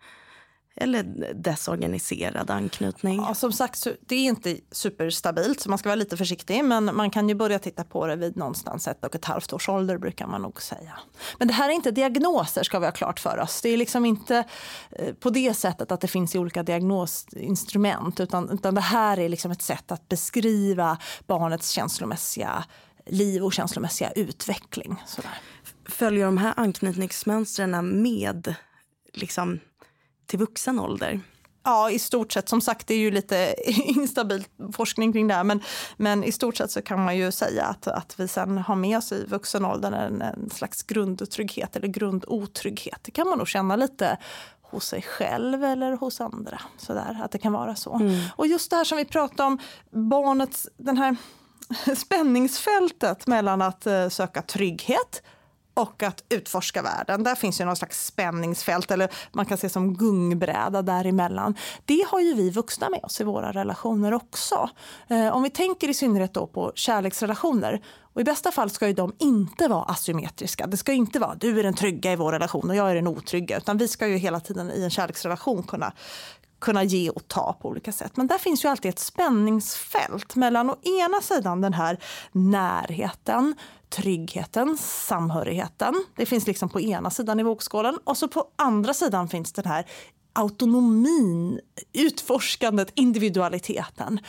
eller 0.75 1.33
desorganiserad 1.33 2.49
anknytning? 2.49 3.17
Ja, 3.27 3.33
som 3.33 3.51
sagt, 3.51 3.87
det 4.01 4.15
är 4.15 4.25
inte 4.25 4.57
superstabilt 4.71 5.59
så 5.59 5.69
man 5.69 5.77
ska 5.77 5.89
vara 5.89 5.95
lite 5.95 6.17
försiktig. 6.17 6.65
Men 6.65 6.95
man 6.95 7.09
kan 7.09 7.29
ju 7.29 7.35
börja 7.35 7.59
titta 7.59 7.83
på 7.83 8.07
det 8.07 8.15
vid 8.15 8.37
någonstans 8.37 8.87
ett 8.87 9.05
och 9.05 9.15
ett 9.15 9.25
halvt 9.25 9.53
års 9.53 9.69
ålder 9.69 9.97
brukar 9.97 10.27
man 10.27 10.41
nog 10.41 10.61
säga. 10.61 10.99
Men 11.37 11.47
det 11.47 11.53
här 11.53 11.69
är 11.69 11.73
inte 11.73 11.91
diagnoser 11.91 12.63
ska 12.63 12.79
vi 12.79 12.85
ha 12.85 12.91
klart 12.91 13.19
för 13.19 13.39
oss. 13.39 13.61
Det 13.61 13.69
är 13.69 13.77
liksom 13.77 14.05
inte 14.05 14.43
eh, 14.91 15.13
på 15.13 15.29
det 15.29 15.53
sättet 15.53 15.91
att 15.91 16.01
det 16.01 16.07
finns 16.07 16.35
i 16.35 16.39
olika 16.39 16.63
diagnosinstrument 16.63 18.19
utan, 18.19 18.49
utan 18.49 18.75
det 18.75 18.81
här 18.81 19.19
är 19.19 19.29
liksom 19.29 19.51
ett 19.51 19.61
sätt 19.61 19.91
att 19.91 20.09
beskriva 20.09 20.97
barnets 21.27 21.69
känslomässiga 21.69 22.63
liv 23.05 23.43
och 23.43 23.53
känslomässiga 23.53 24.11
utveckling. 24.11 25.03
Sådär. 25.05 25.31
Följer 25.89 26.25
de 26.25 26.37
här 26.37 26.53
anknytningsmönstren 26.57 28.01
med 28.01 28.55
liksom 29.13 29.59
till 30.29 30.39
vuxen 30.39 30.79
ålder? 30.79 31.21
Ja, 31.63 31.91
i 31.91 31.99
stort 31.99 32.33
sett. 32.33 32.49
Som 32.49 32.61
sagt, 32.61 32.87
det 32.87 32.93
är 32.93 32.97
ju 32.97 33.11
lite 33.11 33.55
instabil 33.67 34.45
forskning 34.73 35.13
kring 35.13 35.27
det 35.27 35.33
här. 35.33 35.43
Men, 35.43 35.61
men 35.97 36.23
i 36.23 36.31
stort 36.31 36.57
sett 36.57 36.71
så 36.71 36.81
kan 36.81 37.05
man 37.05 37.17
ju 37.17 37.31
säga 37.31 37.65
att, 37.65 37.87
att 37.87 38.19
vi 38.19 38.27
sen 38.27 38.57
har 38.57 38.75
med 38.75 38.97
oss 38.97 39.11
i 39.11 39.25
vuxen 39.25 39.65
ålder 39.65 39.91
en, 39.91 40.21
en 40.21 40.49
slags 40.49 40.83
grundtrygghet 40.83 41.75
eller 41.75 41.87
grundotrygghet. 41.87 42.99
Det 43.01 43.11
kan 43.11 43.27
man 43.27 43.37
nog 43.37 43.47
känna 43.47 43.75
lite 43.75 44.17
hos 44.61 44.85
sig 44.85 45.01
själv 45.01 45.63
eller 45.63 45.91
hos 45.91 46.21
andra. 46.21 46.61
Sådär, 46.77 47.21
att 47.23 47.31
det 47.31 47.37
kan 47.37 47.53
vara 47.53 47.75
så. 47.75 47.95
Mm. 47.95 48.21
Och 48.35 48.47
just 48.47 48.69
det 48.69 48.75
här 48.75 48.83
som 48.83 48.97
vi 48.97 49.05
pratade 49.05 49.47
om, 49.47 49.59
barnets, 49.89 50.67
den 50.77 50.97
här 50.97 51.15
spänningsfältet 51.95 53.27
mellan 53.27 53.61
att 53.61 53.87
uh, 53.87 54.09
söka 54.09 54.41
trygghet 54.41 55.23
och 55.79 56.03
att 56.03 56.23
utforska 56.29 56.81
världen. 56.81 57.23
Där 57.23 57.35
finns 57.35 57.61
ju 57.61 57.65
någon 57.65 57.75
slags 57.75 58.05
spänningsfält 58.05 58.91
eller 58.91 59.09
man 59.31 59.45
kan 59.45 59.57
se 59.57 59.69
som 59.69 59.93
gungbräda 59.97 60.81
däremellan. 60.81 61.55
Det 61.85 62.05
har 62.07 62.19
ju 62.19 62.33
vi 62.33 62.49
vuxna 62.49 62.89
med 62.89 62.99
oss 63.03 63.21
i 63.21 63.23
våra 63.23 63.51
relationer 63.51 64.13
också. 64.13 64.69
Eh, 65.07 65.35
om 65.35 65.43
vi 65.43 65.49
tänker 65.49 65.89
i 65.89 65.93
synnerhet 65.93 66.33
då 66.33 66.47
på 66.47 66.71
kärleksrelationer 66.75 67.81
och 68.13 68.21
I 68.21 68.23
bästa 68.23 68.51
fall 68.51 68.69
ska 68.69 68.87
ju 68.87 68.93
de 68.93 69.13
inte 69.19 69.67
vara 69.67 69.83
asymmetriska. 69.83 70.67
Det 70.67 70.77
ska 70.77 70.93
inte 70.93 71.19
vara 71.19 71.35
du 71.35 71.59
är 71.59 71.63
den 71.63 71.73
trygga 71.73 72.11
i 72.11 72.15
vår 72.15 72.31
relation 72.31 72.69
och 72.69 72.75
jag 72.75 72.91
är 72.91 72.95
den 72.95 73.07
otrygga. 73.07 73.57
Utan 73.57 73.77
vi 73.77 73.87
ska 73.87 74.07
ju 74.07 74.17
hela 74.17 74.39
tiden 74.39 74.71
i 74.71 74.83
en 74.83 74.89
kärleksrelation 74.89 75.63
kunna 75.63 75.93
kunna 76.59 76.83
ge 76.83 77.09
och 77.09 77.27
ta 77.27 77.57
på 77.61 77.67
olika 77.67 77.91
sätt. 77.91 78.17
Men 78.17 78.27
där 78.27 78.37
finns 78.37 78.65
ju 78.65 78.69
alltid 78.69 78.89
ett 78.89 78.99
spänningsfält 78.99 80.35
mellan 80.35 80.69
å 80.69 80.75
ena 80.81 81.21
sidan 81.21 81.61
den 81.61 81.73
här 81.73 81.99
närheten, 82.31 83.55
tryggheten, 83.89 84.77
samhörigheten. 84.77 86.05
Det 86.15 86.25
finns 86.25 86.47
liksom 86.47 86.69
på 86.69 86.81
ena 86.81 87.09
sidan 87.09 87.39
i 87.39 87.43
vågskålen 87.43 87.99
och 88.03 88.17
så 88.17 88.27
på 88.27 88.45
andra 88.55 88.93
sidan 88.93 89.27
finns 89.27 89.53
den 89.53 89.65
här 89.65 89.85
autonomin, 90.33 91.59
utforskandet, 91.93 92.91
individualiteten. 92.95 94.19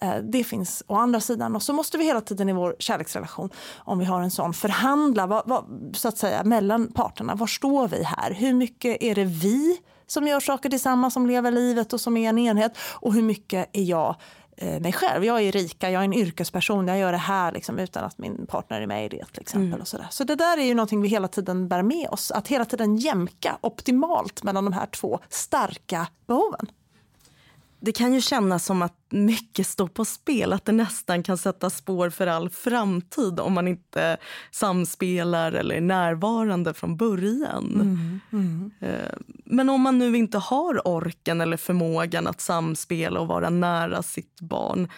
Eh, 0.00 0.16
det 0.16 0.44
finns 0.44 0.82
å 0.86 0.94
andra 0.96 1.20
sidan. 1.20 1.56
Och 1.56 1.62
så 1.62 1.72
måste 1.72 1.98
vi 1.98 2.04
hela 2.04 2.20
tiden 2.20 2.48
i 2.48 2.52
vår 2.52 2.76
kärleksrelation, 2.78 3.50
om 3.78 3.98
vi 3.98 4.04
har 4.04 4.22
en 4.22 4.30
sån, 4.30 4.54
förhandla 4.54 5.26
vad, 5.26 5.48
vad, 5.48 5.64
så 5.94 6.08
att 6.08 6.18
säga, 6.18 6.44
mellan 6.44 6.92
parterna. 6.92 7.34
Var 7.34 7.46
står 7.46 7.88
vi 7.88 8.02
här? 8.02 8.30
Hur 8.30 8.52
mycket 8.52 9.02
är 9.02 9.14
det 9.14 9.24
vi 9.24 9.78
som 10.10 10.28
gör 10.28 10.40
saker 10.40 10.68
tillsammans, 10.68 11.14
som 11.14 11.26
lever 11.26 11.50
livet 11.50 11.92
och 11.92 12.00
som 12.00 12.16
är 12.16 12.28
en 12.28 12.38
enhet? 12.38 12.78
Och 12.78 13.14
hur 13.14 13.22
mycket 13.22 13.68
är 13.72 13.82
jag 13.82 14.16
Eh, 14.62 14.80
mig 14.80 14.92
själv. 14.92 15.24
Jag 15.24 15.42
är 15.42 15.52
Rika, 15.52 15.90
jag 15.90 16.00
är 16.00 16.04
en 16.04 16.12
yrkesperson, 16.12 16.88
jag 16.88 16.98
gör 16.98 17.12
det 17.12 17.18
här 17.18 17.52
liksom, 17.52 17.78
utan 17.78 18.04
att 18.04 18.18
min 18.18 18.46
partner 18.46 18.80
är 18.80 18.86
med 18.86 19.04
i 19.04 19.08
det. 19.08 19.24
till 19.32 19.40
exempel. 19.40 19.66
Mm. 19.66 19.80
Och 19.80 19.88
så, 19.88 19.98
så 20.10 20.24
det 20.24 20.34
där 20.34 20.58
är 20.58 20.62
ju 20.62 20.74
någonting 20.74 21.02
vi 21.02 21.08
hela 21.08 21.28
tiden 21.28 21.68
bär 21.68 21.82
med 21.82 22.08
oss. 22.08 22.30
Att 22.30 22.48
hela 22.48 22.64
tiden 22.64 22.96
jämka 22.96 23.58
optimalt 23.60 24.42
mellan 24.42 24.64
de 24.64 24.72
här 24.72 24.86
två 24.86 25.20
starka 25.28 26.06
behoven 26.26 26.66
det 27.80 27.92
kan 27.92 28.14
ju 28.14 28.20
kännas 28.20 28.64
som 28.64 28.82
att 28.82 28.96
mycket 29.10 29.66
står 29.66 29.86
på 29.88 30.04
spel. 30.04 30.52
Att 30.52 30.64
det 30.64 30.72
nästan 30.72 31.22
kan 31.22 31.38
sätta 31.38 31.70
spår 31.70 32.10
för 32.10 32.26
all 32.26 32.50
framtid 32.50 33.40
om 33.40 33.52
man 33.52 33.68
inte 33.68 34.16
samspelar 34.50 35.52
eller 35.52 35.74
är 35.74 35.80
närvarande 35.80 36.74
från 36.74 36.96
början. 36.96 37.74
Mm, 37.74 38.20
mm. 38.32 38.70
Eh, 38.80 39.16
men 39.44 39.70
om 39.70 39.80
man 39.80 39.98
nu 39.98 40.16
inte 40.16 40.38
har 40.38 40.88
orken 40.88 41.40
eller 41.40 41.56
förmågan 41.56 42.26
att 42.26 42.40
samspela 42.40 43.20
och 43.20 43.28
vara 43.28 43.50
nära 43.50 44.02
sitt 44.02 44.40
barn 44.40 44.88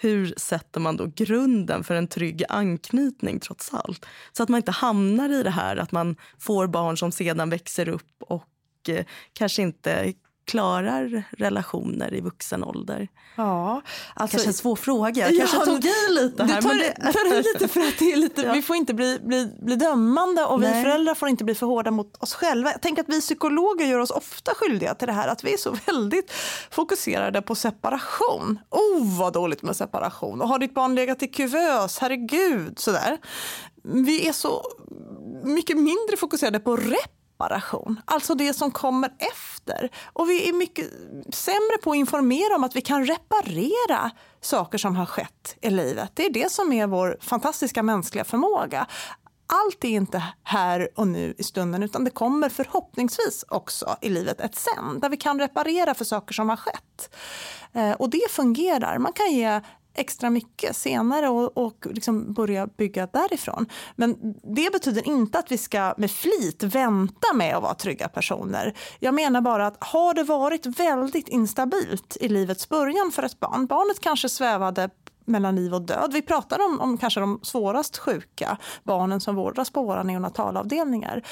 hur 0.00 0.34
sätter 0.36 0.80
man 0.80 0.96
då 0.96 1.06
grunden 1.14 1.84
för 1.84 1.94
en 1.94 2.08
trygg 2.08 2.44
anknytning 2.48 3.40
trots 3.40 3.74
allt? 3.74 4.06
Så 4.32 4.42
att 4.42 4.48
man 4.48 4.58
inte 4.58 4.72
hamnar 4.72 5.28
i 5.28 5.42
det 5.42 5.50
här 5.50 5.76
att 5.76 5.92
man 5.92 6.16
får 6.38 6.66
barn 6.66 6.96
som 6.96 7.12
sedan 7.12 7.50
växer 7.50 7.88
upp 7.88 8.16
och 8.20 8.48
eh, 8.88 9.04
kanske 9.32 9.62
inte 9.62 10.14
klarar 10.48 11.24
relationer 11.30 12.14
i 12.14 12.20
vuxen 12.20 12.64
ålder? 12.64 13.08
Ja, 13.36 13.82
alltså, 14.14 14.36
kanske 14.36 14.50
en 14.50 14.54
svår 14.54 14.76
fråga. 14.76 15.30
Jag 15.30 15.38
kanske 15.38 15.56
ja, 15.56 15.64
tog 15.64 15.84
i 15.84 15.94
lite 16.10 16.44
här. 16.44 16.62
Du 16.62 16.68
tar, 16.68 16.74
det... 16.74 17.12
tar 17.12 17.34
i 17.34 17.42
lite 17.42 17.68
för 17.68 17.80
att 17.80 17.98
det 17.98 18.12
är 18.12 18.16
lite, 18.16 18.42
ja. 18.42 18.52
vi 18.52 18.62
får 18.62 18.76
inte 18.76 18.94
bli, 18.94 19.18
bli, 19.22 19.52
bli 19.62 19.76
dömande 19.76 20.44
och 20.44 20.60
Nej. 20.60 20.76
vi 20.76 20.82
föräldrar 20.82 21.14
får 21.14 21.28
inte 21.28 21.44
bli 21.44 21.54
för 21.54 21.66
hårda 21.66 21.90
mot 21.90 22.16
oss 22.22 22.34
själva. 22.34 22.70
Jag 22.72 22.82
tänker 22.82 23.02
att 23.02 23.08
vi 23.08 23.20
psykologer 23.20 23.86
gör 23.86 23.98
oss 23.98 24.10
ofta 24.10 24.54
skyldiga 24.54 24.94
till 24.94 25.06
det 25.06 25.12
här 25.12 25.28
att 25.28 25.44
vi 25.44 25.52
är 25.52 25.56
så 25.56 25.76
väldigt 25.86 26.32
fokuserade 26.70 27.42
på 27.42 27.54
separation. 27.54 28.58
Oh, 28.70 29.18
vad 29.18 29.32
dåligt 29.32 29.62
med 29.62 29.76
separation. 29.76 30.42
Och 30.42 30.48
har 30.48 30.58
ditt 30.58 30.74
barn 30.74 30.94
legat 30.94 31.22
i 31.22 31.26
kuvös? 31.26 31.98
Herregud, 31.98 32.78
sådär. 32.78 33.18
Vi 33.82 34.28
är 34.28 34.32
så 34.32 34.62
mycket 35.44 35.76
mindre 35.76 36.16
fokuserade 36.16 36.60
på 36.60 36.76
rep 36.76 37.17
reparation, 37.38 38.00
alltså 38.04 38.34
det 38.34 38.54
som 38.54 38.70
kommer 38.70 39.10
efter. 39.18 39.90
Och 40.12 40.28
vi 40.28 40.48
är 40.48 40.52
mycket 40.52 40.90
sämre 41.32 41.78
på 41.82 41.90
att 41.90 41.96
informera 41.96 42.56
om 42.56 42.64
att 42.64 42.76
vi 42.76 42.80
kan 42.80 43.06
reparera 43.06 44.10
saker 44.40 44.78
som 44.78 44.96
har 44.96 45.06
skett 45.06 45.56
i 45.60 45.70
livet. 45.70 46.10
Det 46.14 46.26
är 46.26 46.32
det 46.32 46.52
som 46.52 46.72
är 46.72 46.86
vår 46.86 47.16
fantastiska 47.20 47.82
mänskliga 47.82 48.24
förmåga. 48.24 48.86
Allt 49.46 49.84
är 49.84 49.88
inte 49.88 50.22
här 50.42 50.88
och 50.94 51.08
nu 51.08 51.34
i 51.38 51.42
stunden 51.42 51.82
utan 51.82 52.04
det 52.04 52.10
kommer 52.10 52.48
förhoppningsvis 52.48 53.44
också 53.48 53.96
i 54.00 54.08
livet 54.08 54.40
ett 54.40 54.54
sen 54.54 55.00
där 55.00 55.08
vi 55.08 55.16
kan 55.16 55.40
reparera 55.40 55.94
för 55.94 56.04
saker 56.04 56.34
som 56.34 56.48
har 56.48 56.56
skett. 56.56 57.14
Eh, 57.72 57.92
och 57.92 58.10
det 58.10 58.30
fungerar. 58.30 58.98
Man 58.98 59.12
kan 59.12 59.32
ge 59.32 59.60
extra 59.98 60.30
mycket 60.30 60.76
senare 60.76 61.28
och, 61.28 61.56
och 61.56 61.86
liksom 61.90 62.32
börja 62.32 62.66
bygga 62.66 63.06
därifrån. 63.06 63.66
Men 63.96 64.34
det 64.54 64.72
betyder 64.72 65.06
inte 65.06 65.38
att 65.38 65.52
vi 65.52 65.58
ska 65.58 65.94
med 65.96 66.10
flit 66.10 66.62
vänta 66.62 67.34
med 67.34 67.56
att 67.56 67.62
vara 67.62 67.74
trygga 67.74 68.08
personer. 68.08 68.74
Jag 68.98 69.14
menar 69.14 69.40
bara 69.40 69.66
att 69.66 69.76
har 69.80 70.14
det 70.14 70.22
varit 70.22 70.66
väldigt 70.66 71.28
instabilt 71.28 72.16
i 72.20 72.28
livets 72.28 72.68
början 72.68 73.12
för 73.12 73.22
ett 73.22 73.40
barn, 73.40 73.66
barnet 73.66 74.00
kanske 74.00 74.28
svävade 74.28 74.90
mellan 75.28 75.56
liv 75.56 75.74
och 75.74 75.82
död. 75.82 76.10
Vi 76.12 76.22
pratar 76.22 76.58
om, 76.66 76.80
om 76.80 76.98
kanske 76.98 77.20
de 77.20 77.40
svårast 77.42 77.98
sjuka 77.98 78.58
barnen 78.84 79.20
som 79.20 79.34
vårdas 79.34 79.70
på 79.70 79.82
våra 79.82 80.02
neonatalavdelningar. 80.02 81.22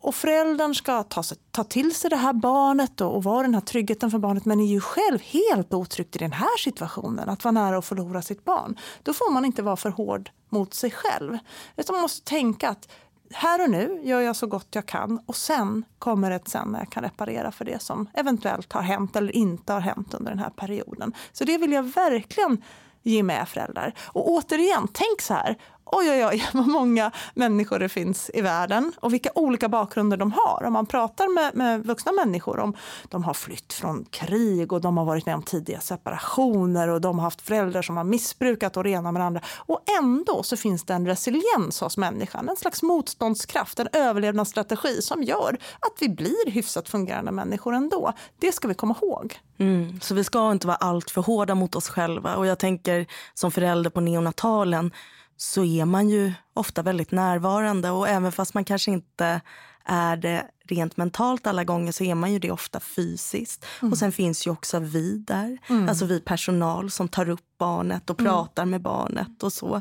Och 0.00 0.14
föräldern 0.14 0.74
ska 0.74 1.02
ta, 1.02 1.22
sig, 1.22 1.38
ta 1.50 1.64
till 1.64 1.94
sig 1.94 2.10
det 2.10 2.16
här 2.16 2.32
barnet 2.32 3.00
och, 3.00 3.14
och 3.14 3.24
vara 3.24 3.42
den 3.42 3.54
här 3.54 3.60
tryggheten 3.60 4.10
för 4.10 4.18
barnet 4.18 4.44
men 4.44 4.60
är 4.60 4.66
ju 4.66 4.80
själv 4.80 5.18
helt 5.22 5.74
otryggt 5.74 6.16
i 6.16 6.18
den 6.18 6.32
här 6.32 6.58
situationen, 6.58 7.28
att 7.28 7.44
vara 7.44 7.52
nära 7.52 7.78
att 7.78 7.84
förlora 7.86 8.22
sitt 8.22 8.44
barn. 8.44 8.76
Då 9.02 9.12
får 9.12 9.32
man 9.32 9.44
inte 9.44 9.62
vara 9.62 9.76
för 9.76 9.90
hård 9.90 10.30
mot 10.48 10.74
sig 10.74 10.90
själv. 10.90 11.38
Utan 11.76 11.94
man 11.94 12.02
måste 12.02 12.24
tänka 12.30 12.68
att 12.68 12.88
här 13.32 13.62
och 13.62 13.70
nu 13.70 14.00
gör 14.02 14.20
jag 14.20 14.36
så 14.36 14.46
gott 14.46 14.68
jag 14.70 14.86
kan 14.86 15.20
och 15.26 15.36
sen 15.36 15.84
kommer 15.98 16.30
ett 16.30 16.48
sen 16.48 16.68
när 16.68 16.78
jag 16.78 16.90
kan 16.90 17.02
reparera 17.02 17.52
för 17.52 17.64
det 17.64 17.82
som 17.82 18.08
eventuellt 18.14 18.72
har 18.72 18.82
hänt 18.82 19.16
eller 19.16 19.36
inte 19.36 19.72
har 19.72 19.80
hänt 19.80 20.14
under 20.14 20.30
den 20.30 20.38
här 20.38 20.50
perioden. 20.50 21.12
Så 21.32 21.44
det 21.44 21.58
vill 21.58 21.72
jag 21.72 21.82
verkligen 21.82 22.62
ge 23.06 23.22
med 23.22 23.48
föräldrar. 23.48 23.92
Och 24.02 24.30
återigen, 24.30 24.88
tänk 24.92 25.20
så 25.20 25.34
här 25.34 25.56
oj, 25.86 26.10
oj, 26.10 26.26
oj, 26.26 26.48
vad 26.52 26.68
många 26.68 27.10
människor 27.34 27.78
det 27.78 27.88
finns 27.88 28.30
i 28.34 28.40
världen 28.40 28.92
och 29.00 29.12
vilka 29.12 29.30
olika 29.34 29.68
bakgrunder 29.68 30.16
de 30.16 30.32
har. 30.32 30.64
Om 30.66 30.72
man 30.72 30.86
pratar 30.86 31.34
med, 31.34 31.54
med 31.54 31.86
vuxna 31.86 32.12
människor 32.12 32.58
om 32.58 32.76
de 33.08 33.24
har 33.24 33.34
flytt 33.34 33.72
från 33.72 34.04
krig 34.04 34.72
och 34.72 34.80
de 34.80 34.96
har 34.96 35.04
varit 35.04 35.26
med 35.26 35.34
om 35.34 35.42
tidiga 35.42 35.80
separationer 35.80 36.88
och 36.88 37.00
de 37.00 37.18
har 37.18 37.24
haft 37.24 37.40
föräldrar 37.40 37.82
som 37.82 37.96
har 37.96 38.04
missbrukat 38.04 38.76
och 38.76 38.84
det 38.84 38.90
ena 38.90 39.12
med 39.12 39.20
det 39.20 39.26
andra. 39.26 39.40
Och 39.56 39.80
ändå 39.98 40.42
så 40.42 40.56
finns 40.56 40.84
det 40.84 40.94
en 40.94 41.06
resiliens 41.06 41.80
hos 41.80 41.96
människan, 41.96 42.48
en 42.48 42.56
slags 42.56 42.82
motståndskraft, 42.82 43.80
en 43.80 43.88
överlevnadsstrategi 43.92 45.02
som 45.02 45.22
gör 45.22 45.58
att 45.80 45.92
vi 46.00 46.08
blir 46.08 46.50
hyfsat 46.50 46.88
fungerande 46.88 47.32
människor 47.32 47.74
ändå. 47.74 48.12
Det 48.38 48.52
ska 48.52 48.68
vi 48.68 48.74
komma 48.74 48.94
ihåg. 49.02 49.40
Mm, 49.58 50.00
så 50.00 50.14
vi 50.14 50.24
ska 50.24 50.52
inte 50.52 50.66
vara 50.66 50.76
allt 50.76 51.10
för 51.10 51.22
hårda 51.22 51.54
mot 51.54 51.74
oss 51.74 51.88
själva. 51.88 52.36
Och 52.36 52.46
jag 52.46 52.58
tänker 52.58 53.06
som 53.34 53.50
förälder 53.50 53.90
på 53.90 54.00
neonatalen 54.00 54.90
så 55.36 55.64
är 55.64 55.84
man 55.84 56.08
ju 56.08 56.32
ofta 56.54 56.82
väldigt 56.82 57.10
närvarande 57.10 57.90
och 57.90 58.08
även 58.08 58.32
fast 58.32 58.54
man 58.54 58.64
kanske 58.64 58.90
inte 58.90 59.40
är 59.84 60.16
det 60.16 60.46
rent 60.68 60.96
mentalt 60.96 61.46
alla 61.46 61.64
gånger 61.64 61.92
så 61.92 62.04
är 62.04 62.14
man 62.14 62.32
ju 62.32 62.38
det 62.38 62.50
ofta 62.50 62.80
fysiskt. 62.80 63.66
Mm. 63.82 63.92
Och 63.92 63.98
sen 63.98 64.12
finns 64.12 64.46
ju 64.46 64.50
också 64.50 64.78
vi 64.78 65.18
där, 65.18 65.58
mm. 65.68 65.88
alltså 65.88 66.04
vi 66.04 66.20
personal 66.20 66.90
som 66.90 67.08
tar 67.08 67.28
upp 67.28 67.44
barnet 67.58 68.10
och 68.10 68.20
mm. 68.20 68.32
pratar 68.32 68.64
med 68.64 68.82
barnet 68.82 69.42
och 69.42 69.52
så. 69.52 69.80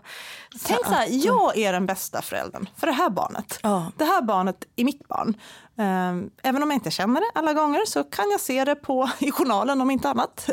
Tänk 0.66 0.86
så, 0.86 0.92
här, 0.92 1.08
jag 1.26 1.58
är 1.58 1.74
den 1.74 1.86
bästa 1.86 2.22
föräldern 2.22 2.70
för 2.76 2.88
det 2.88 2.94
här 2.94 3.10
barnet. 3.10 3.60
Ja. 3.64 3.92
Det 3.98 4.06
här 4.06 4.22
barnet 4.22 4.64
är 4.76 4.84
mitt 4.84 5.08
barn. 5.08 5.38
Ehm, 5.78 6.30
även 6.44 6.64
om 6.64 6.70
jag 6.72 6.76
inte 6.76 6.92
känner 6.92 7.22
det 7.22 7.40
alla 7.40 7.54
gånger 7.54 7.86
så 7.88 8.04
kan 8.04 8.30
jag 8.32 8.40
se 8.40 8.66
det 8.66 8.76
på, 8.76 9.10
i 9.20 9.32
journalen 9.32 9.82
om 9.82 9.92
inte 9.92 10.10
annat. 10.10 10.50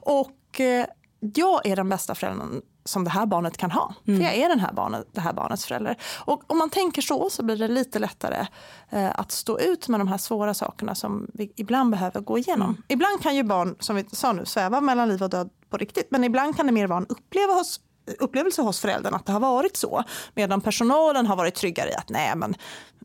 Och 0.00 0.60
eh, 0.60 0.86
jag 1.20 1.66
är 1.66 1.76
den 1.76 1.88
bästa 1.88 2.14
föräldern 2.14 2.62
som 2.86 3.04
det 3.04 3.10
här 3.10 3.26
barnet 3.26 3.56
kan 3.56 3.70
ha. 3.70 3.94
Mm. 4.06 4.20
För 4.20 4.24
jag 4.24 4.34
är 4.34 4.48
den 4.48 4.60
här 4.60 4.72
barnet, 4.72 5.06
det 5.12 5.20
här 5.20 5.32
barnets 5.32 5.66
förälder. 5.66 5.96
Och 6.24 6.42
om 6.46 6.58
man 6.58 6.70
tänker 6.70 7.02
så 7.02 7.30
så 7.30 7.42
blir 7.42 7.56
det 7.56 7.68
lite 7.68 7.98
lättare 7.98 8.46
eh, 8.90 9.10
att 9.20 9.32
stå 9.32 9.58
ut 9.58 9.88
med 9.88 10.00
de 10.00 10.08
här 10.08 10.18
svåra 10.18 10.54
sakerna 10.54 10.94
som 10.94 11.26
vi 11.34 11.52
ibland 11.56 11.90
behöver 11.90 12.20
gå 12.20 12.38
igenom. 12.38 12.68
Mm. 12.68 12.82
Ibland 12.88 13.22
kan 13.22 13.36
ju 13.36 13.42
barn, 13.42 13.76
som 13.80 13.96
vi 13.96 14.04
sa 14.12 14.32
nu, 14.32 14.44
sväva 14.44 14.80
mellan 14.80 15.08
liv 15.08 15.22
och 15.22 15.30
död 15.30 15.50
på 15.70 15.76
riktigt. 15.76 16.10
Men 16.10 16.24
ibland 16.24 16.56
kan 16.56 16.66
det 16.66 16.72
mer 16.72 16.86
vara 16.86 16.98
en 16.98 17.06
uppleva 17.06 17.52
hos, 17.52 17.80
upplevelse 18.18 18.62
hos 18.62 18.80
föräldern 18.80 19.14
att 19.14 19.26
det 19.26 19.32
har 19.32 19.40
varit 19.40 19.76
så. 19.76 20.04
Medan 20.34 20.60
personalen 20.60 21.26
har 21.26 21.36
varit 21.36 21.54
tryggare 21.54 21.90
i 21.90 21.94
att 21.94 22.08
nej 22.08 22.32
men 22.36 22.54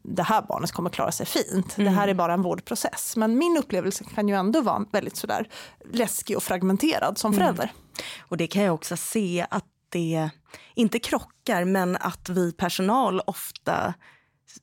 det 0.04 0.24
här 0.24 0.42
barnet 0.42 0.72
kommer 0.72 0.90
klara 0.90 1.12
sig 1.12 1.26
fint. 1.26 1.78
Mm. 1.78 1.94
Det 1.94 2.00
här 2.00 2.08
är 2.08 2.14
bara 2.14 2.34
en 2.34 2.42
vårdprocess. 2.42 3.16
Men 3.16 3.38
min 3.38 3.58
upplevelse 3.58 4.04
kan 4.04 4.28
ju 4.28 4.36
ändå 4.36 4.62
vara 4.62 4.86
väldigt 4.92 5.16
sådär 5.16 5.48
läskig 5.92 6.38
och 6.38 6.44
fragmenterad 6.44 7.18
som 7.18 7.34
mm. 7.34 7.40
förälder. 7.40 7.64
Mm. 7.64 7.76
Och 8.20 8.38
det 8.38 8.48
kan 8.48 8.64
jag 8.64 8.74
också 8.74 8.98
se 8.98 9.46
att 9.50 9.66
det 9.90 10.30
inte 10.76 11.00
krockar 11.00 11.66
men 11.66 11.98
att 11.98 12.30
vi 12.30 12.52
personal 12.52 13.22
ofta 13.26 13.94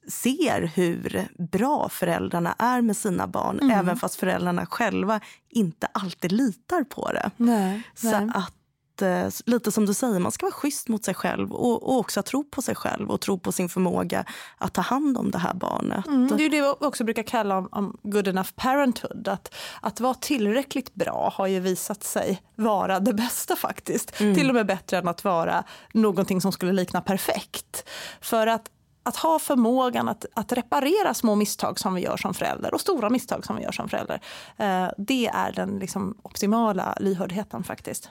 ser 0.09 0.63
hur 0.75 1.29
bra 1.53 1.89
föräldrarna 1.89 2.55
är 2.59 2.81
med 2.81 2.97
sina 2.97 3.27
barn 3.27 3.59
mm. 3.61 3.79
även 3.79 3.97
fast 3.97 4.17
föräldrarna 4.17 4.67
själva 4.67 5.21
inte 5.49 5.87
alltid 5.87 6.33
litar 6.33 6.85
på 6.85 7.13
det. 7.13 7.31
Nej, 7.37 7.83
så 7.95 8.11
nej. 8.21 8.31
att 8.35 8.55
eh, 9.03 9.29
lite 9.47 9.73
som 9.73 9.87
du 9.87 9.95
säger, 9.95 10.19
man 10.19 10.33
ska 10.33 10.47
vara 10.47 10.55
schysst 10.55 10.89
mot 10.89 11.05
sig 11.05 11.15
själv 11.15 11.53
och, 11.53 11.83
och, 11.83 11.99
också 11.99 12.23
tro 12.23 12.45
på 12.45 12.63
sig 12.63 12.75
själv 12.75 13.11
och 13.11 13.21
tro 13.21 13.39
på 13.39 13.53
sin 13.53 13.69
förmåga 13.69 14.25
att 14.59 14.75
ta 14.75 14.81
hand 14.81 15.19
om 15.19 15.31
det 15.31 15.39
här 15.39 15.55
barnet. 15.55 16.07
Mm, 16.07 16.37
det 16.37 16.45
är 16.45 16.51
det 16.51 16.61
vi 16.61 16.87
också 16.87 17.05
brukar 17.05 17.23
kalla 17.23 17.59
om, 17.59 17.69
om 17.73 17.99
good 18.03 18.29
enough 18.29 18.51
parenthood. 18.57 19.29
Att, 19.29 19.55
att 19.81 20.01
vara 20.01 20.15
tillräckligt 20.15 20.95
bra 20.95 21.33
har 21.35 21.47
ju 21.47 21.61
visat 21.61 22.05
sig 22.05 22.43
vara 22.55 23.01
det 23.01 23.15
bästa 23.15 23.57
faktiskt. 23.57 24.21
Mm. 24.21 24.35
Till 24.35 24.49
och 24.49 24.55
med 24.55 24.67
bättre 24.67 24.99
än 24.99 25.09
att 25.09 25.25
vara 25.25 25.65
någonting 25.93 26.41
som 26.41 26.53
skulle 26.53 26.73
likna 26.73 27.01
perfekt. 27.01 27.89
För 28.21 28.47
att 28.47 28.71
att 29.09 29.17
ha 29.17 29.39
förmågan 29.39 30.09
att, 30.09 30.27
att 30.35 30.53
reparera 30.53 31.15
små 31.15 31.35
misstag 31.35 31.79
som 31.79 31.95
vi 31.95 32.01
gör 32.01 32.17
som 32.17 32.35
förälder 32.35 32.75
och 32.75 32.81
stora 32.81 33.11
misstag 33.11 33.47
som 33.47 33.57
vi 33.57 33.63
gör 33.63 33.73
som 33.73 33.89
förälder. 33.89 34.21
Eh, 34.57 34.89
det 34.99 35.27
är 35.27 35.53
den 35.53 35.79
liksom 35.79 36.19
optimala 36.23 36.97
lyhördheten 37.01 37.65
faktiskt. 37.65 38.11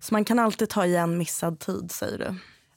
Så 0.00 0.14
man 0.14 0.24
kan 0.24 0.38
alltid 0.38 0.68
ta 0.68 0.86
igen 0.86 1.18
missad 1.18 1.58
tid, 1.58 1.90
säger 1.90 2.18
du? 2.18 2.34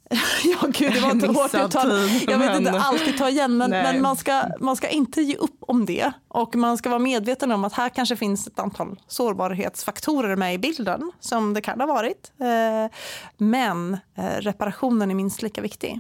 ja, 0.43 0.67
gud, 0.67 0.93
det 0.93 0.99
var 0.99 1.11
inte 1.11 1.27
hårt 1.27 1.55
uttal. 1.55 1.91
Jag 2.27 2.37
vet 2.37 2.57
inte 2.57 2.71
alltid 2.71 3.17
ta 3.17 3.29
igen, 3.29 3.57
men, 3.57 3.69
men, 3.69 4.01
man, 4.01 4.15
ska, 4.15 4.43
man 4.59 4.75
ska 4.75 4.87
inte 4.87 5.21
ge 5.21 5.35
upp 5.35 5.57
om 5.59 5.85
det. 5.85 6.11
Och 6.27 6.55
man 6.55 6.77
ska 6.77 6.89
vara 6.89 6.99
medveten 6.99 7.51
om 7.51 7.65
att 7.65 7.73
här 7.73 7.89
kanske 7.89 8.15
finns 8.15 8.47
ett 8.47 8.59
antal 8.59 8.99
sårbarhetsfaktorer 9.07 10.35
med 10.35 10.53
i 10.53 10.57
bilden, 10.57 11.11
som 11.19 11.53
det 11.53 11.61
kan 11.61 11.79
ha 11.79 11.87
varit. 11.87 12.31
Eh, 12.39 12.97
men 13.37 13.97
eh, 14.17 14.23
reparationen 14.23 15.11
är 15.11 15.15
minst 15.15 15.41
lika 15.41 15.61
viktig. 15.61 15.99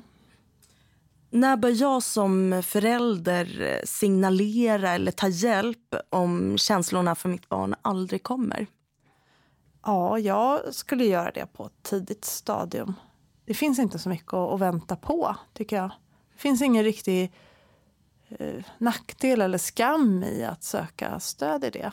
När 1.31 1.57
bör 1.57 1.81
jag 1.81 2.03
som 2.03 2.63
förälder 2.65 3.81
signalera 3.83 4.91
eller 4.91 5.11
ta 5.11 5.27
hjälp 5.27 5.95
om 6.09 6.57
känslorna 6.57 7.15
för 7.15 7.29
mitt 7.29 7.49
barn 7.49 7.75
aldrig 7.81 8.23
kommer? 8.23 8.67
Ja, 9.85 10.19
jag 10.19 10.73
skulle 10.73 11.05
göra 11.05 11.31
det 11.31 11.45
på 11.45 11.65
ett 11.65 11.83
tidigt 11.83 12.25
stadium. 12.25 12.93
Det 13.45 13.53
finns 13.53 13.79
inte 13.79 13.99
så 13.99 14.09
mycket 14.09 14.33
att, 14.33 14.59
vänta 14.59 14.95
på, 14.95 15.35
tycker 15.53 15.75
jag. 15.75 15.89
Det 16.33 16.41
finns 16.41 16.61
ingen 16.61 16.83
riktig 16.83 17.31
eh, 18.29 18.63
nackdel 18.77 19.41
eller 19.41 19.57
skam 19.57 20.23
i 20.23 20.43
att 20.43 20.63
söka 20.63 21.19
stöd 21.19 21.63
i 21.63 21.69
det. 21.69 21.91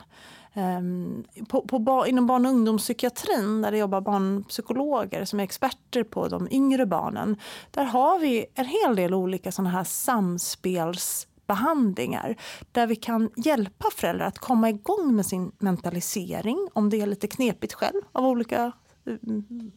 Um, 0.55 1.25
på, 1.49 1.63
på, 1.63 2.05
inom 2.09 2.27
barn 2.27 2.47
och 2.47 2.53
ungdomspsykiatrin, 2.53 3.63
där 3.63 3.71
det 3.71 3.79
jobbar 3.79 4.01
barnpsykologer 4.01 5.25
som 5.25 5.41
är 5.41 5.45
experter 5.45 6.05
på 6.05 6.29
de 6.29 6.49
yngre 6.51 6.87
barnen, 6.87 7.37
där 7.71 7.85
har 7.85 8.19
vi 8.19 8.47
en 8.55 8.67
hel 8.67 8.97
del 8.97 9.15
olika 9.15 9.53
såna 9.53 9.71
här 9.71 9.85
samspels 9.85 11.27
behandlingar 11.47 12.37
där 12.73 12.87
vi 12.87 12.97
kan 12.97 13.31
hjälpa 13.37 13.91
föräldrar 13.95 14.27
att 14.27 14.39
komma 14.39 14.69
igång 14.69 15.17
med 15.17 15.27
sin 15.27 15.53
mentalisering 15.59 16.69
om 16.73 16.91
det 16.91 17.01
är 17.01 17.07
lite 17.07 17.27
knepigt 17.27 17.73
själv 17.73 18.01
av 18.13 18.27
olika 18.27 18.73
eh, 19.07 19.15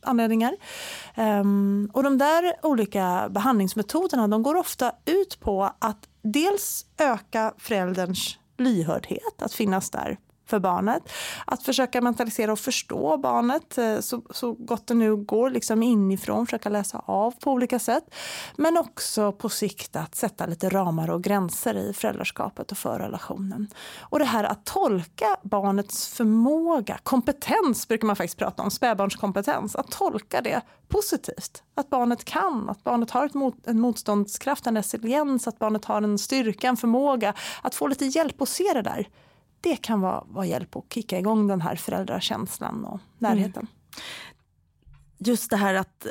anledningar. 0.01 0.55
Um, 1.17 1.91
och 1.93 2.03
de 2.03 2.17
där 2.17 2.53
olika 2.63 3.30
behandlingsmetoderna 3.30 4.28
de 4.28 4.43
går 4.43 4.55
ofta 4.55 4.91
ut 5.05 5.39
på 5.39 5.63
att 5.80 6.09
dels 6.22 6.86
öka 6.97 7.53
förälderns 7.57 8.39
lyhördhet, 8.57 9.41
att 9.41 9.53
finnas 9.53 9.89
där 9.89 10.17
för 10.49 10.59
barnet. 10.59 11.03
Att 11.45 11.63
försöka 11.63 12.01
mentalisera 12.01 12.51
och 12.51 12.59
förstå 12.59 13.17
barnet 13.17 13.77
eh, 13.77 13.99
så, 13.99 14.21
så 14.29 14.53
gott 14.53 14.87
det 14.87 14.93
nu 14.93 15.15
går, 15.15 15.49
liksom 15.49 15.83
inifrån, 15.83 16.45
försöka 16.45 16.69
läsa 16.69 17.03
av 17.05 17.31
på 17.31 17.51
olika 17.51 17.79
sätt. 17.79 18.03
Men 18.55 18.77
också 18.77 19.31
på 19.31 19.49
sikt 19.49 19.95
att 19.95 20.15
sätta 20.15 20.45
lite 20.45 20.69
ramar 20.69 21.09
och 21.09 21.23
gränser 21.23 21.77
i 21.77 21.93
föräldraskapet 21.93 22.71
och 22.71 22.77
för 22.77 22.99
relationen. 22.99 23.67
Och 23.99 24.19
det 24.19 24.25
här 24.25 24.43
att 24.43 24.65
tolka 24.65 25.37
barnets 25.41 26.07
förmåga, 26.07 26.99
kompetens 27.03 27.87
brukar 27.87 28.07
man 28.07 28.15
faktiskt 28.15 28.37
prata 28.37 28.63
om, 28.63 28.71
spädbarnskompetens, 28.71 29.75
att 29.75 29.91
tolka 29.91 30.41
det 30.41 30.61
positivt. 30.87 31.63
Att 31.75 31.89
barnet 31.89 32.25
kan, 32.25 32.69
att 32.69 32.83
barnet 32.83 33.11
har 33.11 33.25
ett 33.25 33.33
mot, 33.33 33.67
en 33.67 33.79
motståndskraft, 33.79 34.67
en 34.67 34.75
resiliens, 34.75 35.47
att 35.47 35.59
barnet 35.59 35.85
har 35.85 36.01
en 36.01 36.17
styrka, 36.17 36.67
en 36.67 36.77
förmåga. 36.77 37.33
Att 37.61 37.75
få 37.75 37.87
lite 37.87 38.05
hjälp 38.05 38.41
och 38.41 38.47
se 38.47 38.73
det 38.73 38.81
där 38.81 39.07
det 39.62 39.76
kan 39.76 40.01
vara, 40.01 40.24
vara 40.28 40.45
hjälp 40.45 40.76
att 40.76 40.93
kicka 40.93 41.20
igång 41.20 41.47
den 41.47 41.62
här 41.62 41.76
föräldrakänslan 41.76 42.86
och 42.86 42.99
närheten. 43.18 43.68
Mm. 43.68 44.03
Just 45.18 45.49
det 45.49 45.57
här 45.57 45.74
att 45.74 46.07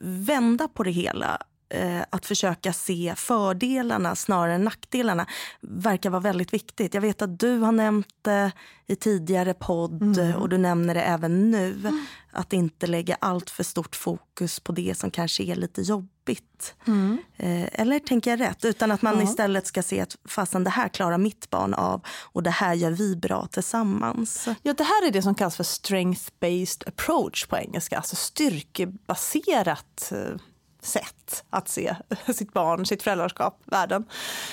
vända 0.00 0.68
på 0.68 0.82
det 0.82 0.90
hela 0.90 1.42
eh, 1.72 2.00
att 2.10 2.26
försöka 2.26 2.72
se 2.72 3.14
fördelarna 3.16 4.16
snarare 4.16 4.54
än 4.54 4.64
nackdelarna 4.64 5.26
verkar 5.60 6.10
vara 6.10 6.20
väldigt 6.20 6.52
viktigt. 6.52 6.94
Jag 6.94 7.00
vet 7.00 7.22
att 7.22 7.38
du 7.38 7.58
har 7.58 7.72
nämnt 7.72 8.08
det 8.22 8.52
i 8.86 8.96
tidigare 8.96 9.54
podd 9.54 10.18
mm. 10.18 10.36
och 10.36 10.48
du 10.48 10.58
nämner 10.58 10.94
det 10.94 11.02
även 11.02 11.50
nu. 11.50 11.72
Mm. 11.72 12.06
Att 12.32 12.52
inte 12.52 12.86
lägga 12.86 13.16
allt 13.20 13.50
för 13.50 13.64
stort 13.64 13.96
fokus 13.96 14.60
på 14.60 14.72
det 14.72 14.98
som 14.98 15.10
kanske 15.10 15.42
är 15.42 15.56
lite 15.56 15.82
jobbigt. 15.82 16.74
Mm. 16.86 17.18
Eh, 17.36 17.68
eller 17.72 17.98
tänker 17.98 18.30
jag 18.30 18.40
rätt? 18.40 18.64
Utan 18.64 18.90
att 18.90 19.02
man 19.02 19.22
istället 19.22 19.66
ska 19.66 19.82
se 19.82 20.00
att 20.00 20.16
fasen 20.24 20.64
det 20.64 20.70
här 20.70 20.88
klarar 20.88 21.18
mitt 21.18 21.50
barn 21.50 21.74
av 21.74 22.00
och 22.22 22.42
det 22.42 22.50
här 22.50 22.74
gör 22.74 22.90
vi 22.90 23.16
bra 23.16 23.46
tillsammans. 23.46 24.48
Ja, 24.62 24.72
det 24.72 24.84
här 24.84 25.06
är 25.06 25.10
det 25.10 25.22
som 25.22 25.34
kallas 25.34 25.56
för 25.56 25.64
strength-based 25.64 26.88
approach 26.88 27.46
på 27.46 27.56
engelska. 27.56 27.96
Alltså 27.96 28.16
styrkebaserat 28.16 30.12
eh, 30.12 30.36
sätt 30.84 31.44
att 31.50 31.68
se 31.68 31.96
sitt 32.34 32.52
barn, 32.52 32.86
sitt 32.86 33.02
föräldraskap, 33.02 33.62
världen. 33.64 34.04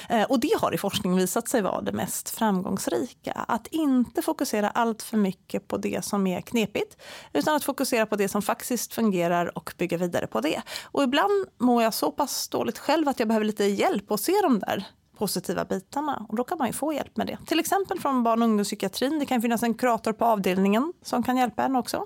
Eh, 0.09 0.23
och 0.23 0.39
det 0.39 0.57
har 0.61 0.73
i 0.73 0.77
forskning 0.77 1.15
visat 1.15 1.47
sig 1.47 1.61
vara 1.61 1.81
det 1.81 1.91
mest 1.91 2.29
framgångsrika. 2.29 3.45
Att 3.47 3.67
inte 3.67 4.21
fokusera 4.21 4.69
allt 4.69 5.03
för 5.03 5.17
mycket 5.17 5.67
på 5.67 5.77
det 5.77 6.05
som 6.05 6.27
är 6.27 6.41
knepigt 6.41 6.97
utan 7.33 7.55
att 7.55 7.63
fokusera 7.63 8.05
på 8.05 8.15
det 8.15 8.29
som 8.29 8.41
faktiskt 8.41 8.93
fungerar 8.93 9.57
och 9.57 9.73
bygga 9.77 9.97
vidare 9.97 10.27
på 10.27 10.41
det. 10.41 10.61
Och 10.83 11.03
ibland 11.03 11.47
mår 11.57 11.83
jag 11.83 11.93
så 11.93 12.11
pass 12.11 12.49
dåligt 12.49 12.77
själv 12.77 13.07
att 13.07 13.19
jag 13.19 13.27
behöver 13.27 13.45
lite 13.45 13.63
hjälp 13.65 14.11
att 14.11 14.21
se 14.21 14.33
de 14.43 14.59
där 14.59 14.85
positiva 15.19 15.65
bitarna. 15.65 16.25
Och 16.29 16.35
då 16.35 16.43
kan 16.43 16.57
man 16.57 16.67
ju 16.67 16.73
få 16.73 16.93
hjälp 16.93 17.17
med 17.17 17.27
det. 17.27 17.37
Till 17.45 17.59
exempel 17.59 17.99
från 17.99 18.23
barn 18.23 18.41
och 18.41 18.47
ungdomspsykiatrin. 18.47 19.19
Det 19.19 19.25
kan 19.25 19.41
finnas 19.41 19.63
en 19.63 19.73
kurator 19.73 20.13
på 20.13 20.25
avdelningen 20.25 20.93
som 21.03 21.23
kan 21.23 21.37
hjälpa 21.37 21.63
en 21.63 21.75
också. 21.75 22.05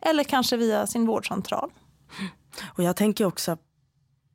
Eller 0.00 0.24
kanske 0.24 0.56
via 0.56 0.86
sin 0.86 1.06
vårdcentral. 1.06 1.70
Och 2.62 2.82
jag 2.82 2.96
tänker 2.96 3.24
också 3.24 3.56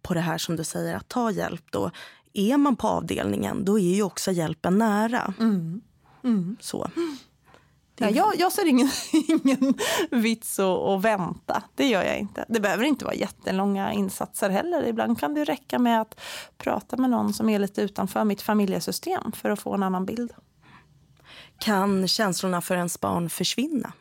på 0.01 0.13
det 0.13 0.20
här 0.20 0.38
som 0.38 0.55
du 0.55 0.63
säger, 0.63 0.95
att 0.95 1.09
ta 1.09 1.32
hjälp 1.32 1.63
då. 1.72 1.91
Är 2.34 2.57
man 2.57 2.76
på 2.76 2.88
avdelningen, 2.88 3.65
då 3.65 3.80
är 3.80 3.95
ju 3.95 4.03
också 4.03 4.32
hjälpen 4.32 4.78
nära. 4.78 5.34
Mm. 5.39 5.82
Mm. 6.24 6.57
Så. 6.59 6.89
Ja, 7.95 8.09
jag, 8.09 8.36
jag 8.38 8.51
ser 8.51 8.65
ingen, 8.65 8.89
ingen 9.28 9.74
vits 10.11 10.59
att, 10.59 10.80
att 10.80 11.01
vänta. 11.01 11.63
Det 11.76 11.88
gör 11.88 12.03
jag 12.03 12.17
inte. 12.20 12.45
Det 12.49 12.59
behöver 12.59 12.84
inte 12.84 13.05
vara 13.05 13.15
jättelånga 13.15 13.93
insatser 13.93 14.49
heller. 14.49 14.88
Ibland 14.88 15.20
kan 15.20 15.34
det 15.34 15.43
räcka 15.43 15.80
med 15.80 16.01
att 16.01 16.20
prata 16.57 16.97
med 16.97 17.09
någon 17.09 17.34
som 17.34 17.49
är 17.49 17.59
lite 17.59 17.82
utanför 17.82 18.24
mitt 18.24 18.41
familjesystem 18.41 19.32
för 19.32 19.49
att 19.49 19.59
få 19.59 19.74
en 19.74 19.84
annan 19.84 20.05
bild. 20.05 20.34
Kan 21.57 22.07
känslorna 22.07 22.61
för 22.61 22.76
ens 22.76 22.99
barn 22.99 23.30
försvinna? 23.30 23.93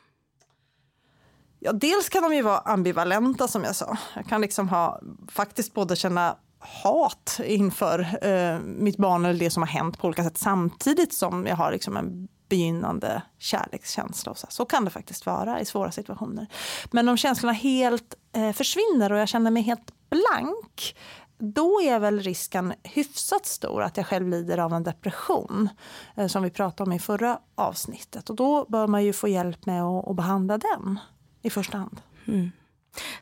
Ja, 1.60 1.72
dels 1.72 2.08
kan 2.08 2.22
de 2.22 2.34
ju 2.34 2.42
vara 2.42 2.58
ambivalenta 2.58 3.48
som 3.48 3.64
jag 3.64 3.76
sa. 3.76 3.96
Jag 4.14 4.26
kan 4.26 4.40
liksom 4.40 4.68
ha, 4.68 5.00
faktiskt 5.28 5.74
både 5.74 5.96
känna 5.96 6.36
hat 6.58 7.40
inför 7.44 8.26
eh, 8.26 8.58
mitt 8.58 8.96
barn 8.96 9.24
eller 9.24 9.38
det 9.38 9.50
som 9.50 9.62
har 9.62 9.68
hänt 9.68 9.98
på 9.98 10.06
olika 10.06 10.24
sätt 10.24 10.38
samtidigt 10.38 11.12
som 11.12 11.46
jag 11.46 11.56
har 11.56 11.72
liksom 11.72 11.96
en 11.96 12.28
begynnande 12.48 13.22
kärlekskänsla. 13.38 14.32
Och 14.32 14.38
så. 14.38 14.46
så 14.50 14.64
kan 14.64 14.84
det 14.84 14.90
faktiskt 14.90 15.26
vara 15.26 15.60
i 15.60 15.64
svåra 15.64 15.90
situationer. 15.90 16.46
Men 16.90 17.08
om 17.08 17.16
känslorna 17.16 17.52
helt 17.52 18.14
eh, 18.32 18.52
försvinner 18.52 19.12
och 19.12 19.18
jag 19.18 19.28
känner 19.28 19.50
mig 19.50 19.62
helt 19.62 19.92
blank 20.10 20.96
då 21.38 21.80
är 21.82 21.98
väl 21.98 22.20
risken 22.20 22.74
hyfsat 22.82 23.46
stor 23.46 23.82
att 23.82 23.96
jag 23.96 24.06
själv 24.06 24.28
lider 24.28 24.58
av 24.58 24.72
en 24.72 24.82
depression 24.82 25.68
eh, 26.16 26.26
som 26.26 26.42
vi 26.42 26.50
pratade 26.50 26.90
om 26.90 26.92
i 26.92 26.98
förra 26.98 27.38
avsnittet. 27.54 28.30
Och 28.30 28.36
då 28.36 28.66
bör 28.68 28.86
man 28.86 29.04
ju 29.04 29.12
få 29.12 29.28
hjälp 29.28 29.66
med 29.66 29.82
att, 29.82 30.08
att 30.08 30.16
behandla 30.16 30.58
den 30.58 30.98
i 31.42 31.50
första 31.50 31.78
hand. 31.78 32.00
Mm. 32.26 32.50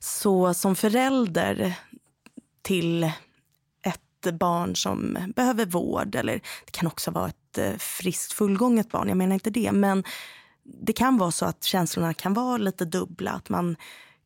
Så 0.01 0.55
som 0.55 0.77
förälder 0.77 1.79
till 2.63 3.05
ett 3.83 4.35
barn 4.35 4.77
som 4.77 5.19
behöver 5.37 5.67
vård 5.67 6.15
eller 6.15 6.33
det 6.65 6.71
kan 6.71 6.87
också 6.87 7.11
vara 7.11 7.29
ett 7.29 7.59
eh, 7.59 7.77
friskt 7.77 8.33
fullgånget 8.33 8.91
barn, 8.91 9.09
jag 9.09 9.17
menar 9.17 9.35
inte 9.35 9.51
det, 9.51 9.73
men 9.73 10.05
det 10.63 10.93
kan 10.93 11.19
vara 11.19 11.31
så 11.31 11.47
att 11.47 11.65
känslorna 11.65 12.15
kan 12.15 12.35
vara 12.35 12.57
lite 12.57 12.85
dubbla, 12.85 13.31
att 13.31 13.49
man 13.49 13.77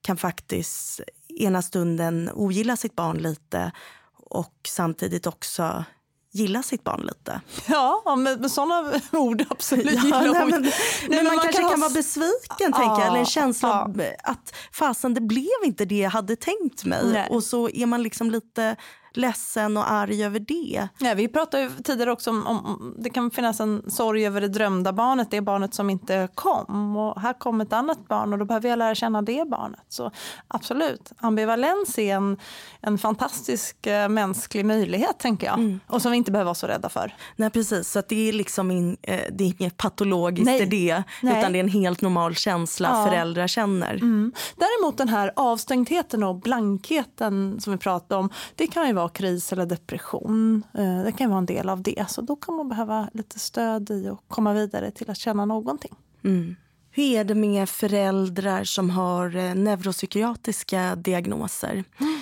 kan 0.02 0.16
faktiskt 0.16 1.00
ena 1.28 1.62
stunden 1.62 2.30
ogilla 2.34 2.76
sitt 2.76 2.96
barn 2.96 3.18
lite 3.18 3.72
och 4.12 4.54
samtidigt 4.68 5.26
också 5.26 5.84
gilla 6.32 6.62
sitt 6.62 6.84
barn 6.84 7.00
lite. 7.00 7.40
Ja, 7.66 8.16
med, 8.16 8.40
med 8.40 8.50
sådana 8.50 9.00
ord 9.12 9.44
absolut. 9.50 10.00
Ja, 10.04 10.20
nej, 10.20 10.32
men, 10.32 10.62
nej, 10.62 10.72
men, 11.08 11.16
man, 11.16 11.24
man 11.24 11.38
kanske 11.38 11.62
kan, 11.62 11.70
kan 11.70 11.80
vara 11.80 11.90
besviken, 11.90 12.56
ja, 12.58 12.78
tänker 12.78 13.06
eller 13.06 13.18
en 13.18 13.26
känsla 13.26 13.92
ja. 13.96 14.04
att 14.22 14.54
fasen 14.72 15.14
det 15.14 15.20
blev 15.20 15.64
inte 15.64 15.84
det 15.84 15.98
jag 15.98 16.10
hade 16.10 16.36
tänkt 16.36 16.84
mig. 16.84 17.12
Nej. 17.12 17.28
Och 17.30 17.44
så 17.44 17.68
är 17.68 17.86
man 17.86 18.02
liksom 18.02 18.30
lite 18.30 18.76
ledsen 19.12 19.76
och 19.76 19.90
arg 19.90 20.24
över 20.24 20.40
det. 20.40 20.88
Ja, 20.98 21.14
vi 21.14 21.28
pratade 21.28 21.70
tidigare 21.84 22.12
också 22.12 22.30
om, 22.30 22.46
om 22.46 22.94
det 22.98 23.10
kan 23.10 23.30
finnas 23.30 23.60
en 23.60 23.90
sorg 23.90 24.26
över 24.26 24.40
det 24.40 24.48
drömda 24.48 24.92
barnet, 24.92 25.30
det 25.30 25.40
barnet 25.40 25.74
som 25.74 25.90
inte 25.90 26.28
kom. 26.34 26.96
Och 26.96 27.20
här 27.20 27.32
kom 27.32 27.60
ett 27.60 27.72
annat 27.72 28.08
barn 28.08 28.32
och 28.32 28.38
då 28.38 28.44
behöver 28.44 28.68
jag 28.68 28.78
lära 28.78 28.94
känna 28.94 29.22
det 29.22 29.48
barnet. 29.48 29.84
Så 29.88 30.10
absolut, 30.48 31.12
ambivalens 31.18 31.98
är 31.98 32.14
en, 32.14 32.36
en 32.80 32.98
fantastisk 32.98 33.86
äh, 33.86 34.08
mänsklig 34.08 34.64
möjlighet 34.64 35.18
tänker 35.18 35.46
jag. 35.46 35.58
Mm. 35.58 35.80
Och 35.86 36.02
som 36.02 36.10
vi 36.10 36.16
inte 36.16 36.30
behöver 36.30 36.44
vara 36.44 36.54
så 36.54 36.66
rädda 36.66 36.88
för. 36.88 37.14
Nej 37.36 37.50
precis, 37.50 37.90
så 37.90 38.02
det 38.08 38.28
är 38.28 38.32
liksom 38.32 38.70
in, 38.70 38.96
äh, 39.02 39.20
det 39.32 39.44
är 39.44 39.54
inget 39.60 39.76
patologiskt 39.76 40.46
Nej. 40.46 40.62
i 40.62 40.66
det. 40.66 41.02
Nej. 41.22 41.38
Utan 41.38 41.52
det 41.52 41.58
är 41.58 41.64
en 41.64 41.68
helt 41.68 42.00
normal 42.00 42.34
känsla 42.34 42.88
ja. 42.88 43.06
föräldrar 43.06 43.46
känner. 43.46 43.94
Mm. 43.94 44.32
Däremot 44.56 44.98
den 44.98 45.08
här 45.08 45.32
avstängdheten 45.36 46.22
och 46.22 46.40
blankheten 46.40 47.60
som 47.60 47.72
vi 47.72 47.78
pratade 47.78 48.20
om, 48.20 48.30
det 48.54 48.66
kan 48.66 48.86
ju 48.86 48.92
vara 48.92 48.99
kris 49.08 49.52
eller 49.52 49.66
depression. 49.66 50.62
Eh, 50.74 51.02
det 51.02 51.12
kan 51.12 51.30
vara 51.30 51.38
en 51.38 51.46
del 51.46 51.68
av 51.68 51.82
det. 51.82 52.04
Så 52.08 52.20
då 52.20 52.36
kan 52.36 52.54
man 52.54 52.68
behöva 52.68 53.10
lite 53.12 53.38
stöd 53.38 53.90
i 53.90 54.08
att 54.08 54.18
komma 54.28 54.52
vidare 54.52 54.90
till 54.90 55.10
att 55.10 55.18
känna 55.18 55.44
någonting. 55.44 55.94
Mm. 56.24 56.56
Hur 56.90 57.04
är 57.04 57.24
det 57.24 57.34
med 57.34 57.68
föräldrar 57.68 58.64
som 58.64 58.90
har 58.90 59.36
eh, 59.36 59.54
neuropsykiatriska 59.54 60.96
diagnoser? 60.96 61.84
Mm. 61.98 62.20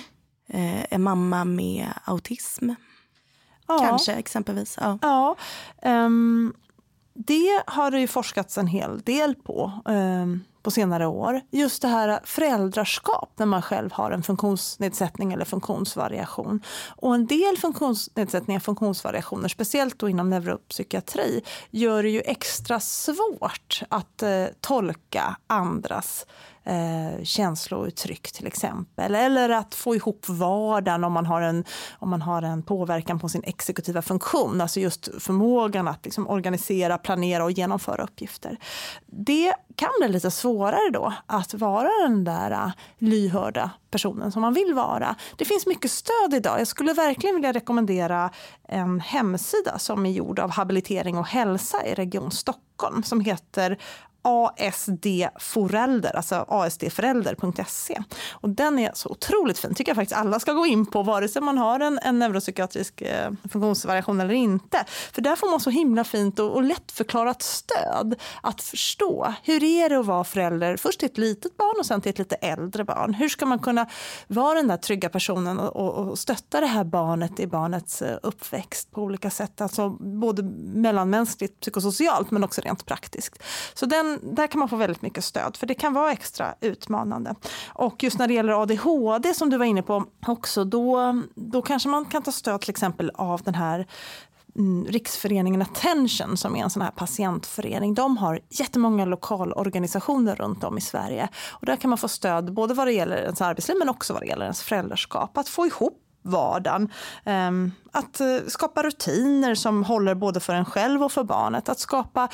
En 0.89 1.03
mamma 1.03 1.45
med 1.45 1.87
autism, 2.03 2.69
ja. 3.67 3.79
kanske 3.79 4.13
exempelvis? 4.13 4.77
Ja. 4.81 4.99
ja 5.01 5.35
um, 6.05 6.53
det 7.13 7.63
har 7.67 7.91
det 7.91 7.99
ju 7.99 8.07
forskats 8.07 8.57
en 8.57 8.67
hel 8.67 8.99
del 8.99 9.35
på. 9.35 9.71
Um, 9.85 10.43
på 10.69 10.73
senare 10.73 11.07
år. 11.07 11.41
Just 11.51 11.81
det 11.81 11.87
här 11.87 12.19
föräldraskap 12.23 13.33
när 13.35 13.45
man 13.45 13.61
själv 13.61 13.91
har 13.91 14.11
en 14.11 14.23
funktionsnedsättning 14.23 15.33
eller 15.33 15.45
funktionsvariation. 15.45 16.61
Och 16.87 17.15
en 17.15 17.27
del 17.27 17.57
funktionsnedsättningar, 17.57 18.59
funktionsvariationer, 18.59 19.47
speciellt 19.49 19.99
då 19.99 20.09
inom 20.09 20.29
neuropsykiatri, 20.29 21.41
gör 21.71 22.03
det 22.03 22.09
ju 22.09 22.21
extra 22.21 22.79
svårt 22.79 23.81
att 23.89 24.23
eh, 24.23 24.45
tolka 24.61 25.37
andras 25.47 26.25
eh, 26.63 27.23
känslouttryck 27.23 28.31
till 28.31 28.47
exempel. 28.47 29.15
Eller 29.15 29.49
att 29.49 29.75
få 29.75 29.95
ihop 29.95 30.25
vardagen 30.29 31.03
om 31.03 31.13
man 31.13 31.25
har 31.25 31.41
en, 31.41 31.63
om 31.99 32.09
man 32.09 32.21
har 32.21 32.41
en 32.41 32.63
påverkan 32.63 33.19
på 33.19 33.29
sin 33.29 33.43
exekutiva 33.43 34.01
funktion. 34.01 34.61
Alltså 34.61 34.79
just 34.79 35.09
förmågan 35.19 35.87
att 35.87 36.05
liksom 36.05 36.27
organisera, 36.27 36.97
planera 36.97 37.43
och 37.43 37.51
genomföra 37.51 38.03
uppgifter. 38.03 38.57
Det 39.05 39.53
kan 39.79 39.89
bli 39.99 40.09
lite 40.09 40.31
svårare 40.31 40.89
då 40.93 41.13
att 41.25 41.53
vara 41.53 41.89
den 42.01 42.23
där 42.23 42.51
äh, 42.51 42.71
lyhörda 42.97 43.71
personen 43.91 44.31
som 44.31 44.41
man 44.41 44.53
vill 44.53 44.73
vara. 44.73 45.15
Det 45.37 45.45
finns 45.45 45.65
mycket 45.65 45.91
stöd 45.91 46.33
idag. 46.33 46.59
Jag 46.59 46.67
skulle 46.67 46.93
verkligen 46.93 47.35
vilja 47.35 47.51
rekommendera 47.51 48.29
en 48.67 48.99
hemsida 48.99 49.79
som 49.79 50.05
är 50.05 50.11
gjord 50.11 50.39
av 50.39 50.51
Habilitering 50.51 51.17
och 51.17 51.27
hälsa 51.27 51.85
i 51.85 51.93
Region 51.93 52.31
Stockholm 52.31 53.03
som 53.03 53.21
heter 53.21 53.77
ASD-förälder, 54.21 56.15
alltså 56.15 56.45
asdförälder.se. 56.47 58.03
Och 58.31 58.49
den 58.49 58.79
är 58.79 58.91
så 58.93 59.09
otroligt 59.09 59.59
fin, 59.59 59.73
tycker 59.75 59.89
jag 59.89 59.95
faktiskt 59.95 60.19
alla 60.19 60.39
ska 60.39 60.53
gå 60.53 60.65
in 60.65 60.85
på, 60.85 61.03
vare 61.03 61.27
sig 61.27 61.41
man 61.41 61.57
har 61.57 61.79
en, 61.79 61.99
en 62.03 62.19
neuropsykiatrisk 62.19 63.01
eh, 63.01 63.31
funktionsvariation 63.51 64.21
eller 64.21 64.33
inte. 64.33 64.85
För 65.11 65.21
där 65.21 65.35
får 65.35 65.49
man 65.49 65.59
så 65.59 65.69
himla 65.69 66.03
fint 66.03 66.39
och, 66.39 66.51
och 66.51 66.63
lättförklarat 66.63 67.41
stöd 67.41 68.15
att 68.41 68.61
förstå. 68.61 69.33
Hur 69.43 69.59
är 69.69 69.89
det 69.89 69.99
att 69.99 70.05
vara 70.05 70.23
förälder, 70.23 70.77
först 70.77 70.99
till 70.99 71.09
ett 71.09 71.17
litet 71.17 71.57
barn 71.57 71.75
och 71.79 71.85
sen 71.85 72.01
till 72.01 72.09
ett 72.09 72.19
lite 72.19 72.35
äldre 72.35 72.83
barn? 72.83 73.13
Hur 73.13 73.29
ska 73.29 73.45
man 73.45 73.59
kunna 73.59 73.87
vara 74.27 74.53
den 74.53 74.67
där 74.67 74.77
trygga 74.77 75.09
personen 75.09 75.59
och, 75.59 75.93
och, 75.93 76.19
stötta 76.19 76.61
det 76.61 76.67
här 76.67 76.83
barnet 76.83 77.39
i 77.39 77.47
barnets 77.47 78.01
eh, 78.01 78.17
uppväxt 78.23 78.91
på 78.91 79.01
olika 79.01 79.29
sätt? 79.29 79.61
Alltså 79.61 79.89
både 79.99 80.43
mellanmänskligt, 80.43 81.59
psykosocialt 81.59 82.31
men 82.31 82.43
också 82.43 82.61
rent 82.61 82.85
praktiskt. 82.85 83.43
Så 83.73 83.85
den 83.85 84.35
där 84.35 84.47
kan 84.47 84.59
man 84.59 84.69
få 84.69 84.75
väldigt 84.75 85.01
mycket 85.01 85.23
stöd 85.23 85.57
för 85.57 85.67
det 85.67 85.73
kan 85.73 85.93
vara 85.93 86.11
extra 86.11 86.55
utmanande. 86.61 87.35
Och 87.67 88.03
just 88.03 88.19
när 88.19 88.27
det 88.27 88.33
gäller 88.33 88.61
ADHD 88.61 89.33
som 89.33 89.49
du 89.49 89.57
var 89.57 89.65
inne 89.65 89.81
på 89.81 90.05
också, 90.27 90.63
då, 90.63 91.21
då 91.35 91.61
kanske 91.61 91.89
man 91.89 92.05
kan 92.05 92.21
ta 92.21 92.31
stöd 92.31 92.61
till 92.61 92.69
exempel 92.69 93.11
av 93.15 93.41
den 93.41 93.55
här 93.55 93.87
Mm, 94.59 94.85
Riksföreningen 94.85 95.61
Attention 95.61 96.37
som 96.37 96.55
är 96.55 96.63
en 96.63 96.69
sån 96.69 96.81
här 96.81 96.91
patientförening. 96.91 97.93
De 97.93 98.17
har 98.17 98.39
jättemånga 98.49 99.05
lokalorganisationer 99.05 100.35
runt 100.35 100.63
om 100.63 100.77
i 100.77 100.81
Sverige. 100.81 101.29
Och 101.51 101.65
där 101.65 101.75
kan 101.75 101.89
man 101.89 101.97
få 101.97 102.07
stöd 102.07 102.53
både 102.53 102.73
vad 102.73 102.87
det 102.87 102.93
gäller 102.93 103.17
ens 103.17 103.41
arbetsliv 103.41 103.77
men 103.79 103.89
också 103.89 104.13
vad 104.13 104.21
det 104.21 104.25
gäller 104.25 104.45
ens 104.45 104.61
föräldraskap. 104.61 105.37
Att 105.37 105.49
få 105.49 105.65
ihop 105.65 105.97
vardagen. 106.21 106.91
Ehm, 107.25 107.71
att 107.91 108.19
eh, 108.19 108.37
skapa 108.47 108.83
rutiner 108.83 109.55
som 109.55 109.83
håller 109.83 110.15
både 110.15 110.39
för 110.39 110.53
en 110.53 110.65
själv 110.65 111.03
och 111.03 111.11
för 111.11 111.23
barnet. 111.23 111.69
Att 111.69 111.79
skapa 111.79 112.29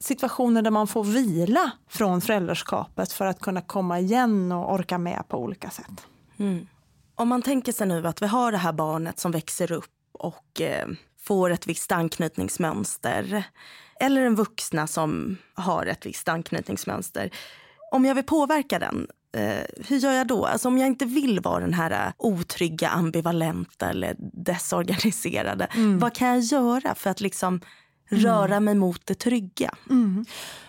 situationer 0.00 0.62
där 0.62 0.70
man 0.70 0.86
får 0.86 1.04
vila 1.04 1.70
från 1.88 2.20
föräldraskapet 2.20 3.12
för 3.12 3.26
att 3.26 3.40
kunna 3.40 3.60
komma 3.60 4.00
igen 4.00 4.52
och 4.52 4.72
orka 4.72 4.98
med 4.98 5.22
på 5.28 5.38
olika 5.38 5.70
sätt. 5.70 6.06
Mm. 6.36 6.66
Om 7.14 7.28
man 7.28 7.42
tänker 7.42 7.72
sig 7.72 7.86
nu 7.86 8.06
att 8.06 8.22
vi 8.22 8.26
har 8.26 8.52
det 8.52 8.58
här 8.58 8.72
barnet 8.72 9.18
som 9.18 9.32
växer 9.32 9.72
upp 9.72 9.90
och 10.12 10.60
eh, 10.60 10.86
får 11.26 11.50
ett 11.50 11.66
visst 11.66 11.92
anknytningsmönster 11.92 13.44
eller 14.00 14.22
en 14.22 14.34
vuxna 14.34 14.86
som 14.86 15.36
har 15.54 15.86
ett 15.86 16.06
visst 16.06 16.28
anknytningsmönster. 16.28 17.30
Om 17.92 18.04
jag 18.04 18.14
vill 18.14 18.24
påverka 18.24 18.78
den, 18.78 19.06
eh, 19.36 19.84
hur 19.88 19.96
gör 19.96 20.12
jag 20.12 20.26
då? 20.26 20.46
Alltså 20.46 20.68
om 20.68 20.78
jag 20.78 20.86
inte 20.86 21.04
vill 21.04 21.40
vara 21.40 21.60
den 21.60 21.74
här 21.74 21.90
eh, 21.90 22.12
otrygga, 22.18 22.88
ambivalenta 22.88 23.90
eller 23.90 24.16
desorganiserade, 24.18 25.64
mm. 25.64 25.98
vad 25.98 26.14
kan 26.14 26.28
jag 26.28 26.40
göra 26.40 26.94
för 26.94 27.10
att 27.10 27.20
liksom 27.20 27.60
mm. 28.10 28.24
röra 28.24 28.60
mig 28.60 28.74
mot 28.74 29.06
det 29.06 29.14
trygga? 29.14 29.74
Mm. 29.90 30.24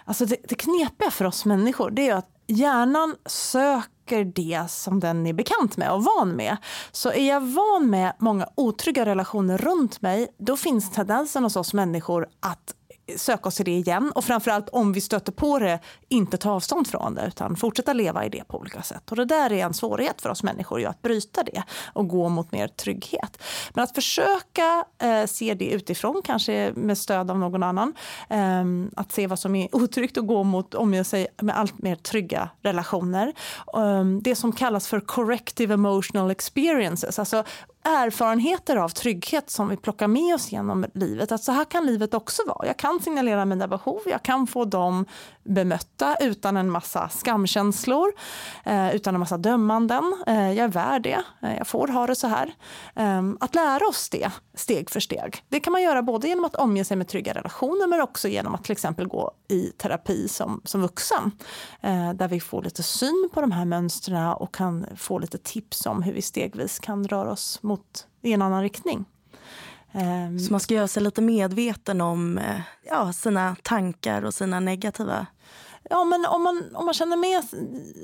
Alltså 0.05 0.25
det, 0.25 0.37
det 0.49 0.55
knepiga 0.55 1.11
för 1.11 1.25
oss 1.25 1.45
människor 1.45 1.91
det 1.91 2.09
är 2.09 2.15
att 2.15 2.29
hjärnan 2.47 3.15
söker 3.25 4.25
det 4.25 4.65
som 4.69 4.99
den 4.99 5.27
är 5.27 5.33
bekant 5.33 5.77
med 5.77 5.91
och 5.91 6.03
van 6.03 6.29
med. 6.29 6.57
Så 6.91 7.11
är 7.11 7.27
jag 7.27 7.41
van 7.41 7.89
med 7.89 8.13
många 8.19 8.47
otrygga 8.55 9.05
relationer 9.05 9.57
runt 9.57 10.01
mig, 10.01 10.27
då 10.37 10.57
finns 10.57 10.91
tendensen 10.91 11.43
hos 11.43 11.55
oss 11.55 11.73
människor 11.73 12.27
att 12.39 12.73
söka 13.15 13.47
oss 13.47 13.55
till 13.55 13.65
det 13.65 13.71
igen 13.71 14.11
och 14.15 14.25
framförallt 14.25 14.69
om 14.69 14.93
vi 14.93 15.01
stöter 15.01 15.31
på 15.31 15.59
det 15.59 15.79
inte 16.09 16.37
ta 16.37 16.51
avstånd 16.51 16.87
från 16.87 17.15
det 17.15 17.25
utan 17.27 17.55
fortsätta 17.55 17.93
leva 17.93 18.25
i 18.25 18.29
det 18.29 18.43
på 18.47 18.57
olika 18.57 18.81
sätt. 18.81 19.11
Och 19.11 19.17
det 19.17 19.25
där 19.25 19.51
är 19.51 19.65
en 19.65 19.73
svårighet 19.73 20.21
för 20.21 20.29
oss 20.29 20.43
människor, 20.43 20.79
ju 20.79 20.85
att 20.85 21.01
bryta 21.01 21.43
det 21.43 21.63
och 21.93 22.07
gå 22.07 22.29
mot 22.29 22.51
mer 22.51 22.67
trygghet. 22.67 23.43
Men 23.73 23.83
att 23.83 23.95
försöka 23.95 24.85
eh, 25.01 25.25
se 25.25 25.53
det 25.53 25.69
utifrån, 25.69 26.21
kanske 26.25 26.71
med 26.75 26.97
stöd 26.97 27.31
av 27.31 27.39
någon 27.39 27.63
annan, 27.63 27.93
eh, 28.29 28.65
att 28.95 29.11
se 29.11 29.27
vad 29.27 29.39
som 29.39 29.55
är 29.55 29.75
otryggt 29.75 30.17
och 30.17 30.27
gå 30.27 30.43
mot 30.43 30.73
om 30.73 30.93
jag 30.93 31.05
säger, 31.05 31.27
med 31.41 31.57
allt 31.57 31.77
mer 31.77 31.95
trygga 31.95 32.49
relationer. 32.61 33.33
Eh, 33.77 34.03
det 34.21 34.35
som 34.35 34.51
kallas 34.51 34.87
för 34.87 34.99
corrective 34.99 35.73
emotional 35.73 36.31
experiences, 36.31 37.19
alltså 37.19 37.43
erfarenheter 37.87 38.75
av 38.75 38.89
trygghet 38.89 39.49
som 39.49 39.69
vi 39.69 39.77
plockar 39.77 40.07
med 40.07 40.35
oss 40.35 40.51
genom 40.51 40.85
livet. 40.93 41.31
Att 41.31 41.43
så 41.43 41.51
här 41.51 41.65
kan 41.65 41.85
livet 41.85 42.13
också 42.13 42.41
vara. 42.47 42.67
Jag 42.67 42.77
kan 42.77 42.99
signalera 42.99 43.45
mina 43.45 43.67
behov, 43.67 43.99
jag 44.05 44.23
kan 44.23 44.47
få 44.47 44.65
dem 44.65 45.05
bemötta 45.47 46.15
utan 46.19 46.57
en 46.57 46.69
massa 46.69 47.09
skamkänslor, 47.09 48.13
eh, 48.63 48.95
utan 48.95 49.15
en 49.15 49.19
massa 49.19 49.37
dömanden. 49.37 50.23
Eh, 50.27 50.51
jag 50.51 50.57
är 50.57 50.67
värd 50.67 51.01
det, 51.01 51.23
eh, 51.41 51.57
jag 51.57 51.67
får 51.67 51.87
ha 51.87 52.07
det 52.07 52.15
så 52.15 52.27
här. 52.27 52.53
Att 53.39 53.55
lära 53.55 53.87
oss 53.87 54.09
det 54.09 54.31
steg 54.53 54.89
för 54.89 54.99
steg. 54.99 55.43
Det 55.49 55.59
kan 55.59 55.73
man 55.73 55.81
göra 55.81 56.01
både 56.01 56.27
genom 56.27 56.45
att 56.45 56.55
omge 56.55 56.85
sig 56.85 56.97
med 56.97 57.07
trygga 57.07 57.33
relationer 57.33 57.87
men 57.87 58.01
också 58.01 58.27
genom 58.27 58.55
att 58.55 58.63
till 58.63 58.71
exempel 58.71 59.07
gå 59.07 59.31
i 59.47 59.61
terapi 59.61 60.27
som, 60.27 60.61
som 60.63 60.81
vuxen. 60.81 61.31
Där 62.15 62.27
vi 62.27 62.39
får 62.39 62.63
lite 62.63 62.83
syn 62.83 63.29
på 63.33 63.41
de 63.41 63.51
här 63.51 63.65
mönstren 63.65 64.27
och 64.27 64.53
kan 64.53 64.85
få 64.95 65.19
lite 65.19 65.37
tips 65.37 65.85
om 65.85 66.01
hur 66.01 66.13
vi 66.13 66.21
stegvis 66.21 66.79
kan 66.79 67.07
röra 67.07 67.31
oss 67.31 67.59
mot 67.63 67.76
i 68.21 68.33
en 68.33 68.41
annan 68.41 68.61
riktning. 68.61 69.05
Ehm. 69.91 70.39
Så 70.39 70.51
man 70.51 70.59
ska 70.59 70.73
göra 70.73 70.87
sig 70.87 71.03
lite 71.03 71.21
medveten 71.21 72.01
om 72.01 72.37
eh, 72.37 72.61
ja, 72.83 73.13
sina 73.13 73.55
tankar 73.63 74.25
och 74.25 74.33
sina 74.33 74.59
negativa 74.59 75.27
Ja, 75.89 76.03
men 76.03 76.25
om 76.25 76.43
man, 76.43 76.75
om, 76.75 76.85
man 76.85 76.93
känner 76.93 77.17
med, 77.17 77.43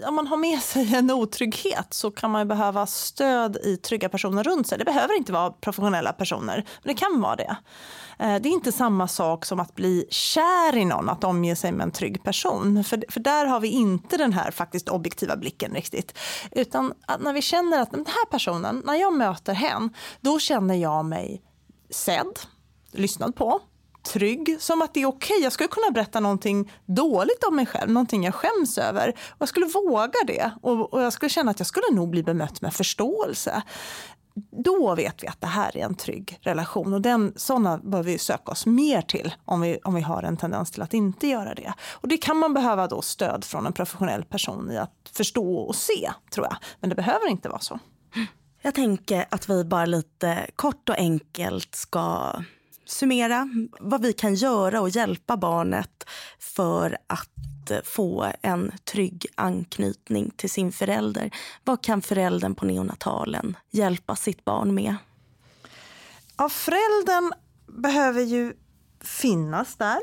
om 0.08 0.16
man 0.16 0.28
har 0.28 0.38
med 0.38 0.60
sig 0.62 0.96
en 0.96 1.12
otrygghet 1.12 1.94
så 1.94 2.12
kan 2.12 2.32
man 2.32 2.48
behöva 2.48 2.86
stöd 2.86 3.58
i 3.58 3.78
trygga 3.78 4.10
personer 4.10 4.44
runt 4.44 4.68
sig. 4.68 4.78
Det 4.78 4.86
behöver 4.86 5.18
inte 5.18 5.32
vara 5.32 5.52
professionella 5.52 6.14
personer, 6.14 6.56
men 6.84 6.96
det 6.96 7.00
kan 7.00 7.22
vara 7.22 7.36
det. 7.36 7.56
Eh, 8.20 8.42
det 8.42 8.50
är 8.50 8.54
inte 8.54 8.72
samma 8.72 9.08
sak 9.08 9.46
som 9.46 9.60
att 9.60 9.76
bli 9.76 10.08
kär 10.10 10.78
i 10.78 10.86
någon, 10.86 11.10
att 11.10 11.24
omge 11.24 11.56
sig 11.56 11.72
med 11.72 11.84
en 11.84 11.92
trygg 11.92 12.24
person. 12.24 12.84
För, 12.84 13.04
för 13.10 13.20
där 13.20 13.46
har 13.46 13.60
vi 13.60 13.68
inte 13.68 14.18
den 14.18 14.34
här 14.34 14.52
faktiskt 14.52 14.90
objektiva 14.90 15.36
blicken 15.36 15.74
riktigt. 15.74 16.18
Utan 16.52 16.94
när 17.20 17.34
vi 17.34 17.42
känner 17.42 17.82
att 17.82 17.92
den 17.92 18.06
här 18.06 18.26
personen, 18.26 18.82
när 18.86 18.96
jag 18.96 19.14
möter 19.14 19.54
hen, 19.54 19.90
då 20.22 20.40
känner 20.40 20.76
jag 20.76 21.06
mig 21.06 21.42
sedd, 21.90 22.40
lyssnad 22.92 23.36
på, 23.36 23.62
trygg, 24.04 24.58
som 24.60 24.82
att 24.82 24.94
det 24.94 25.02
är 25.02 25.06
okej. 25.06 25.36
Okay. 25.36 25.44
Jag 25.44 25.54
skulle 25.54 25.68
kunna 25.68 25.92
berätta 25.92 26.20
någonting 26.20 26.72
dåligt 26.86 27.44
om 27.44 27.56
mig 27.56 27.66
själv, 27.66 27.92
någonting 27.92 28.24
jag 28.24 28.36
skäms 28.36 28.78
över. 28.78 29.10
Och 29.10 29.38
jag 29.40 29.50
skulle 29.50 29.66
våga 29.66 30.20
det 30.28 30.52
och, 30.62 30.94
och 30.94 31.02
jag 31.02 31.14
skulle 31.14 31.30
känna 31.30 31.52
att 31.52 31.60
jag 31.60 31.68
skulle 31.68 31.92
nog 31.92 32.10
bli 32.10 32.24
bemött 32.24 32.62
med 32.62 32.74
förståelse. 32.74 33.62
Då 34.64 34.96
vet 34.96 35.24
vi 35.24 35.28
att 35.28 35.42
det 35.42 35.48
här 35.48 35.78
är 35.78 35.86
en 35.86 35.96
trygg 35.96 36.40
relation 36.42 36.94
och 36.94 37.02
den, 37.02 37.34
sådana 37.36 37.78
bör 37.78 38.04
vi 38.04 38.18
söka 38.18 38.52
oss 38.52 38.66
mer 38.66 39.02
till 39.02 39.36
om 39.46 39.62
vi, 39.62 39.80
om 39.84 39.96
vi 39.96 40.02
har 40.02 40.24
en 40.24 40.38
tendens 40.38 40.72
till 40.72 40.82
att 40.82 40.94
inte 40.94 41.28
göra 41.28 41.54
det. 41.54 41.74
Och 41.92 42.08
det 42.08 42.18
kan 42.18 42.38
man 42.38 42.54
behöva 42.54 42.88
då 42.88 43.02
stöd 43.02 43.44
från 43.46 43.66
en 43.66 43.74
professionell 43.74 44.26
person 44.26 44.72
i 44.72 44.78
att 44.78 45.12
förstå 45.12 45.58
och 45.58 45.76
se, 45.76 46.12
tror 46.34 46.46
jag. 46.46 46.56
Men 46.80 46.90
det 46.90 46.96
behöver 46.96 47.28
inte 47.28 47.50
vara 47.50 47.60
så. 47.60 47.80
Jag 48.62 48.76
tänker 48.76 49.26
att 49.32 49.50
vi 49.50 49.64
bara 49.64 49.86
lite 49.86 50.48
kort 50.56 50.90
och 50.90 50.98
enkelt 50.98 51.76
ska 51.76 52.34
summera 52.86 53.50
vad 53.80 54.02
vi 54.02 54.14
kan 54.14 54.36
göra 54.36 54.82
och 54.82 54.90
hjälpa 54.90 55.38
barnet 55.38 56.04
för 56.40 56.98
att 57.08 57.30
få 57.84 58.32
en 58.42 58.72
trygg 58.84 59.26
anknytning 59.36 60.32
till 60.36 60.50
sin 60.50 60.72
förälder. 60.72 61.32
Vad 61.64 61.84
kan 61.84 62.02
föräldern 62.02 62.56
på 62.56 62.66
neonatalen 62.66 63.58
hjälpa 63.72 64.16
sitt 64.16 64.46
barn 64.46 64.74
med? 64.74 64.96
Ja, 66.38 66.50
föräldern 66.50 67.34
behöver 67.68 68.22
ju 68.22 68.54
finnas 69.02 69.76
där 69.76 70.00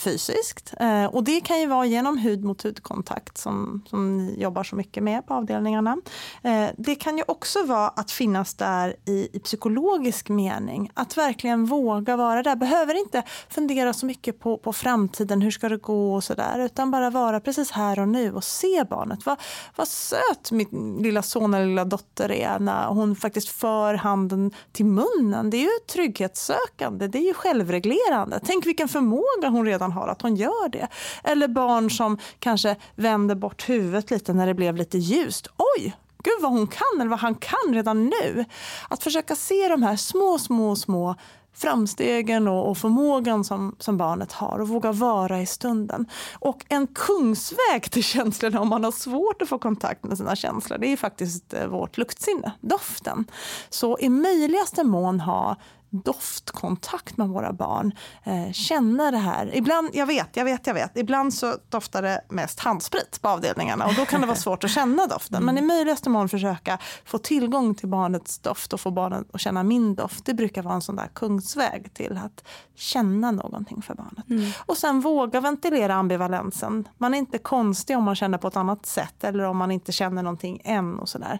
fysiskt. 0.00 0.74
Eh, 0.80 1.04
och 1.04 1.24
det 1.24 1.40
kan 1.40 1.60
ju 1.60 1.66
vara 1.66 1.86
genom 1.86 2.18
hud 2.18 2.44
mot 2.44 2.62
hudkontakt 2.62 3.38
som, 3.38 3.82
som 3.86 4.16
ni 4.16 4.40
jobbar 4.40 4.64
så 4.64 4.76
mycket 4.76 5.02
med 5.02 5.26
på 5.26 5.34
avdelningarna. 5.34 5.96
Eh, 6.42 6.66
det 6.78 6.94
kan 6.94 7.18
ju 7.18 7.24
också 7.28 7.64
vara 7.64 7.88
att 7.88 8.10
finnas 8.10 8.54
där 8.54 8.96
i, 9.04 9.28
i 9.32 9.40
psykologisk 9.40 10.28
mening. 10.28 10.90
Att 10.94 11.16
verkligen 11.16 11.66
våga 11.66 12.16
vara 12.16 12.42
där. 12.42 12.56
Behöver 12.56 13.00
inte 13.00 13.22
fundera 13.48 13.92
så 13.92 14.06
mycket 14.06 14.40
på, 14.40 14.58
på 14.58 14.72
framtiden, 14.72 15.42
hur 15.42 15.50
ska 15.50 15.68
det 15.68 15.76
gå 15.76 16.14
och 16.14 16.24
sådär. 16.24 16.58
Utan 16.58 16.90
bara 16.90 17.10
vara 17.10 17.40
precis 17.40 17.70
här 17.70 17.98
och 17.98 18.08
nu 18.08 18.32
och 18.32 18.44
se 18.44 18.84
barnet. 18.90 19.26
Vad, 19.26 19.40
vad 19.76 19.88
söt 19.88 20.50
min 20.50 20.98
lilla 21.00 21.22
son 21.22 21.54
eller 21.54 21.66
lilla 21.66 21.84
dotter 21.84 22.32
är 22.32 22.58
när 22.58 22.86
hon 22.86 23.16
faktiskt 23.16 23.48
för 23.48 23.94
handen 23.94 24.50
till 24.72 24.86
munnen. 24.86 25.50
Det 25.50 25.56
är 25.56 25.62
ju 25.62 25.78
trygghetssökande, 25.92 27.06
det 27.06 27.18
är 27.18 27.26
ju 27.26 27.34
självreglerande. 27.34 28.40
Tänk 28.44 28.66
vilken 28.66 28.88
förmåga 28.88 29.48
hon 29.48 29.66
redan 29.66 29.89
man 29.90 30.02
har, 30.02 30.08
att 30.08 30.22
hon 30.22 30.36
gör 30.36 30.68
det. 30.68 30.88
Eller 31.24 31.48
barn 31.48 31.90
som 31.90 32.18
kanske 32.38 32.76
vänder 32.94 33.34
bort 33.34 33.68
huvudet 33.68 34.10
lite 34.10 34.32
när 34.32 34.46
det 34.46 34.54
blev 34.54 34.76
lite 34.76 34.98
ljust. 34.98 35.48
Oj, 35.76 35.96
gud 36.22 36.42
vad 36.42 36.50
hon 36.50 36.66
kan 36.66 37.00
eller 37.00 37.10
vad 37.10 37.20
han 37.20 37.34
kan 37.34 37.74
redan 37.74 38.04
nu. 38.04 38.44
Att 38.88 39.02
försöka 39.02 39.36
se 39.36 39.68
de 39.68 39.82
här 39.82 39.96
små, 39.96 40.38
små, 40.38 40.76
små 40.76 41.14
framstegen 41.54 42.48
och, 42.48 42.70
och 42.70 42.78
förmågan 42.78 43.44
som, 43.44 43.76
som 43.78 43.96
barnet 43.96 44.32
har 44.32 44.58
och 44.58 44.68
våga 44.68 44.92
vara 44.92 45.40
i 45.40 45.46
stunden. 45.46 46.06
Och 46.32 46.64
en 46.68 46.86
kungsväg 46.86 47.90
till 47.90 48.04
känslorna 48.04 48.60
om 48.60 48.68
man 48.68 48.84
har 48.84 48.92
svårt 48.92 49.42
att 49.42 49.48
få 49.48 49.58
kontakt 49.58 50.04
med 50.04 50.18
sina 50.18 50.36
känslor 50.36 50.78
det 50.78 50.86
är 50.86 50.96
faktiskt 50.96 51.54
eh, 51.54 51.66
vårt 51.66 51.98
luktsinne, 51.98 52.52
doften. 52.60 53.24
Så 53.70 53.98
i 53.98 54.08
möjligaste 54.08 54.84
mån 54.84 55.20
ha 55.20 55.56
doftkontakt 55.90 57.16
med 57.16 57.28
våra 57.28 57.52
barn. 57.52 57.92
Eh, 58.24 58.52
känna 58.52 59.10
det 59.10 59.18
här. 59.18 59.56
Ibland, 59.56 59.90
jag 59.92 60.06
vet, 60.06 60.36
jag 60.36 60.44
vet, 60.44 60.66
jag 60.66 60.74
vet. 60.74 60.96
Ibland 60.96 61.34
så 61.34 61.56
doftar 61.68 62.02
det 62.02 62.20
mest 62.28 62.60
handsprit 62.60 63.18
på 63.22 63.28
avdelningarna 63.28 63.86
och 63.86 63.94
då 63.94 64.04
kan 64.04 64.20
det 64.20 64.26
vara 64.26 64.36
svårt 64.36 64.64
att 64.64 64.70
känna 64.70 65.06
doften. 65.06 65.44
Men 65.44 65.58
i 65.58 65.62
möjligaste 65.62 66.10
mån 66.10 66.28
försöka 66.28 66.78
få 67.04 67.18
tillgång 67.18 67.74
till 67.74 67.88
barnets 67.88 68.38
doft 68.38 68.72
och 68.72 68.80
få 68.80 68.90
barnet 68.90 69.26
att 69.32 69.40
känna 69.40 69.62
min 69.62 69.94
doft. 69.94 70.24
Det 70.24 70.34
brukar 70.34 70.62
vara 70.62 70.74
en 70.74 70.82
sån 70.82 70.96
där 70.96 71.08
kungsväg 71.14 71.94
till 71.94 72.20
att 72.24 72.44
känna 72.74 73.30
någonting 73.30 73.82
för 73.82 73.94
barnet. 73.94 74.30
Mm. 74.30 74.50
Och 74.66 74.76
sen 74.76 75.00
våga 75.00 75.40
ventilera 75.40 75.94
ambivalensen. 75.94 76.88
Man 76.98 77.14
är 77.14 77.18
inte 77.18 77.38
konstig 77.38 77.96
om 77.96 78.04
man 78.04 78.16
känner 78.16 78.38
på 78.38 78.48
ett 78.48 78.56
annat 78.56 78.86
sätt 78.86 79.24
eller 79.24 79.44
om 79.44 79.56
man 79.56 79.70
inte 79.70 79.92
känner 79.92 80.22
någonting 80.22 80.60
än 80.64 80.98
och 80.98 81.08
sådär. 81.08 81.38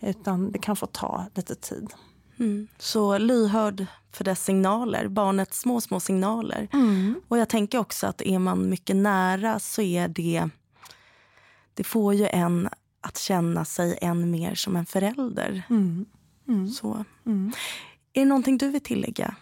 Utan 0.00 0.52
det 0.52 0.58
kan 0.58 0.76
få 0.76 0.86
ta 0.86 1.26
lite 1.34 1.54
tid. 1.54 1.94
Mm. 2.40 2.68
Så 2.78 3.18
lyhörd 3.18 3.86
för 4.12 4.24
dess 4.24 4.44
signaler, 4.44 5.08
barnets 5.08 5.60
små, 5.60 5.80
små 5.80 6.00
signaler. 6.00 6.68
Mm. 6.72 7.20
Och 7.28 7.38
jag 7.38 7.48
tänker 7.48 7.78
också 7.78 8.06
att 8.06 8.22
är 8.22 8.38
man 8.38 8.68
mycket 8.68 8.96
nära 8.96 9.58
så 9.58 9.82
är 9.82 10.08
det... 10.08 10.48
Det 11.74 11.84
får 11.84 12.14
ju 12.14 12.26
en 12.26 12.68
att 13.00 13.18
känna 13.18 13.64
sig 13.64 13.98
än 14.02 14.30
mer 14.30 14.54
som 14.54 14.76
en 14.76 14.86
förälder. 14.86 15.62
Mm. 15.70 16.06
mm. 16.48 16.68
Så. 16.68 17.04
Mm. 17.26 17.52
Är 18.12 18.20
det 18.20 18.28
någonting 18.28 18.58
du 18.58 18.68
vill 18.68 18.80
tillägga? 18.80 19.34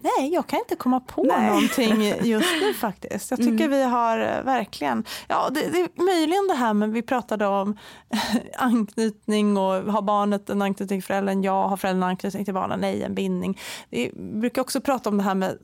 Nej, 0.00 0.34
jag 0.34 0.46
kan 0.46 0.58
inte 0.58 0.76
komma 0.76 1.00
på 1.00 1.22
Nej. 1.22 1.46
någonting 1.46 2.02
just 2.22 2.48
nu 2.60 2.74
faktiskt. 2.74 3.30
Jag 3.30 3.38
tycker 3.38 3.64
mm. 3.64 3.70
vi 3.70 3.82
har 3.82 4.18
eh, 4.18 4.42
verkligen, 4.42 5.04
ja 5.28 5.48
det, 5.50 5.60
det 5.60 5.80
är 5.80 6.02
möjligen 6.04 6.48
det 6.48 6.54
här 6.54 6.74
med 6.74 6.90
vi 6.90 7.02
pratade 7.02 7.46
om 7.46 7.78
anknytning 8.56 9.56
och 9.56 9.92
har 9.92 10.02
barnet 10.02 10.50
en 10.50 10.62
anknytning 10.62 11.00
till 11.00 11.06
föräldern? 11.06 11.42
Ja. 11.42 11.66
Har 11.66 11.76
föräldern 11.76 12.02
anknytning 12.02 12.44
till 12.44 12.54
barnen? 12.54 12.80
Nej, 12.80 13.02
en 13.02 13.14
bindning. 13.14 13.58
Vi 13.90 14.12
brukar 14.14 14.62
också 14.62 14.80
prata 14.80 15.10
om 15.10 15.16
det 15.16 15.24
här 15.24 15.34
med 15.34 15.58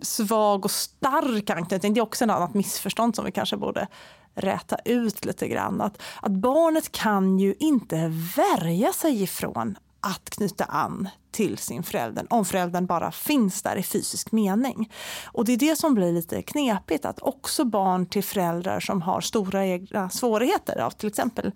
svag 0.00 0.64
och 0.64 0.70
stark 0.70 1.50
anknytning. 1.50 1.94
Det 1.94 2.00
är 2.00 2.02
också 2.02 2.24
ett 2.24 2.30
annat 2.30 2.54
missförstånd 2.54 3.16
som 3.16 3.24
vi 3.24 3.32
kanske 3.32 3.56
borde 3.56 3.88
räta 4.34 4.76
ut 4.84 5.24
lite 5.24 5.48
grann. 5.48 5.80
Att, 5.80 6.02
att 6.22 6.32
barnet 6.32 6.92
kan 6.92 7.38
ju 7.38 7.54
inte 7.58 8.12
värja 8.36 8.92
sig 8.92 9.22
ifrån 9.22 9.76
att 10.00 10.30
knyta 10.30 10.64
an 10.64 11.08
till 11.30 11.58
sin 11.58 11.82
förälder 11.82 12.26
om 12.30 12.44
föräldern 12.44 12.86
bara 12.86 13.12
finns 13.12 13.62
där 13.62 13.76
i 13.76 13.82
fysisk 13.82 14.32
mening. 14.32 14.92
Och 15.24 15.44
det 15.44 15.52
är 15.52 15.56
det 15.56 15.76
som 15.76 15.94
blir 15.94 16.12
lite 16.12 16.42
knepigt 16.42 17.04
att 17.04 17.22
också 17.22 17.64
barn 17.64 18.06
till 18.06 18.24
föräldrar 18.24 18.80
som 18.80 19.02
har 19.02 19.20
stora 19.20 19.66
egna 19.66 20.10
svårigheter 20.10 20.80
av 20.80 20.90
till 20.90 21.08
exempel 21.08 21.52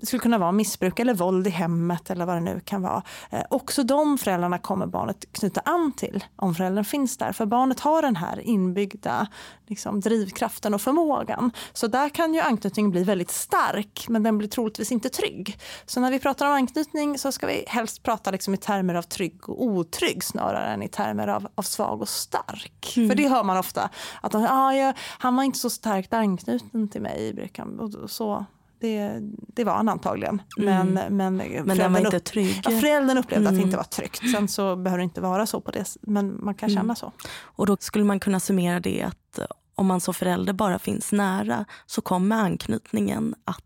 det 0.00 0.06
skulle 0.06 0.20
kunna 0.20 0.38
vara 0.38 0.52
missbruk 0.52 0.98
eller 0.98 1.14
våld 1.14 1.46
i 1.46 1.50
hemmet 1.50 2.10
eller 2.10 2.26
vad 2.26 2.36
det 2.36 2.40
nu 2.40 2.60
kan 2.64 2.82
vara. 2.82 3.02
Eh, 3.30 3.42
också 3.50 3.82
de 3.82 4.18
föräldrarna 4.18 4.58
kommer 4.58 4.86
barnet 4.86 5.32
knyta 5.32 5.60
an 5.60 5.92
till 5.92 6.24
om 6.36 6.54
föräldern 6.54 6.84
finns 6.84 7.16
där. 7.16 7.32
För 7.32 7.46
barnet 7.46 7.80
har 7.80 8.02
den 8.02 8.16
här 8.16 8.40
inbyggda 8.40 9.26
liksom, 9.66 10.00
drivkraften 10.00 10.74
och 10.74 10.80
förmågan. 10.80 11.52
Så 11.72 11.86
där 11.86 12.08
kan 12.08 12.34
ju 12.34 12.40
anknytningen 12.40 12.90
bli 12.90 13.04
väldigt 13.04 13.30
stark 13.30 14.06
men 14.08 14.22
den 14.22 14.38
blir 14.38 14.48
troligtvis 14.48 14.92
inte 14.92 15.08
trygg. 15.08 15.58
Så 15.86 16.00
när 16.00 16.10
vi 16.10 16.18
pratar 16.18 16.46
om 16.46 16.52
anknytning 16.52 17.18
så 17.18 17.32
ska 17.32 17.46
vi 17.46 17.64
helst 17.68 18.02
prata 18.02 18.30
liksom 18.30 18.54
i 18.54 18.56
termer 18.56 18.94
av 18.94 19.02
trygg 19.02 19.48
och 19.48 19.62
otrygg 19.62 20.24
snarare 20.24 20.66
än 20.66 20.82
i 20.82 20.88
termer 20.88 21.28
av, 21.28 21.48
av 21.54 21.62
svag 21.62 22.00
och 22.00 22.08
stark. 22.08 22.94
Mm. 22.96 23.08
För 23.08 23.16
det 23.16 23.28
hör 23.28 23.44
man 23.44 23.58
ofta. 23.58 23.90
Att 24.20 24.32
de, 24.32 24.46
ah, 24.50 24.72
ja, 24.72 24.92
han 25.18 25.36
var 25.36 25.42
inte 25.42 25.58
så 25.58 25.70
starkt 25.70 26.12
anknuten 26.12 26.88
till 26.88 27.02
mig. 27.02 27.50
Och 27.78 28.10
så, 28.10 28.46
det, 28.80 29.20
det 29.30 29.64
var 29.64 29.72
han 29.74 29.88
antagligen. 29.88 30.42
Men, 30.56 30.88
mm. 30.98 31.16
men, 31.16 31.36
men 31.36 31.78
den 31.78 31.92
var 31.92 32.00
inte 32.00 32.20
trygg. 32.20 32.60
Ja, 32.64 32.70
föräldern 32.70 33.18
upplevde 33.18 33.36
mm. 33.36 33.46
att 33.46 33.52
det 33.52 33.56
mm. 33.56 33.66
inte 33.66 33.76
var 33.76 33.84
tryggt. 33.84 34.30
Sen 34.34 34.48
så 34.48 34.76
behöver 34.76 34.98
det 34.98 35.04
inte 35.04 35.20
vara 35.20 35.46
så 35.46 35.60
på 35.60 35.70
det 35.70 35.96
men 36.00 36.44
man 36.44 36.54
kan 36.54 36.68
känna 36.68 36.80
mm. 36.80 36.96
så. 36.96 37.12
Och 37.40 37.66
då 37.66 37.76
skulle 37.80 38.04
man 38.04 38.20
kunna 38.20 38.40
summera 38.40 38.80
det 38.80 39.02
att 39.02 39.38
om 39.74 39.86
man 39.86 40.00
som 40.00 40.14
förälder 40.14 40.52
bara 40.52 40.78
finns 40.78 41.12
nära 41.12 41.64
så 41.86 42.00
kommer 42.00 42.36
anknytningen 42.36 43.34
att 43.44 43.64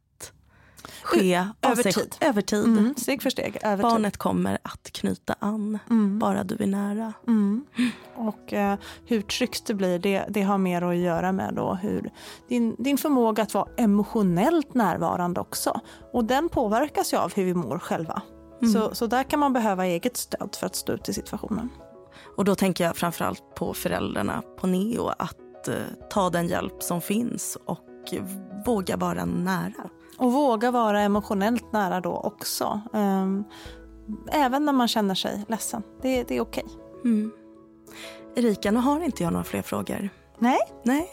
ske 1.02 1.46
över 1.62 1.82
tid. 1.82 2.16
Över 2.20 2.42
tid. 2.42 2.64
Mm, 2.64 2.94
steg 2.96 3.22
för 3.22 3.30
steg. 3.30 3.58
Över 3.62 3.82
Barnet 3.82 4.12
tid. 4.12 4.18
kommer 4.18 4.58
att 4.62 4.92
knyta 4.92 5.34
an, 5.38 5.78
mm. 5.90 6.18
bara 6.18 6.44
du 6.44 6.56
är 6.60 6.66
nära. 6.66 7.12
Mm. 7.26 7.64
Och 8.14 8.52
eh, 8.52 8.78
hur 9.06 9.22
tryggt 9.22 9.66
det 9.66 9.74
blir, 9.74 9.98
det, 9.98 10.24
det, 10.28 10.42
har 10.42 10.58
mer 10.58 10.82
att 10.82 10.96
göra 10.96 11.32
med 11.32 11.54
då 11.54 11.74
hur 11.74 12.10
din, 12.48 12.76
din 12.78 12.98
förmåga 12.98 13.42
att 13.42 13.54
vara 13.54 13.68
emotionellt 13.76 14.74
närvarande 14.74 15.40
också. 15.40 15.80
Och 16.12 16.24
den 16.24 16.48
påverkas 16.48 17.12
ju 17.12 17.16
av 17.16 17.34
hur 17.34 17.44
vi 17.44 17.54
mår 17.54 17.78
själva. 17.78 18.22
Mm. 18.62 18.72
Så, 18.72 18.94
så 18.94 19.06
där 19.06 19.22
kan 19.22 19.40
man 19.40 19.52
behöva 19.52 19.86
eget 19.86 20.16
stöd 20.16 20.56
för 20.60 20.66
att 20.66 20.76
stå 20.76 20.92
ut 20.92 21.08
i 21.08 21.12
situationen. 21.12 21.68
Och 22.36 22.44
då 22.44 22.54
tänker 22.54 22.84
jag 22.84 22.96
framförallt 22.96 23.54
på 23.54 23.74
föräldrarna 23.74 24.42
på 24.58 24.66
Neo 24.66 25.08
att 25.18 25.68
eh, 25.68 25.74
ta 26.10 26.30
den 26.30 26.48
hjälp 26.48 26.82
som 26.82 27.00
finns 27.00 27.58
och 27.64 28.14
våga 28.66 28.96
vara 28.96 29.24
nära. 29.24 29.90
Och 30.22 30.32
våga 30.32 30.70
vara 30.70 31.00
emotionellt 31.00 31.72
nära 31.72 32.00
då 32.00 32.16
också. 32.16 32.80
Um, 32.92 33.44
även 34.32 34.64
när 34.64 34.72
man 34.72 34.88
känner 34.88 35.14
sig 35.14 35.44
ledsen. 35.48 35.82
Det, 36.02 36.22
det 36.22 36.36
är 36.36 36.40
okej. 36.40 36.64
Okay. 36.66 37.10
Mm. 37.12 37.32
Erika, 38.36 38.70
nu 38.70 38.80
har 38.80 39.00
inte 39.00 39.22
jag 39.22 39.32
några 39.32 39.44
fler 39.44 39.62
frågor. 39.62 40.08
Nej. 40.38 40.58
Nej. 40.84 41.12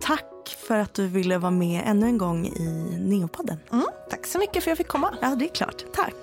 Tack 0.00 0.56
för 0.66 0.78
att 0.78 0.94
du 0.94 1.06
ville 1.06 1.38
vara 1.38 1.50
med 1.50 1.82
ännu 1.86 2.06
en 2.06 2.18
gång 2.18 2.46
i 2.46 2.96
Neopodden. 3.00 3.58
Mm, 3.72 3.86
tack 4.10 4.26
så 4.26 4.38
mycket 4.38 4.54
för 4.54 4.60
att 4.60 4.66
jag 4.66 4.78
fick 4.78 4.88
komma. 4.88 5.14
Ja, 5.20 5.34
det 5.34 5.44
är 5.44 5.54
klart. 5.54 5.84
Tack. 5.94 6.14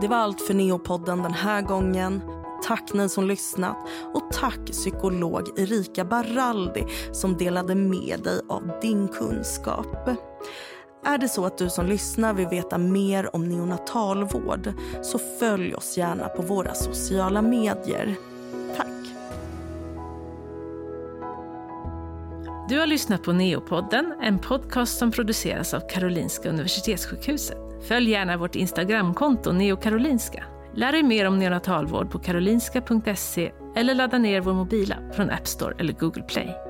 Det 0.00 0.08
var 0.08 0.16
allt 0.16 0.40
för 0.40 0.54
Neopodden 0.54 1.22
den 1.22 1.34
här 1.34 1.62
gången. 1.62 2.22
Tack 2.64 2.92
ni 2.92 3.08
som 3.08 3.26
lyssnat 3.26 3.76
och 4.14 4.22
tack 4.32 4.66
psykolog 4.66 5.58
Erika 5.58 6.04
Baraldi 6.04 6.84
som 7.12 7.36
delade 7.36 7.74
med 7.74 8.20
dig 8.24 8.40
av 8.48 8.78
din 8.82 9.08
kunskap. 9.08 10.08
Är 11.04 11.18
det 11.18 11.28
så 11.28 11.44
att 11.44 11.58
du 11.58 11.70
som 11.70 11.86
lyssnar 11.86 12.34
vill 12.34 12.48
veta 12.48 12.78
mer 12.78 13.36
om 13.36 13.48
neonatalvård 13.48 14.72
så 15.02 15.18
följ 15.18 15.74
oss 15.74 15.98
gärna 15.98 16.28
på 16.28 16.42
våra 16.42 16.74
sociala 16.74 17.42
medier. 17.42 18.14
Tack! 18.76 18.86
Du 22.68 22.78
har 22.78 22.86
lyssnat 22.86 23.22
på 23.22 23.32
Neopodden, 23.32 24.14
en 24.22 24.38
podcast 24.38 24.98
som 24.98 25.12
produceras 25.12 25.74
av 25.74 25.80
Karolinska 25.88 26.48
Universitetssjukhuset. 26.48 27.58
Följ 27.88 28.10
gärna 28.10 28.36
vårt 28.36 28.54
Instagramkonto 28.56 29.52
neokarolinska. 29.52 30.44
Lär 30.74 30.92
dig 30.92 31.02
mer 31.02 31.26
om 31.26 31.38
neonatalvård 31.38 32.10
på 32.10 32.18
karolinska.se 32.18 33.52
eller 33.76 33.94
ladda 33.94 34.18
ner 34.18 34.40
vår 34.40 34.52
mobila 34.52 34.96
från 35.12 35.30
App 35.30 35.46
Store 35.46 35.74
eller 35.78 35.92
Google 35.92 36.22
Play. 36.22 36.67